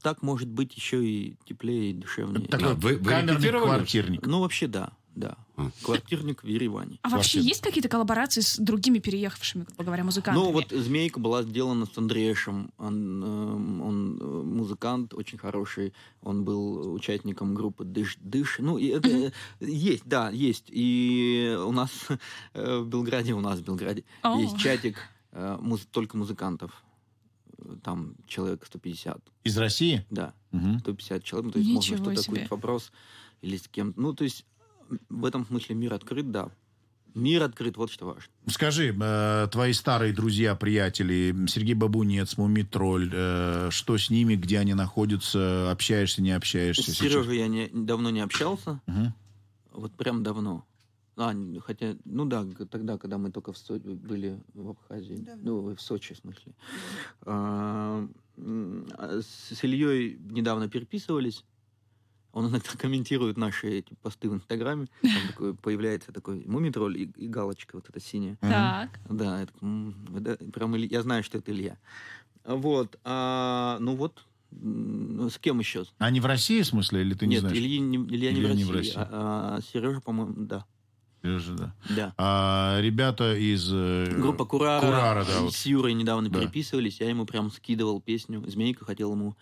так 0.02 0.22
может 0.22 0.48
быть 0.48 0.74
еще 0.76 1.04
и 1.04 1.36
теплее 1.44 1.90
и 1.90 1.94
душевнее. 1.94 2.46
Такой 2.48 2.72
А 2.72 2.74
вы- 2.74 2.96
вы 2.96 3.04
камерный 3.04 3.50
квартирник. 3.50 4.26
Ну, 4.26 4.40
вообще, 4.40 4.66
да, 4.66 4.92
да. 5.14 5.36
А. 5.56 5.70
Квартирник 5.84 6.42
в 6.42 6.46
Ереване. 6.46 6.98
А 7.02 7.10
вообще 7.10 7.32
Квартира. 7.32 7.42
есть 7.42 7.60
какие-то 7.60 7.88
коллаборации 7.90 8.40
с 8.40 8.56
другими 8.56 8.98
переехавшими, 8.98 9.64
грубо 9.64 9.84
говоря, 9.84 10.04
музыкантами? 10.04 10.42
Ну, 10.42 10.52
вот 10.52 10.70
«Змейка» 10.70 11.20
была 11.20 11.42
сделана 11.42 11.84
с 11.84 11.98
Андрешем. 11.98 12.70
Он, 12.78 13.22
эм, 13.22 13.82
он, 13.82 14.18
э, 14.18 14.24
музыкант 14.24 15.12
очень 15.12 15.36
хороший. 15.36 15.92
Он 16.22 16.44
был 16.44 16.94
участником 16.94 17.54
группы 17.54 17.84
«Дыш». 17.84 18.16
«Дыш». 18.20 18.56
Ну, 18.60 18.78
и 18.78 18.86
это 18.86 19.08
э, 19.10 19.30
есть, 19.60 20.04
да, 20.06 20.30
есть. 20.30 20.64
И 20.68 21.54
у 21.62 21.72
нас 21.72 21.90
э, 22.54 22.78
в 22.78 22.86
Белграде, 22.86 23.34
у 23.34 23.40
нас 23.40 23.58
в 23.58 23.62
Белграде 23.64 24.04
О. 24.22 24.40
есть 24.40 24.56
чатик 24.58 24.96
муз- 25.32 25.86
только 25.90 26.16
музыкантов. 26.16 26.84
Э, 27.58 27.76
Там 27.82 28.14
человек 28.26 28.64
150, 28.66 29.20
Из 29.44 29.56
России? 29.58 30.04
да, 30.10 30.32
Мгм. 30.50 30.78
150 30.80 31.22
человек. 31.24 31.46
Ну, 31.46 31.52
то 31.52 31.58
есть 31.58 31.70
можно 31.70 31.94
Ничего 31.94 31.96
что-то, 32.12 32.22
себе. 32.22 32.34
какой-то 32.36 32.54
вопрос 32.56 32.92
или 33.42 33.56
с 33.56 33.68
кем 33.68 33.92
Ну, 33.96 34.12
то 34.14 34.24
есть 34.24 34.44
в 35.08 35.24
этом 35.24 35.46
смысле 35.46 35.74
мир 35.76 35.94
открыт, 35.94 36.30
да. 36.30 36.50
Мир 37.14 37.42
открыт, 37.42 37.76
вот 37.76 37.90
что 37.90 38.06
важно. 38.06 38.22
Скажи, 38.46 38.96
э, 38.98 39.48
твои 39.50 39.72
старые 39.72 40.12
друзья, 40.12 40.54
приятели, 40.54 41.34
Сергей 41.48 41.74
Бабунец, 41.74 42.36
Мумитроль, 42.36 43.10
э, 43.12 43.68
что 43.72 43.98
с 43.98 44.10
ними, 44.10 44.36
где 44.36 44.58
они 44.60 44.74
находятся, 44.74 45.70
общаешься, 45.72 46.22
не 46.22 46.30
общаешься? 46.30 46.92
С? 46.92 46.96
Сережей 46.98 47.38
я 47.38 47.48
не, 47.48 47.68
давно 47.72 48.10
не 48.10 48.20
общался. 48.20 48.80
Мгм. 48.86 49.12
Вот 49.72 49.92
прям 49.96 50.22
давно. 50.22 50.64
А, 51.22 51.34
хотя, 51.66 51.96
ну 52.06 52.24
да, 52.24 52.46
тогда, 52.70 52.96
когда 52.96 53.18
мы 53.18 53.30
только 53.30 53.52
в 53.52 53.58
Со- 53.58 53.78
были 53.78 54.40
в 54.54 54.70
Абхазии. 54.70 55.22
Ну, 55.42 55.74
в 55.74 55.78
Сочи, 55.80 56.14
в 56.14 56.16
смысле. 56.18 56.54
А, 57.26 58.08
м, 58.38 58.86
а 58.96 59.20
с 59.20 59.62
Ильей 59.62 60.16
недавно 60.18 60.70
переписывались. 60.70 61.44
Он 62.32 62.48
иногда 62.48 62.70
комментирует 62.78 63.36
наши 63.36 63.68
эти 63.68 63.92
посты 64.00 64.30
в 64.30 64.34
Инстаграме. 64.34 64.86
Там 65.02 65.10
такой, 65.28 65.54
появляется 65.54 66.10
такой 66.10 66.42
мумитроль 66.46 66.96
и, 66.96 67.04
и 67.16 67.28
галочка 67.28 67.74
вот 67.76 67.90
эта 67.90 68.00
синяя. 68.00 68.38
Так. 68.40 68.98
Да, 69.10 69.42
это, 69.42 69.52
это 70.16 70.50
прям 70.52 70.74
Иль- 70.74 70.88
я 70.90 71.02
знаю, 71.02 71.22
что 71.22 71.36
это 71.36 71.52
Илья. 71.52 71.76
Вот. 72.46 72.98
а, 73.04 73.76
ну 73.80 73.94
вот, 73.94 74.24
с 74.52 75.38
кем 75.38 75.58
еще? 75.58 75.84
Они 75.98 76.18
в 76.20 76.24
России, 76.24 76.62
в 76.62 76.66
смысле, 76.66 77.02
или 77.02 77.12
ты 77.12 77.26
не 77.26 77.32
Нет, 77.34 77.40
знаешь? 77.42 77.58
Илья, 77.58 77.78
не, 77.80 77.96
Илья 77.98 78.32
не, 78.32 78.38
Илья 78.38 78.52
в 78.52 78.56
не 78.56 78.62
России, 78.64 78.64
в 78.64 78.70
России. 78.74 78.94
А, 78.96 79.60
Сережа, 79.70 80.00
по-моему, 80.00 80.32
да. 80.46 80.64
Да. 81.22 81.74
да. 81.88 82.14
А 82.16 82.78
ребята 82.80 83.34
из... 83.36 83.70
э, 83.72 84.14
Группа 84.16 84.44
Курара, 84.44 84.80
Курара, 84.80 85.24
да, 85.24 85.40
вот. 85.40 85.54
с 85.54 85.66
Юрой 85.66 85.92
недавно 85.94 86.28
Да. 86.30 86.40
переписывались, 86.40 87.00
я 87.00 87.08
ему 87.08 87.26
прям 87.26 87.50
скидывал 87.50 88.00
песню. 88.00 88.42
Змейка 88.48 88.84
хотел 88.84 89.12
ему 89.12 89.36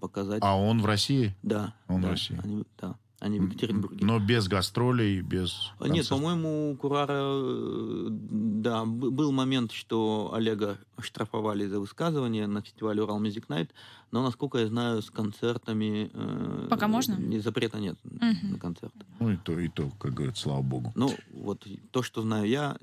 показать. 0.00 0.42
А 0.42 0.56
он 0.56 0.80
в 0.80 0.86
России? 0.86 1.34
да. 1.42 1.74
он 1.88 2.00
в 2.00 2.02
да, 2.02 2.10
России. 2.10 2.40
Они, 2.42 2.64
да, 2.80 2.94
они 3.20 3.38
в 3.38 3.44
Екатеринбурге. 3.48 4.04
Но 4.04 4.18
без 4.18 4.48
гастролей, 4.48 5.20
без... 5.20 5.72
А, 5.78 5.88
Нет, 5.88 6.08
по-моему, 6.08 6.72
у 6.72 6.76
Курара, 6.76 7.20
э, 7.20 8.06
да, 8.10 8.84
был 8.86 9.30
момент, 9.30 9.72
что 9.72 10.30
Олега 10.34 10.78
оштрафовали 10.96 11.66
за 11.66 11.80
высказывание 11.80 12.46
на 12.46 12.62
фестивале 12.62 13.02
Урал 13.02 13.22
Music 13.22 13.46
Night, 13.48 13.68
но, 14.10 14.22
насколько 14.22 14.56
я 14.58 14.66
знаю, 14.68 15.02
с 15.02 15.10
концертами... 15.10 16.10
э, 16.14 16.66
Пока 16.70 16.88
можно? 16.88 17.14
не- 17.14 17.40
Запрета 17.40 17.78
нет 17.78 17.98
Мгм. 18.04 18.52
на 18.52 18.58
концерты. 18.58 19.04
Ну, 19.20 19.30
и 19.32 19.36
то, 19.36 19.58
и 19.58 19.68
то, 19.68 19.90
как 20.00 20.14
говорят, 20.14 20.38
слава 20.38 20.62
богу. 20.62 20.90
Ну, 20.94 21.14
вот 21.34 21.66
то, 21.90 22.02
что 22.02 22.22
знаю 22.22 22.48
я. 22.48 22.78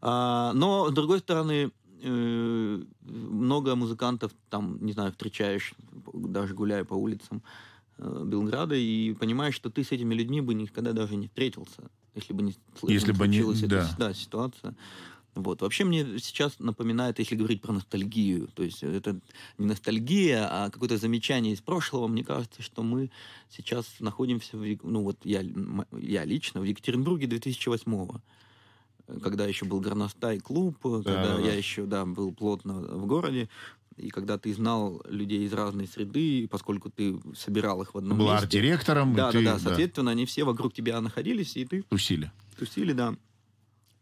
А, 0.00 0.52
но, 0.54 0.88
с 0.90 0.94
другой 0.94 1.18
стороны, 1.18 1.70
э, 2.02 2.82
много 3.02 3.76
музыкантов 3.76 4.32
там, 4.48 4.78
не 4.80 4.92
знаю, 4.92 5.10
встречаешь, 5.12 5.74
даже 6.14 6.54
гуляя 6.54 6.84
по 6.84 6.94
улицам 6.94 7.42
э, 7.44 7.75
Белграда, 7.98 8.74
и 8.74 9.14
понимаешь, 9.14 9.54
что 9.54 9.70
ты 9.70 9.82
с 9.82 9.92
этими 9.92 10.14
людьми 10.14 10.40
бы 10.40 10.54
никогда 10.54 10.92
даже 10.92 11.16
не 11.16 11.28
встретился, 11.28 11.90
если 12.14 12.32
бы 12.32 12.42
не, 12.42 12.52
сл- 12.52 12.92
Если 12.92 13.12
бы 13.12 13.26
не- 13.26 13.38
случилась 13.38 13.62
эта 13.62 13.94
да. 13.98 14.08
да, 14.08 14.14
ситуация. 14.14 14.74
Вот. 15.34 15.60
Вообще 15.60 15.84
мне 15.84 16.18
сейчас 16.18 16.58
напоминает, 16.58 17.18
если 17.18 17.36
говорить 17.36 17.60
про 17.60 17.72
ностальгию, 17.72 18.48
то 18.54 18.62
есть 18.62 18.82
это 18.82 19.20
не 19.58 19.66
ностальгия, 19.66 20.48
а 20.50 20.70
какое-то 20.70 20.96
замечание 20.96 21.52
из 21.52 21.60
прошлого. 21.60 22.08
Мне 22.08 22.24
кажется, 22.24 22.62
что 22.62 22.82
мы 22.82 23.10
сейчас 23.50 23.86
находимся, 24.00 24.56
в, 24.56 24.78
ну 24.82 25.02
вот 25.02 25.18
я, 25.24 25.44
я 25.92 26.24
лично, 26.24 26.60
в 26.60 26.64
Екатеринбурге 26.64 27.26
2008 27.26 28.08
когда 29.22 29.46
еще 29.46 29.66
был 29.66 29.80
горностай 29.80 30.40
клуб, 30.40 30.78
когда 30.82 31.36
да. 31.36 31.38
я 31.38 31.54
еще 31.54 31.86
да, 31.86 32.04
был 32.04 32.32
плотно 32.32 32.74
в 32.74 33.06
городе, 33.06 33.48
и 33.96 34.10
когда 34.10 34.38
ты 34.38 34.52
знал 34.54 35.02
людей 35.08 35.44
из 35.44 35.52
разной 35.52 35.86
среды, 35.86 36.48
поскольку 36.50 36.90
ты 36.90 37.18
собирал 37.34 37.82
их 37.82 37.94
в 37.94 37.98
одном 37.98 38.18
был 38.18 38.26
месте. 38.26 38.42
арт-директором, 38.42 39.14
Да, 39.14 39.26
да, 39.26 39.32
ты 39.32 39.44
да, 39.44 39.58
соответственно, 39.58 40.10
они 40.10 40.26
все 40.26 40.44
вокруг 40.44 40.74
тебя 40.74 41.00
находились, 41.00 41.56
и 41.56 41.64
ты 41.64 41.82
тусили. 41.82 42.30
тусили, 42.58 42.92
да. 42.92 43.14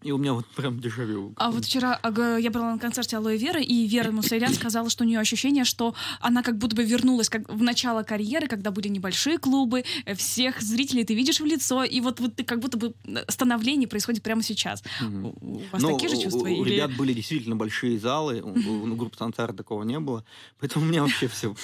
И 0.04 0.12
у 0.12 0.18
меня 0.18 0.34
вот 0.34 0.46
прям 0.54 0.78
дежавю. 0.80 1.32
А 1.36 1.50
вот 1.50 1.64
вчера 1.64 1.98
я 2.38 2.50
была 2.50 2.72
на 2.72 2.78
концерте 2.78 3.16
Алоэ 3.16 3.36
Веры, 3.38 3.62
и 3.62 3.86
Вера 3.88 4.10
Мусайлян 4.12 4.52
сказала, 4.54 4.90
что 4.90 5.02
у 5.04 5.06
нее 5.06 5.18
ощущение, 5.18 5.64
что 5.64 5.94
она 6.20 6.42
как 6.42 6.58
будто 6.58 6.76
бы 6.76 6.84
вернулась 6.84 7.28
как 7.30 7.48
в 7.50 7.62
начало 7.62 8.02
карьеры, 8.02 8.46
когда 8.46 8.70
были 8.70 8.88
небольшие 8.88 9.38
клубы, 9.38 9.84
э, 10.04 10.14
всех 10.14 10.60
зрителей 10.60 11.04
ты 11.04 11.14
видишь 11.14 11.40
в 11.40 11.44
лицо, 11.46 11.84
и 11.84 12.00
вот, 12.00 12.20
вот 12.20 12.36
ты 12.36 12.44
как 12.44 12.60
будто 12.60 12.76
бы 12.76 12.92
э, 13.06 13.24
становление 13.28 13.88
происходит 13.88 14.22
прямо 14.22 14.42
сейчас. 14.42 14.82
Мгм. 15.00 15.24
У 15.26 15.34
у 15.40 15.62
вас 15.72 15.80
Ну, 15.82 15.92
такие 15.94 16.10
же 16.10 16.16
у- 16.16 16.22
чувства? 16.22 16.40
У, 16.40 16.46
или- 16.64 16.74
ребят 16.74 16.94
были 16.96 17.14
действительно 17.14 17.56
большие 17.56 17.98
залы, 17.98 18.42
у, 18.42 18.48
у- 18.50 18.92
у 18.92 18.96
группы 18.96 19.16
Сансара 19.16 19.52
такого 19.54 19.84
не 19.84 19.98
было, 19.98 20.22
поэтому 20.60 20.84
у 20.84 20.88
меня 20.88 21.02
вообще 21.02 21.28
все 21.28 21.54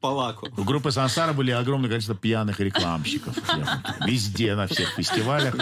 по 0.00 0.06
лаку. 0.08 0.48
У 0.56 0.62
группы 0.62 0.92
Сансара 0.92 1.32
были 1.32 1.50
огромное 1.50 1.88
количество 1.90 2.14
пьяных 2.16 2.60
рекламщиков. 2.60 3.36
Везде, 4.06 4.54
на 4.54 4.66
всех 4.68 4.90
фестивалях. 4.90 5.54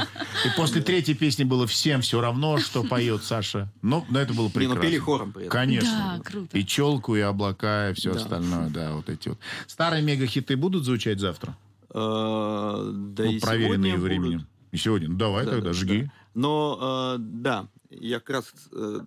И 0.45 0.49
после 0.57 0.83
третьей 0.83 1.15
песни 1.15 1.45
было 1.45 1.67
всем 1.87 2.01
все 2.01 2.21
равно, 2.21 2.59
что 2.59 2.83
поет 2.83 3.23
Саша. 3.23 3.73
Но, 3.81 4.05
но 4.11 4.19
это 4.19 4.35
было 4.35 4.47
Не, 4.47 4.53
прекрасно. 4.53 4.75
ну 4.75 4.83
пели 4.83 4.99
хором 4.99 5.33
при 5.33 5.43
этом. 5.43 5.53
Конечно. 5.53 6.15
Да, 6.19 6.23
круто. 6.25 6.59
И 6.59 6.67
челку, 6.67 7.15
и 7.15 7.21
облака, 7.21 7.91
и 7.91 7.95
все 7.95 8.13
Да. 8.13 8.19
остальное, 8.19 8.69
да, 8.71 8.93
вот 8.95 9.09
эти 9.09 9.29
вот. 9.29 9.39
Старые 9.69 10.03
мегахиты 10.03 10.57
будут 10.57 10.85
звучать 10.85 11.21
завтра? 11.21 11.57
Э, 11.91 12.91
Да 13.15 13.23
Ну, 13.25 13.31
и 13.31 13.39
проверенные 13.39 13.97
временем. 13.97 14.39
будут. 14.39 14.49
И 14.73 14.77
сегодня. 14.79 15.09
Ну, 15.09 15.17
давай 15.17 15.45
Да, 15.45 15.53
тогда, 15.53 15.67
да, 15.69 15.73
жги. 15.75 16.03
да. 16.03 16.13
Но, 16.35 17.15
э, 17.15 17.19
да, 17.21 17.69
я 17.91 18.19
как 18.19 18.31
раз 18.31 18.53
э, 18.73 19.01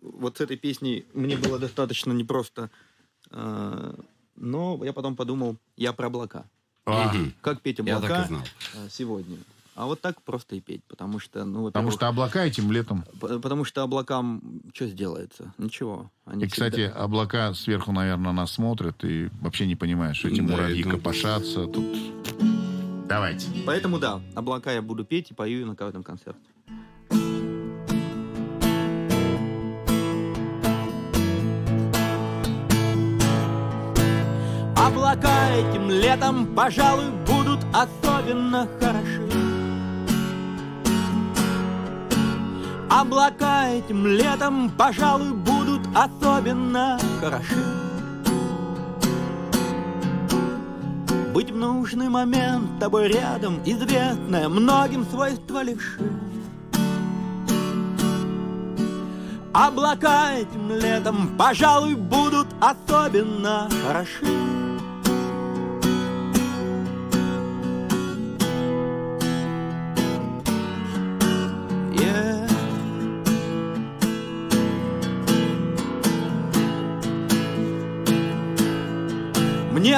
вот 0.00 0.38
с 0.38 0.40
этой 0.40 0.56
песней 0.56 1.04
мне 1.12 1.36
было 1.36 1.58
достаточно 1.58 2.12
непросто. 2.12 2.70
э, 3.30 3.94
но 4.36 4.80
я 4.84 4.92
потом 4.94 5.16
подумал, 5.16 5.58
я 5.76 5.92
про 5.92 6.06
облака. 6.06 6.44
А. 6.86 7.14
Как 7.42 7.60
петь 7.60 7.78
Я 7.84 7.96
облака 7.98 8.14
так 8.14 8.24
и 8.24 8.28
знал. 8.28 8.42
сегодня. 8.90 9.36
А 9.74 9.86
вот 9.86 10.00
так 10.02 10.20
просто 10.22 10.54
и 10.56 10.60
петь, 10.60 10.84
потому 10.84 11.18
что, 11.18 11.44
ну, 11.46 11.66
Потому 11.66 11.90
что 11.90 12.06
облака 12.06 12.44
этим 12.44 12.70
летом... 12.70 13.04
потому 13.20 13.64
что 13.64 13.82
облакам 13.82 14.60
что 14.74 14.86
сделается? 14.86 15.54
Ничего. 15.56 16.10
Они 16.26 16.44
И, 16.44 16.48
кстати, 16.48 16.74
всегда- 16.88 17.00
облака 17.04 17.54
сверху, 17.54 17.90
наверное, 17.92 18.32
нас 18.32 18.52
смотрят 18.52 19.02
и 19.04 19.30
вообще 19.40 19.66
не 19.66 19.74
понимаешь, 19.76 20.18
что 20.18 20.28
эти 20.28 20.40
Да, 20.40 20.52
муравьи 20.52 20.80
это- 20.82 20.90
копошатся. 20.90 21.66
Тут... 21.66 21.86
Давайте. 23.08 23.46
Поэтому 23.66 23.98
да, 23.98 24.20
облака 24.34 24.72
я 24.72 24.82
буду 24.82 25.04
петь 25.04 25.30
и 25.30 25.34
пою 25.34 25.66
на 25.66 25.74
каждом 25.74 26.02
концерте. 26.02 26.40
Облака 34.76 35.50
этим 35.54 35.88
летом, 35.90 36.46
пожалуй, 36.54 37.10
будут 37.26 37.60
особенно 37.72 38.68
хороши. 38.80 39.41
Облака 42.94 43.68
этим 43.70 44.06
летом, 44.06 44.70
пожалуй, 44.76 45.32
будут 45.32 45.80
особенно 45.94 47.00
хороши. 47.20 47.56
Быть 51.32 51.50
в 51.50 51.56
нужный 51.56 52.10
момент 52.10 52.78
тобой 52.78 53.08
рядом 53.08 53.62
Известное 53.64 54.46
многим 54.50 55.06
свойство 55.06 55.62
левши 55.62 56.02
Облака 59.54 60.34
этим 60.34 60.70
летом, 60.70 61.30
пожалуй, 61.38 61.94
будут 61.94 62.48
особенно 62.60 63.70
хороши 63.86 64.51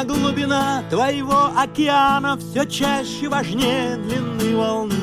Мне 0.04 0.16
глубина 0.16 0.82
твоего 0.90 1.50
океана 1.56 2.36
все 2.36 2.66
чаще 2.66 3.26
важнее 3.26 3.96
длины 3.96 4.54
волны. 4.54 4.94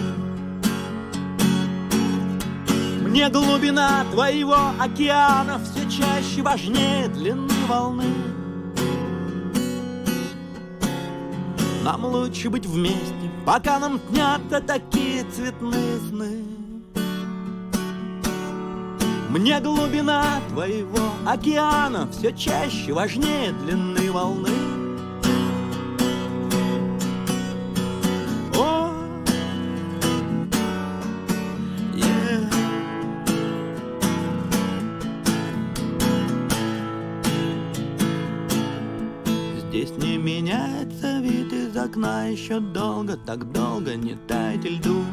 Мне 3.08 3.28
глубина 3.30 4.06
твоего 4.12 4.58
океана 4.80 5.60
все 5.60 5.90
чаще 5.90 6.44
важнее 6.44 7.08
длины 7.08 7.50
волны. 7.68 8.04
Нам 11.84 12.06
лучше 12.06 12.52
быть 12.52 12.68
вместе, 12.68 13.32
пока 13.44 13.80
нам 13.80 14.00
снятся 14.12 14.62
такие 14.62 15.24
цветные 15.32 15.98
сны. 16.10 16.44
Мне 19.30 19.60
глубина 19.62 20.42
твоего 20.50 21.10
океана 21.26 22.08
все 22.12 22.32
чаще 22.34 22.94
важнее 22.94 23.52
длины 23.54 24.12
волны. 24.12 24.71
Окна 42.02 42.28
еще 42.28 42.60
долго, 42.60 43.16
так 43.16 43.52
долго 43.52 43.96
не 43.96 44.16
тает 44.28 44.64
льду. 44.66 45.04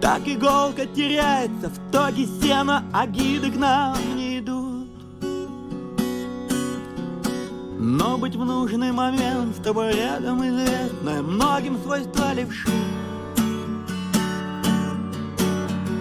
Так 0.00 0.22
иголка 0.26 0.86
теряется 0.86 1.68
в 1.68 1.90
тоге 1.90 2.26
сена, 2.40 2.84
а 2.92 3.06
гиды 3.06 3.50
к 3.50 3.56
нам 3.56 3.96
не 4.14 4.38
идут. 4.38 4.86
Но 7.78 8.18
быть 8.18 8.36
в 8.36 8.44
нужный 8.44 8.92
момент 8.92 9.56
с 9.56 9.62
тобой 9.62 9.92
рядом 9.94 10.46
известное 10.46 11.22
многим 11.22 11.78
свойство 11.82 12.32
левши. 12.34 12.68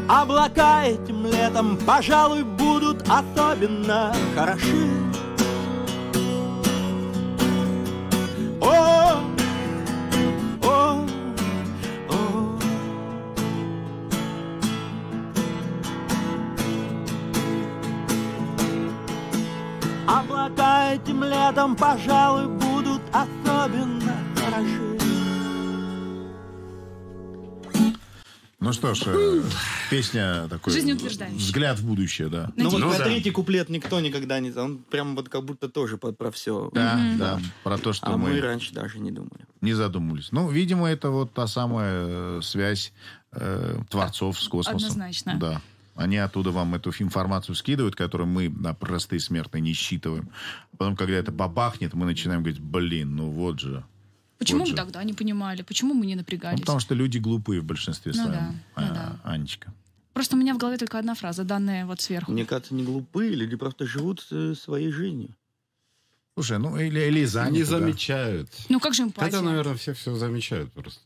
Облака 0.07 0.86
этим 0.86 1.26
летом, 1.26 1.78
пожалуй, 1.86 2.43
будут 2.43 3.03
особенно 3.09 4.13
хороши. 4.36 5.14
Что 28.94 29.14
ж, 29.14 29.16
э, 29.16 29.44
песня 29.90 30.48
такой... 30.50 30.74
Жизнеутверждающая. 30.74 31.38
Взгляд 31.38 31.80
в 31.80 31.86
будущее, 31.88 32.28
да. 32.28 32.52
Ну 32.56 32.70
вот 32.70 32.80
Ну 32.80 32.90
про 32.90 32.98
да. 33.00 33.04
третий 33.06 33.32
куплет 33.32 33.70
никто 33.70 34.00
никогда 34.00 34.40
не... 34.40 34.52
Он 34.52 34.78
прям 34.78 35.16
вот 35.16 35.30
как 35.30 35.44
будто 35.46 35.70
тоже 35.70 35.98
про, 35.98 36.12
про 36.12 36.30
все. 36.32 36.70
Да, 36.74 37.00
да, 37.18 37.40
про 37.64 37.78
то, 37.78 37.94
что 37.94 38.08
А 38.08 38.18
мы 38.18 38.34
мы 38.34 38.42
раньше 38.42 38.74
даже 38.74 39.00
не 39.00 39.12
думали. 39.12 39.46
не 39.62 39.74
задумывались. 39.74 40.32
Ну, 40.32 40.50
видимо, 40.50 40.88
это 40.88 41.10
вот 41.10 41.34
та 41.34 41.48
самая 41.48 42.06
э, 42.08 42.40
связь 42.44 42.94
э, 43.32 43.80
творцов 43.90 44.40
с 44.40 44.48
космосом. 44.48 44.76
Однозначно. 44.76 45.38
Да. 45.40 45.62
Они 45.96 46.18
оттуда 46.18 46.52
вам 46.52 46.76
эту 46.76 46.92
информацию 47.00 47.56
скидывают, 47.56 47.96
которую 47.96 48.28
мы, 48.28 48.50
да, 48.50 48.74
простые 48.74 49.22
смертные, 49.22 49.62
не 49.62 49.72
считываем. 49.72 50.30
Потом, 50.78 50.98
когда 50.98 51.16
это 51.16 51.32
бабахнет, 51.32 51.94
мы 51.94 52.06
начинаем 52.06 52.42
говорить, 52.44 52.60
блин, 52.62 53.16
ну 53.16 53.30
вот 53.30 53.62
же. 53.62 53.86
Почему 54.38 54.60
Вот 54.60 54.66
мы 54.66 54.72
же. 54.72 54.76
тогда 54.76 55.04
не 55.04 55.14
понимали? 55.14 55.62
Почему 55.62 55.94
мы 55.94 56.06
не 56.06 56.16
Ну, 56.16 56.20
напрягались? 56.22 56.60
потому 56.60 56.80
что 56.80 56.94
люди 56.96 57.18
глупые 57.20 57.62
в 57.62 57.66
большинстве 57.66 58.12
Ну 58.16 58.24
своем, 58.26 58.32
да, 58.32 58.52
ну 58.52 58.84
а, 58.92 58.94
да. 58.94 59.20
Анечка. 59.24 59.74
Просто 60.14 60.36
у 60.36 60.40
меня 60.40 60.54
в 60.54 60.58
голове 60.58 60.78
только 60.78 60.98
одна 61.00 61.14
фраза, 61.16 61.44
данная 61.44 61.86
вот 61.86 62.02
сверху. 62.02 62.32
Мне 62.32 62.46
кажется, 62.46 62.74
не 62.74 62.84
глупые, 62.84 63.36
люди 63.36 63.56
просто 63.56 63.86
живут 63.86 64.26
э, 64.32 64.54
своей 64.56 64.92
жизнью. 64.92 65.30
Слушай, 66.36 66.60
ну 66.60 66.78
или, 66.78 67.00
или 67.00 67.24
заняты, 67.26 67.54
Не 67.54 67.60
да. 67.64 67.66
замечают. 67.66 68.50
Ну 68.70 68.80
как 68.80 68.94
же 68.94 69.04
эмпатия? 69.04 69.32
Хотя, 69.32 69.42
наверное, 69.42 69.76
все 69.76 69.94
все 69.94 70.16
замечают 70.16 70.72
просто. 70.74 71.02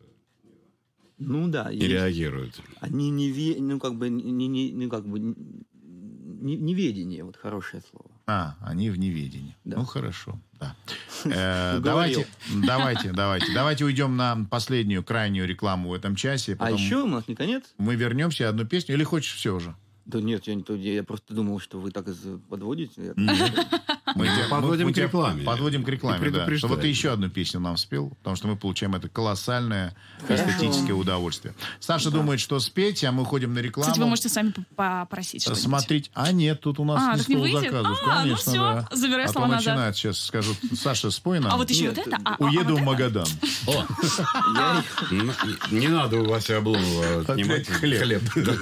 Ну 1.18 1.48
да, 1.50 1.70
И 1.72 1.76
есть- 1.76 1.88
реагируют. 1.90 2.60
они 2.80 3.10
не 3.12 3.30
ве- 3.32 3.60
ну 3.62 3.80
как 3.80 3.96
бы 3.96 4.10
не, 4.10 4.48
не- 4.48 4.72
ну 4.72 4.90
как 4.90 5.06
бы 5.06 5.20
не, 5.20 6.56
неведение, 6.56 7.24
вот 7.24 7.36
хорошее 7.36 7.84
слово. 7.92 8.10
А, 8.26 8.56
они 8.62 8.90
в 8.90 8.98
неведении. 8.98 9.56
Да. 9.66 9.78
Ну, 9.78 9.86
хорошо, 9.86 10.40
да. 10.60 10.76
Э, 11.26 11.80
давайте, 11.80 12.28
давайте, 12.64 13.12
давайте. 13.12 13.54
Давайте 13.54 13.86
уйдем 13.86 14.16
на 14.16 14.46
последнюю, 14.50 15.04
крайнюю 15.04 15.48
рекламу 15.48 15.90
в 15.90 15.94
этом 15.94 16.16
часе. 16.16 16.56
А 16.60 16.72
еще 16.72 17.04
у 17.04 17.08
нас 17.08 17.28
не 17.28 17.36
конец? 17.36 17.64
мы 17.78 17.96
вернемся 17.96 18.50
одну 18.50 18.66
песню. 18.66 18.96
Или 18.96 19.04
хочешь 19.04 19.34
все 19.34 19.56
уже? 19.56 19.76
Да 20.06 20.20
нет, 20.22 20.48
я, 20.48 20.56
не, 20.56 20.64
я 20.96 21.04
просто 21.04 21.36
думал, 21.36 21.60
что 21.60 21.80
вы 21.80 21.92
так 21.92 22.06
подводите. 22.50 23.14
Мы, 24.16 24.26
тебя- 24.28 24.48
подводим 24.50 24.86
мы 24.88 24.92
к 24.92 24.96
тебя 24.96 25.06
рекламе. 25.06 25.44
Подводим 25.44 25.84
к 25.84 25.90
рекламе, 25.90 26.30
да. 26.30 26.58
Чтобы 26.58 26.78
ты 26.78 26.88
еще 26.88 27.12
одну 27.14 27.30
песню 27.30 27.60
нам 27.60 27.78
спел, 27.78 28.10
потому 28.20 28.36
что 28.36 28.48
мы 28.48 28.56
получаем 28.56 28.96
это 28.96 29.08
колоссальное 29.10 29.96
Хорошо. 30.28 30.50
эстетическое 30.50 30.94
удовольствие. 30.96 31.54
Саша 31.80 32.12
думает, 32.12 32.40
что 32.40 32.60
спеть, 32.60 33.04
а 33.04 33.12
мы 33.12 33.26
ходим 33.26 33.54
на 33.54 33.60
рекламу. 33.60 33.88
Кстати, 33.90 34.00
вы 34.04 34.10
можете 34.10 34.30
сами 34.30 34.54
попросить 34.76 35.42
что-нибудь. 35.44 35.64
Смотреть. 35.64 36.12
А, 36.14 36.32
нет, 36.32 36.62
тут 36.62 36.80
у 36.80 36.84
нас 36.86 37.02
А, 37.02 37.12
не 37.14 37.18
не 37.18 37.24
стол 37.24 37.40
выйдет? 37.42 37.62
заказов. 37.72 38.00
А, 38.04 38.06
ну 38.08 38.22
Конечно, 38.22 38.38
всё, 38.52 38.54
да. 38.54 38.88
забирай 38.92 39.26
а 39.26 39.28
слова 39.30 39.48
назад. 39.48 39.66
начинают 39.68 39.96
сейчас, 39.98 40.20
скажут, 40.20 40.58
Саша, 40.76 41.12
спой 41.12 41.40
нам. 41.40 41.52
А 41.54 41.58
вот 41.58 41.70
еще 41.70 41.84
Нет, 41.84 41.98
вот 41.98 42.08
это? 42.08 42.18
А, 42.26 42.32
а, 42.32 42.36
а 42.40 42.44
Уеду 42.44 42.74
вот 42.74 42.82
в? 42.82 42.84
Магадан. 42.84 43.26
Не 45.72 45.88
надо 45.88 46.18
у 46.18 46.26
Васи 46.26 46.54
Обломова 46.54 47.22
отнимать 47.28 47.68
хлеб. 47.68 48.24
Да. 48.36 48.54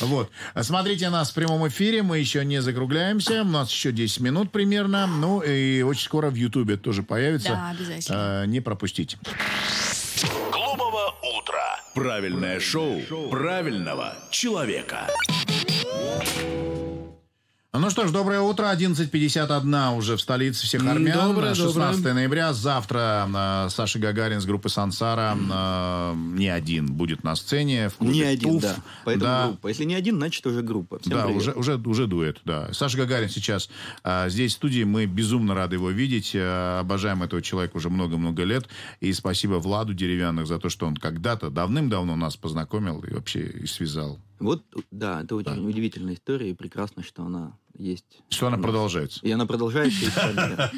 Вот. 0.00 0.30
Смотрите 0.60 1.10
нас 1.10 1.30
в 1.30 1.34
прямом 1.34 1.66
эфире. 1.68 2.02
Мы 2.02 2.18
еще 2.18 2.44
не 2.44 2.62
закругляемся. 2.62 3.42
У 3.42 3.46
нас 3.46 3.70
еще 3.70 3.92
10 3.92 4.20
минут 4.20 4.52
примерно. 4.52 4.77
Ну, 4.86 5.40
и 5.40 5.82
очень 5.82 6.04
скоро 6.04 6.30
в 6.30 6.34
Ютубе 6.34 6.76
тоже 6.76 7.02
появится. 7.02 7.50
Да, 7.50 7.70
обязательно. 7.70 8.42
Э, 8.44 8.46
Не 8.46 8.60
пропустите. 8.60 9.18
Глумого 10.52 11.14
утра. 11.38 11.80
Правильное 11.94 12.60
шоу 12.60 13.00
правильного 13.30 14.14
человека. 14.30 15.08
Ну 17.78 17.90
что 17.90 18.08
ж, 18.08 18.10
доброе 18.10 18.40
утро. 18.40 18.64
11.51 18.74 19.96
уже 19.96 20.16
в 20.16 20.20
столице 20.20 20.66
всех 20.66 20.84
армян. 20.84 21.28
Доброе, 21.28 21.54
16 21.54 21.98
доброе. 21.98 22.14
ноября. 22.14 22.52
Завтра 22.52 23.28
э, 23.32 23.68
Саша 23.70 24.00
Гагарин 24.00 24.40
с 24.40 24.46
группы 24.46 24.68
Сансара 24.68 25.36
э, 25.38 26.14
не 26.16 26.48
один 26.48 26.92
будет 26.92 27.22
на 27.22 27.36
сцене. 27.36 27.88
В 27.88 27.94
клубе 27.94 28.14
Не 28.14 28.22
один, 28.22 28.54
«Туф». 28.54 28.62
да. 28.62 28.76
Поэтому 29.04 29.24
Да. 29.24 29.46
группа. 29.46 29.68
Если 29.68 29.84
не 29.84 29.94
один, 29.94 30.16
значит 30.16 30.44
уже 30.44 30.62
группа. 30.62 30.98
Всем 30.98 31.12
да, 31.12 31.26
привет. 31.26 31.40
уже, 31.40 31.52
уже, 31.52 31.76
уже 31.76 32.06
дуэт, 32.08 32.40
да. 32.44 32.68
Саша 32.72 32.98
Гагарин 32.98 33.28
сейчас 33.28 33.70
а, 34.02 34.28
здесь 34.28 34.52
в 34.52 34.54
студии. 34.56 34.82
Мы 34.82 35.06
безумно 35.06 35.54
рады 35.54 35.76
его 35.76 35.90
видеть. 35.90 36.32
А, 36.34 36.80
обожаем 36.80 37.22
этого 37.22 37.40
человека 37.42 37.76
уже 37.76 37.90
много-много 37.90 38.42
лет. 38.42 38.66
И 38.98 39.12
спасибо 39.12 39.54
Владу 39.54 39.94
Деревянных 39.94 40.48
за 40.48 40.58
то, 40.58 40.68
что 40.68 40.86
он 40.86 40.96
когда-то 40.96 41.48
давным-давно 41.48 42.16
нас 42.16 42.36
познакомил 42.36 43.02
и 43.02 43.12
вообще 43.12 43.42
и 43.42 43.66
связал. 43.66 44.18
Вот, 44.40 44.62
да, 44.90 45.22
это 45.22 45.34
очень 45.34 45.68
удивительная 45.68 46.14
история, 46.14 46.50
и 46.50 46.54
прекрасно, 46.54 47.02
что 47.02 47.24
она 47.24 47.54
есть. 47.78 48.22
Что 48.28 48.48
она 48.48 48.58
продолжается. 48.58 49.20
И 49.22 49.30
она 49.30 49.46
продолжается. 49.46 50.70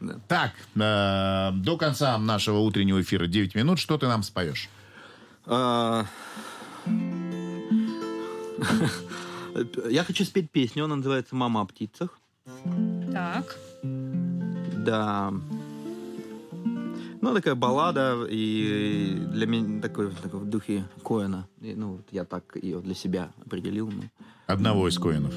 Так, 0.28 0.52
э, 0.74 1.50
до 1.54 1.76
конца 1.76 2.18
нашего 2.18 2.58
утреннего 2.58 3.00
эфира 3.00 3.26
9 3.26 3.54
минут. 3.54 3.78
Что 3.78 3.98
ты 3.98 4.06
нам 4.06 4.22
споешь? 4.22 4.68
А, 5.46 6.06
Я 9.88 10.04
хочу 10.04 10.24
спеть 10.24 10.50
песню, 10.50 10.84
она 10.84 10.96
называется 10.96 11.34
«Мама 11.34 11.62
о 11.62 11.64
птицах». 11.64 12.18
Так. 13.12 13.56
Да. 13.82 15.32
Ну, 17.22 17.34
такая 17.34 17.54
баллада, 17.54 18.24
и 18.28 19.14
для 19.32 19.46
меня 19.46 19.82
такой, 19.82 20.10
такой 20.10 20.40
в 20.40 20.46
духе 20.46 20.84
Коэна. 21.04 21.46
И, 21.60 21.74
ну, 21.74 21.96
вот 21.96 22.06
я 22.10 22.24
так 22.24 22.56
ее 22.56 22.80
для 22.80 22.94
себя 22.94 23.30
определил. 23.44 23.90
Ну. 23.90 24.02
Одного 24.46 24.88
из 24.88 24.98
Коинов. 24.98 25.34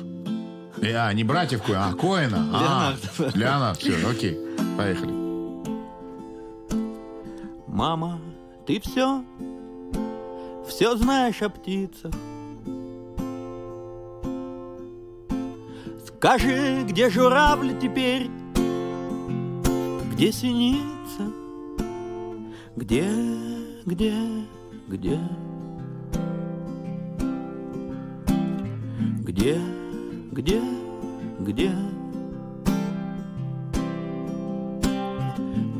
Э, 0.81 0.93
А, 0.95 1.13
не 1.13 1.23
братьев 1.23 1.61
Коина, 1.63 1.87
а 1.89 1.93
Коина. 1.93 2.49
А, 2.53 2.93
Леонард. 3.19 3.35
Леонард, 3.35 3.77
все, 3.79 3.93
окей. 4.09 4.37
Поехали. 4.77 5.13
Мама, 7.67 8.19
ты 8.67 8.79
все, 8.79 9.23
все 10.67 10.95
знаешь 10.95 11.41
о 11.41 11.49
птицах. 11.49 12.11
Скажи, 16.07 16.83
где 16.87 17.09
журавль 17.09 17.77
теперь, 17.79 18.29
где 20.13 20.31
синица, 20.31 21.31
где, 22.75 23.05
где, 23.85 24.13
где, 24.87 25.19
где, 29.19 29.59
где, 30.33 30.61
где. 31.39 31.71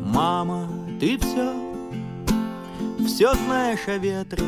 Мама, 0.06 0.70
ты 1.00 1.18
все, 1.18 1.54
все 3.08 3.34
знаешь 3.34 3.88
о 3.88 3.98
ветре. 3.98 4.44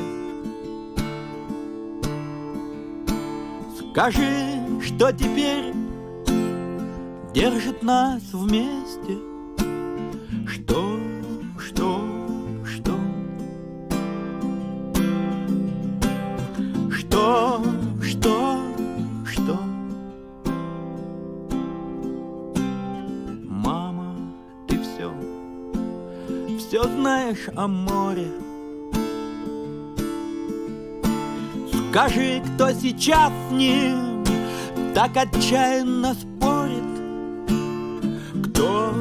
Скажи, 3.91 4.61
что 4.81 5.11
теперь 5.11 5.73
держит 7.33 7.81
нас 7.81 8.21
вместе? 8.31 9.34
Знаешь 27.15 27.47
о 27.55 27.67
море. 27.67 28.27
Скажи, 31.89 32.41
кто 32.45 32.71
сейчас 32.73 33.31
с 33.31 33.51
ним 33.53 34.25
так 34.93 35.15
отчаянно 35.15 36.13
спорит? 36.13 36.83
Кто, 38.49 38.93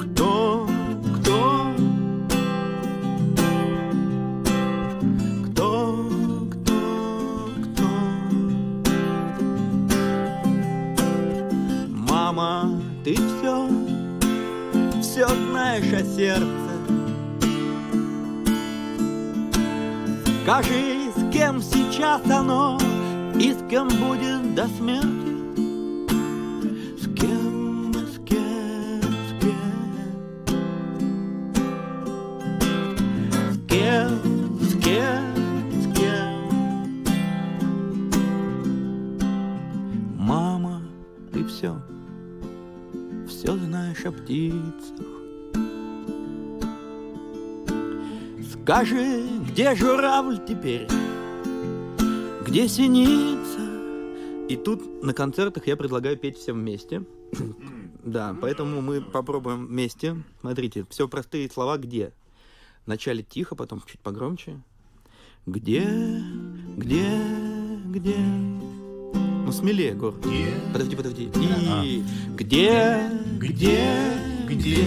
кто, 0.00 0.66
кто? 1.20 1.74
Кто, 5.44 6.08
кто, 6.50 7.50
кто? 7.64 7.88
Мама, 12.08 12.80
ты 13.04 13.14
все, 13.14 13.68
все 15.02 15.28
знаешь 15.28 15.92
о 15.92 16.02
сердце. 16.16 16.67
Скажи, 20.48 21.12
с 21.14 21.30
кем 21.30 21.60
сейчас 21.60 22.22
оно 22.30 22.78
и 23.38 23.52
с 23.52 23.58
кем 23.68 23.86
будет 23.86 24.54
до 24.54 24.66
смерти? 24.66 25.34
С 26.98 27.06
кем, 27.14 27.92
с 27.92 28.18
кем, 28.24 29.02
с 29.28 29.32
кем? 29.42 29.60
С 33.52 33.58
кем, 33.68 34.58
с 34.58 34.72
кем, 34.82 35.22
с 35.82 35.86
кем? 35.94 36.48
Мама, 40.16 40.80
ты 41.30 41.44
все, 41.44 41.76
все 43.28 43.54
знаешь 43.54 44.02
о 44.06 44.12
птицах. 44.12 45.06
Скажи, 48.50 49.27
где 49.48 49.74
журавль 49.74 50.38
теперь? 50.46 50.86
Где 52.46 52.68
синица? 52.68 53.60
И 54.48 54.56
тут 54.56 55.02
на 55.02 55.12
концертах 55.12 55.66
я 55.66 55.76
предлагаю 55.76 56.16
петь 56.16 56.38
всем 56.38 56.60
вместе. 56.60 57.02
Да, 58.04 58.36
поэтому 58.40 58.80
мы 58.80 59.00
попробуем 59.00 59.66
вместе. 59.66 60.16
Смотрите, 60.40 60.86
все 60.88 61.08
простые 61.08 61.50
слова 61.50 61.76
«где». 61.76 62.12
Вначале 62.86 63.22
тихо, 63.22 63.54
потом 63.54 63.82
чуть 63.84 64.00
погромче. 64.00 64.60
Где, 65.44 65.86
где, 66.76 67.06
где? 67.86 68.16
Ну, 68.16 69.52
смелее, 69.52 69.94
Гор. 69.94 70.14
Подожди, 70.72 70.96
подожди. 70.96 71.30
И 71.84 72.02
где, 72.34 73.10
где, 73.38 73.90
где? 74.46 74.86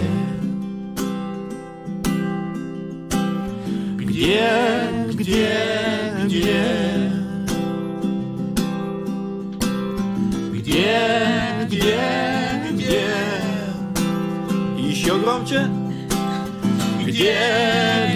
где, 4.12 5.08
где? 5.14 5.48
Где, 10.52 11.66
где, 11.66 11.98
где? 12.72 13.06
Еще 14.76 15.18
громче. 15.18 15.66
Где, 17.00 17.38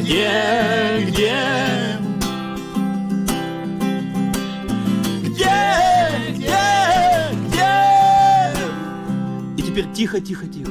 где, 0.00 1.06
где? 1.06 1.34
Где, 5.22 5.56
где, 6.34 6.60
где? 7.48 7.70
И 9.56 9.62
теперь 9.62 9.90
тихо, 9.94 10.20
тихо, 10.20 10.46
тихо. 10.46 10.70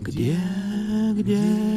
Где, 0.00 0.38
где, 1.12 1.22
где? 1.22 1.69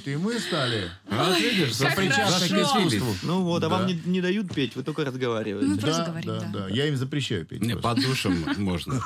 Вот 0.00 0.08
и 0.08 0.16
мы 0.16 0.38
стали. 0.38 0.90
А, 1.08 1.38
видишь, 1.38 1.74
Сопричастны 1.74 2.48
к 2.48 2.62
искусству. 2.62 3.14
Ну 3.22 3.42
вот, 3.42 3.62
а 3.64 3.68
вам 3.68 3.86
не, 3.86 4.00
не 4.04 4.20
дают 4.20 4.52
петь, 4.54 4.76
вы 4.76 4.82
только 4.82 5.04
разговариваете. 5.04 5.68
Ну, 5.68 5.76
Да, 5.76 6.06
да, 6.06 6.40
да. 6.40 6.50
да. 6.52 6.68
Я 6.68 6.86
им 6.86 6.96
запрещаю 6.96 7.44
петь. 7.44 7.60
Не, 7.62 7.76
по 7.76 7.94
душам 7.94 8.44
можно. 8.58 9.00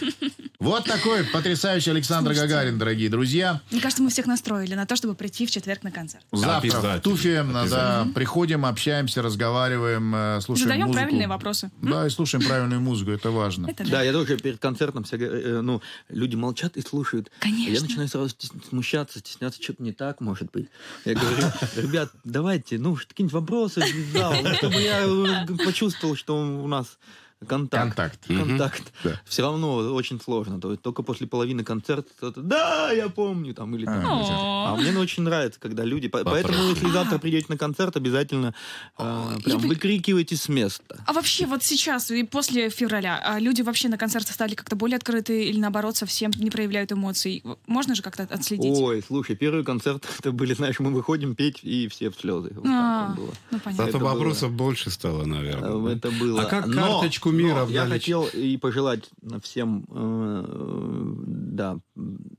Вот 0.60 0.84
такой 0.84 1.24
потрясающий 1.24 1.90
Александр 1.90 2.34
Гагарин, 2.34 2.78
дорогие 2.78 3.08
друзья. 3.08 3.62
Мне 3.70 3.80
кажется, 3.80 4.02
мы 4.02 4.10
всех 4.10 4.26
настроили 4.26 4.74
на 4.74 4.84
то, 4.84 4.94
чтобы 4.94 5.14
прийти 5.14 5.46
в 5.46 5.50
четверг 5.50 5.82
на 5.82 5.90
концерт. 5.90 6.22
Завтра 6.32 6.98
в. 6.98 7.00
Туфе 7.00 7.42
да, 7.42 8.06
приходим, 8.14 8.66
общаемся, 8.66 9.22
разговариваем, 9.22 10.14
э, 10.14 10.40
слушаем 10.42 10.68
Задаем 10.68 10.86
музыку. 10.88 11.02
правильные 11.02 11.28
вопросы. 11.28 11.70
Да, 11.80 12.06
и 12.06 12.10
слушаем 12.10 12.44
правильную 12.44 12.82
музыку, 12.82 13.10
это 13.10 13.30
важно. 13.30 13.68
Это 13.70 13.88
Да, 13.88 14.02
я 14.02 14.12
тоже 14.12 14.36
перед 14.36 14.58
концертом 14.58 15.04
все, 15.04 15.16
э, 15.16 15.62
ну, 15.62 15.80
люди 16.10 16.36
молчат 16.36 16.76
и 16.76 16.82
слушают. 16.82 17.30
Конечно. 17.38 17.72
А 17.72 17.74
Я 17.76 17.80
начинаю 17.80 18.08
сразу 18.08 18.34
смущаться, 18.68 19.18
стесняться, 19.20 19.62
что-то 19.62 19.82
не 19.82 19.92
так, 19.92 20.20
может 20.20 20.50
быть. 20.50 20.68
Я 21.06 21.14
говорю, 21.14 21.46
ребят, 21.76 22.10
давайте, 22.24 22.76
ну, 22.76 22.96
какие-нибудь 22.96 23.32
вопросы 23.32 23.82
ну, 24.12 24.54
чтобы 24.56 24.74
я 24.74 25.46
почувствовал, 25.64 26.16
что 26.16 26.36
у 26.36 26.68
нас 26.68 26.98
контакт. 27.46 27.96
Контакт. 27.96 28.26
Контакт. 28.26 28.82
Да. 29.04 29.20
Все 29.24 29.42
равно 29.42 29.76
очень 29.94 30.20
сложно. 30.20 30.60
То 30.60 30.70
есть 30.70 30.82
только 30.82 31.02
после 31.02 31.26
половины 31.26 31.64
концерта 31.64 32.08
кто-то, 32.16 32.40
да, 32.42 32.90
я 32.92 33.08
помню, 33.08 33.54
там, 33.54 33.74
или 33.74 33.84
там. 33.86 34.04
А, 34.06 34.72
А 34.72 34.76
мне 34.76 34.96
очень 34.98 35.22
нравится, 35.22 35.58
когда 35.58 35.84
люди... 35.84 36.08
по- 36.08 36.22
Поэтому, 36.24 36.70
если 36.70 36.88
завтра 36.90 37.18
придете 37.18 37.46
на 37.48 37.56
концерт, 37.58 37.96
обязательно 37.96 38.54
э, 38.98 39.36
прям 39.44 39.58
выкрикивайте 39.60 40.36
с 40.36 40.48
места. 40.48 41.02
А 41.06 41.12
вообще 41.12 41.46
вот 41.46 41.62
сейчас 41.62 42.10
и 42.10 42.22
после 42.24 42.68
февраля 42.70 43.20
а 43.24 43.38
люди 43.38 43.62
вообще 43.62 43.88
на 43.88 43.96
концерты 43.98 44.32
стали 44.32 44.54
как-то 44.54 44.76
более 44.76 44.96
открыты 44.96 45.44
или 45.46 45.58
наоборот 45.58 45.96
совсем 45.96 46.30
не 46.36 46.50
проявляют 46.50 46.92
эмоций? 46.92 47.42
Можно 47.66 47.94
же 47.94 48.02
как-то 48.02 48.24
отследить? 48.24 48.76
Ой, 48.78 49.02
слушай, 49.06 49.34
первый 49.36 49.64
концерт, 49.64 50.06
это 50.18 50.32
были, 50.32 50.54
знаешь, 50.54 50.78
мы 50.78 50.90
выходим 50.92 51.34
петь, 51.34 51.60
и 51.62 51.88
все 51.88 52.10
в 52.10 52.16
слезы. 52.20 52.50
Вот 52.54 52.64
А, 52.66 53.14
ну 53.50 53.58
понятно. 53.60 53.86
Зато 53.86 53.98
было- 53.98 54.08
вопросов 54.12 54.52
больше 54.52 54.90
стало, 54.90 55.24
наверное. 55.24 55.94
Это 55.96 56.10
было. 56.10 56.42
А 56.42 56.44
как 56.44 56.70
карточку 56.72 57.29
мира 57.32 57.64
но 57.66 57.70
я 57.70 57.86
хотел 57.86 58.26
и 58.26 58.56
пожелать 58.56 59.10
всем, 59.42 59.84
э, 59.88 61.14
да, 61.26 61.78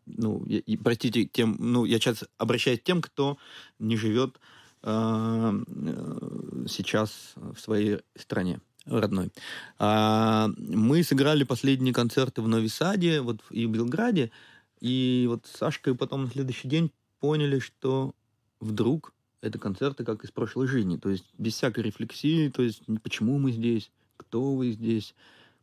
ну, 0.06 0.44
и, 0.46 0.78
простите 0.78 1.26
тем, 1.26 1.56
ну, 1.60 1.86
я 1.86 2.00
сейчас 2.00 2.24
обращаюсь 2.38 2.80
к 2.80 2.84
тем, 2.84 3.02
кто 3.02 3.38
не 3.80 3.98
живет 3.98 4.39
э, 4.84 4.89
э, 4.89 6.66
сейчас 6.68 7.34
в 7.36 7.60
своей 7.60 8.00
стране 8.16 8.60
родной. 8.86 9.32
А, 9.78 10.50
мы 10.58 11.04
сыграли 11.04 11.44
последние 11.44 11.94
концерты 11.94 12.42
в 12.42 12.48
Нови 12.48 12.68
Саде 12.68 13.22
вот, 13.22 13.42
и 13.52 13.66
в 13.66 13.72
Белграде, 13.72 14.32
и 14.80 15.26
вот 15.30 15.46
с 15.46 15.58
Сашкой 15.58 15.96
потом 15.96 16.24
на 16.24 16.30
следующий 16.30 16.68
день 16.68 16.92
поняли, 17.20 17.60
что 17.60 18.14
вдруг 18.60 19.14
это 19.42 19.60
концерты 19.60 20.04
как 20.04 20.24
из 20.24 20.32
прошлой 20.32 20.68
жизни, 20.68 20.98
то 20.98 21.10
есть 21.10 21.26
без 21.38 21.56
всякой 21.56 21.84
рефлексии, 21.84 22.50
то 22.50 22.62
есть 22.62 22.84
почему 23.04 23.38
мы 23.39 23.52
здесь, 23.52 23.92
кто 24.22 24.56
вы 24.56 24.72
здесь. 24.72 25.14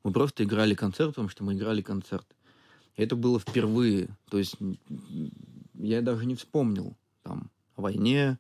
Мы 0.05 0.13
просто 0.13 0.45
играли 0.45 0.75
концерт, 0.75 1.11
потому 1.11 1.29
что 1.29 1.45
мы 1.45 1.55
играли 1.55 1.83
концерт. 1.83 2.27
И 2.97 3.03
это 3.03 3.17
было 3.17 3.39
впервые, 3.39 4.09
то 4.29 4.39
есть 4.39 4.57
я 5.75 6.03
даже 6.03 6.27
не 6.27 6.35
вспомнил 6.35 6.97
там 7.23 7.51
о 7.77 7.83
войне, 7.83 8.39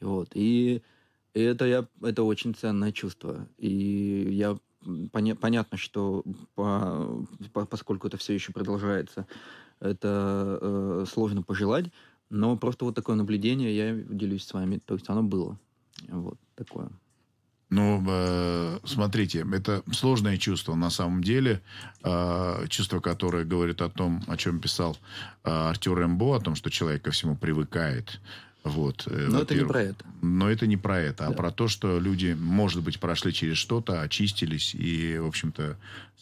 и 0.00 0.04
вот. 0.04 0.30
И, 0.34 0.82
это, 1.34 1.66
я, 1.66 1.86
это 2.02 2.22
очень 2.22 2.54
ценное 2.54 2.92
чувство. 2.92 3.46
И 3.58 4.28
я 4.30 4.58
поня- 5.12 5.36
понятно, 5.36 5.76
что 5.76 6.24
по- 6.54 7.26
по- 7.52 7.66
поскольку 7.66 8.06
это 8.06 8.16
все 8.16 8.34
еще 8.34 8.52
продолжается, 8.52 9.26
это 9.80 10.58
э, 10.60 11.04
сложно 11.08 11.42
пожелать, 11.42 11.86
но 12.30 12.56
просто 12.56 12.84
вот 12.84 12.94
такое 12.94 13.16
наблюдение 13.16 13.76
я 13.76 13.94
делюсь 13.94 14.44
с 14.44 14.52
вами. 14.52 14.78
То 14.78 14.94
есть 14.94 15.08
оно 15.08 15.22
было. 15.22 15.58
Вот 16.08 16.38
такое. 16.54 16.90
Ну, 17.70 18.02
э, 18.08 18.78
смотрите, 18.84 19.46
это 19.52 19.82
сложное 19.92 20.38
чувство 20.38 20.74
на 20.74 20.88
самом 20.90 21.22
деле. 21.22 21.60
Э, 22.02 22.64
чувство, 22.68 23.00
которое 23.00 23.44
говорит 23.44 23.82
о 23.82 23.90
том, 23.90 24.22
о 24.26 24.36
чем 24.38 24.58
писал 24.58 24.96
э, 25.44 25.50
Артюр 25.50 26.02
Эмбо, 26.02 26.36
о 26.36 26.40
том, 26.40 26.54
что 26.54 26.70
человек 26.70 27.02
ко 27.02 27.10
всему 27.10 27.36
привыкает. 27.36 28.20
Вот, 28.64 29.04
э, 29.06 29.28
Но 29.30 29.42
это 29.42 29.54
не 29.54 29.64
про 29.66 29.82
это. 29.82 30.04
Но 30.22 30.50
это 30.50 30.66
не 30.66 30.76
про 30.76 30.98
это, 30.98 31.26
а 31.26 31.30
Да. 31.30 31.34
про 31.36 31.50
то, 31.50 31.68
что 31.68 31.98
люди, 31.98 32.34
может 32.38 32.82
быть, 32.82 32.98
прошли 33.00 33.32
через 33.32 33.56
что-то, 33.58 34.00
очистились 34.02 34.74
и, 34.74 35.18
в 35.18 35.26
общем-то, 35.26 35.76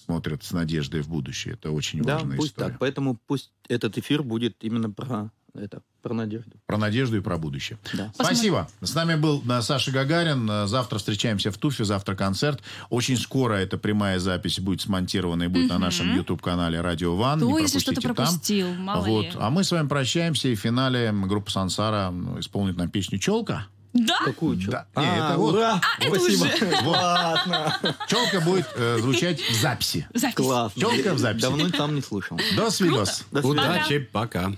смотрят 0.04 0.42
с 0.44 0.52
надеждой 0.52 1.00
в 1.02 1.08
будущее. 1.08 1.54
Это 1.54 1.70
очень 1.70 2.02
Да, 2.02 2.16
важная 2.18 2.36
пусть 2.36 2.50
история. 2.50 2.70
так. 2.70 2.78
Поэтому 2.80 3.18
пусть 3.26 3.52
этот 3.68 3.98
эфир 3.98 4.22
будет 4.22 4.56
именно 4.60 4.90
про 4.90 5.30
это, 5.58 5.82
про 6.02 6.14
надежду. 6.14 6.52
Про 6.66 6.78
надежду 6.78 7.16
и 7.16 7.20
про 7.20 7.38
будущее. 7.38 7.78
Да. 7.94 8.10
Спасибо. 8.14 8.68
С 8.80 8.94
нами 8.94 9.14
был 9.16 9.42
э, 9.48 9.62
Саша 9.62 9.90
Гагарин. 9.90 10.48
Э, 10.50 10.66
Завтра 10.66 10.98
встречаемся 10.98 11.50
в 11.50 11.58
Туфе, 11.58 11.84
завтра 11.84 12.14
концерт. 12.14 12.62
Очень 12.90 13.16
скоро 13.16 13.54
эта 13.54 13.78
прямая 13.78 14.18
запись 14.18 14.58
будет 14.60 14.80
смонтирована 14.80 15.44
и 15.44 15.48
будет 15.48 15.70
на 15.70 15.78
нашем 15.78 16.14
YouTube-канале 16.14 16.80
Радио 16.80 17.16
Ван. 17.16 17.40
То, 17.40 17.46
Не 17.50 17.62
если 17.62 17.78
что-то 17.78 18.00
пропустите 18.00 18.62
там. 18.64 18.74
пропустил, 18.74 18.84
мало 18.84 19.04
Вот. 19.04 19.24
ли. 19.24 19.32
А 19.38 19.50
мы 19.50 19.64
с 19.64 19.70
вами 19.72 19.88
прощаемся, 19.88 20.48
и 20.48 20.54
в 20.54 20.60
финале 20.60 21.12
группа 21.12 21.50
Сансара 21.50 22.12
исполнит 22.38 22.76
нам 22.76 22.88
песню 22.90 23.18
«Челка». 23.18 23.66
Да? 23.98 24.18
Какую 24.26 24.60
чё? 24.60 24.70
Да. 24.72 24.86
Не, 24.96 25.06
А, 25.06 25.30
это 25.30 25.38
вот- 25.38 25.54
ура! 25.54 25.80
это 25.98 26.20
Спасибо. 26.20 26.44
уже. 26.44 26.76
Классно. 26.82 27.76
«Челка» 28.08 28.40
будет 28.42 28.66
э, 28.76 28.98
звучать 29.00 29.40
в 29.40 29.54
записи. 29.60 30.06
Запись. 30.12 30.34
Классно. 30.34 30.80
Чётко 30.82 31.14
в 31.14 31.18
записи. 31.18 31.42
Давно 31.42 31.70
там 31.70 31.94
не 31.94 32.02
слушал. 32.02 32.38
До 32.56 32.70
свидос. 32.70 33.24
До 33.30 33.40
свидания. 33.40 33.70
Удачи, 33.80 33.98
пока. 34.00 34.52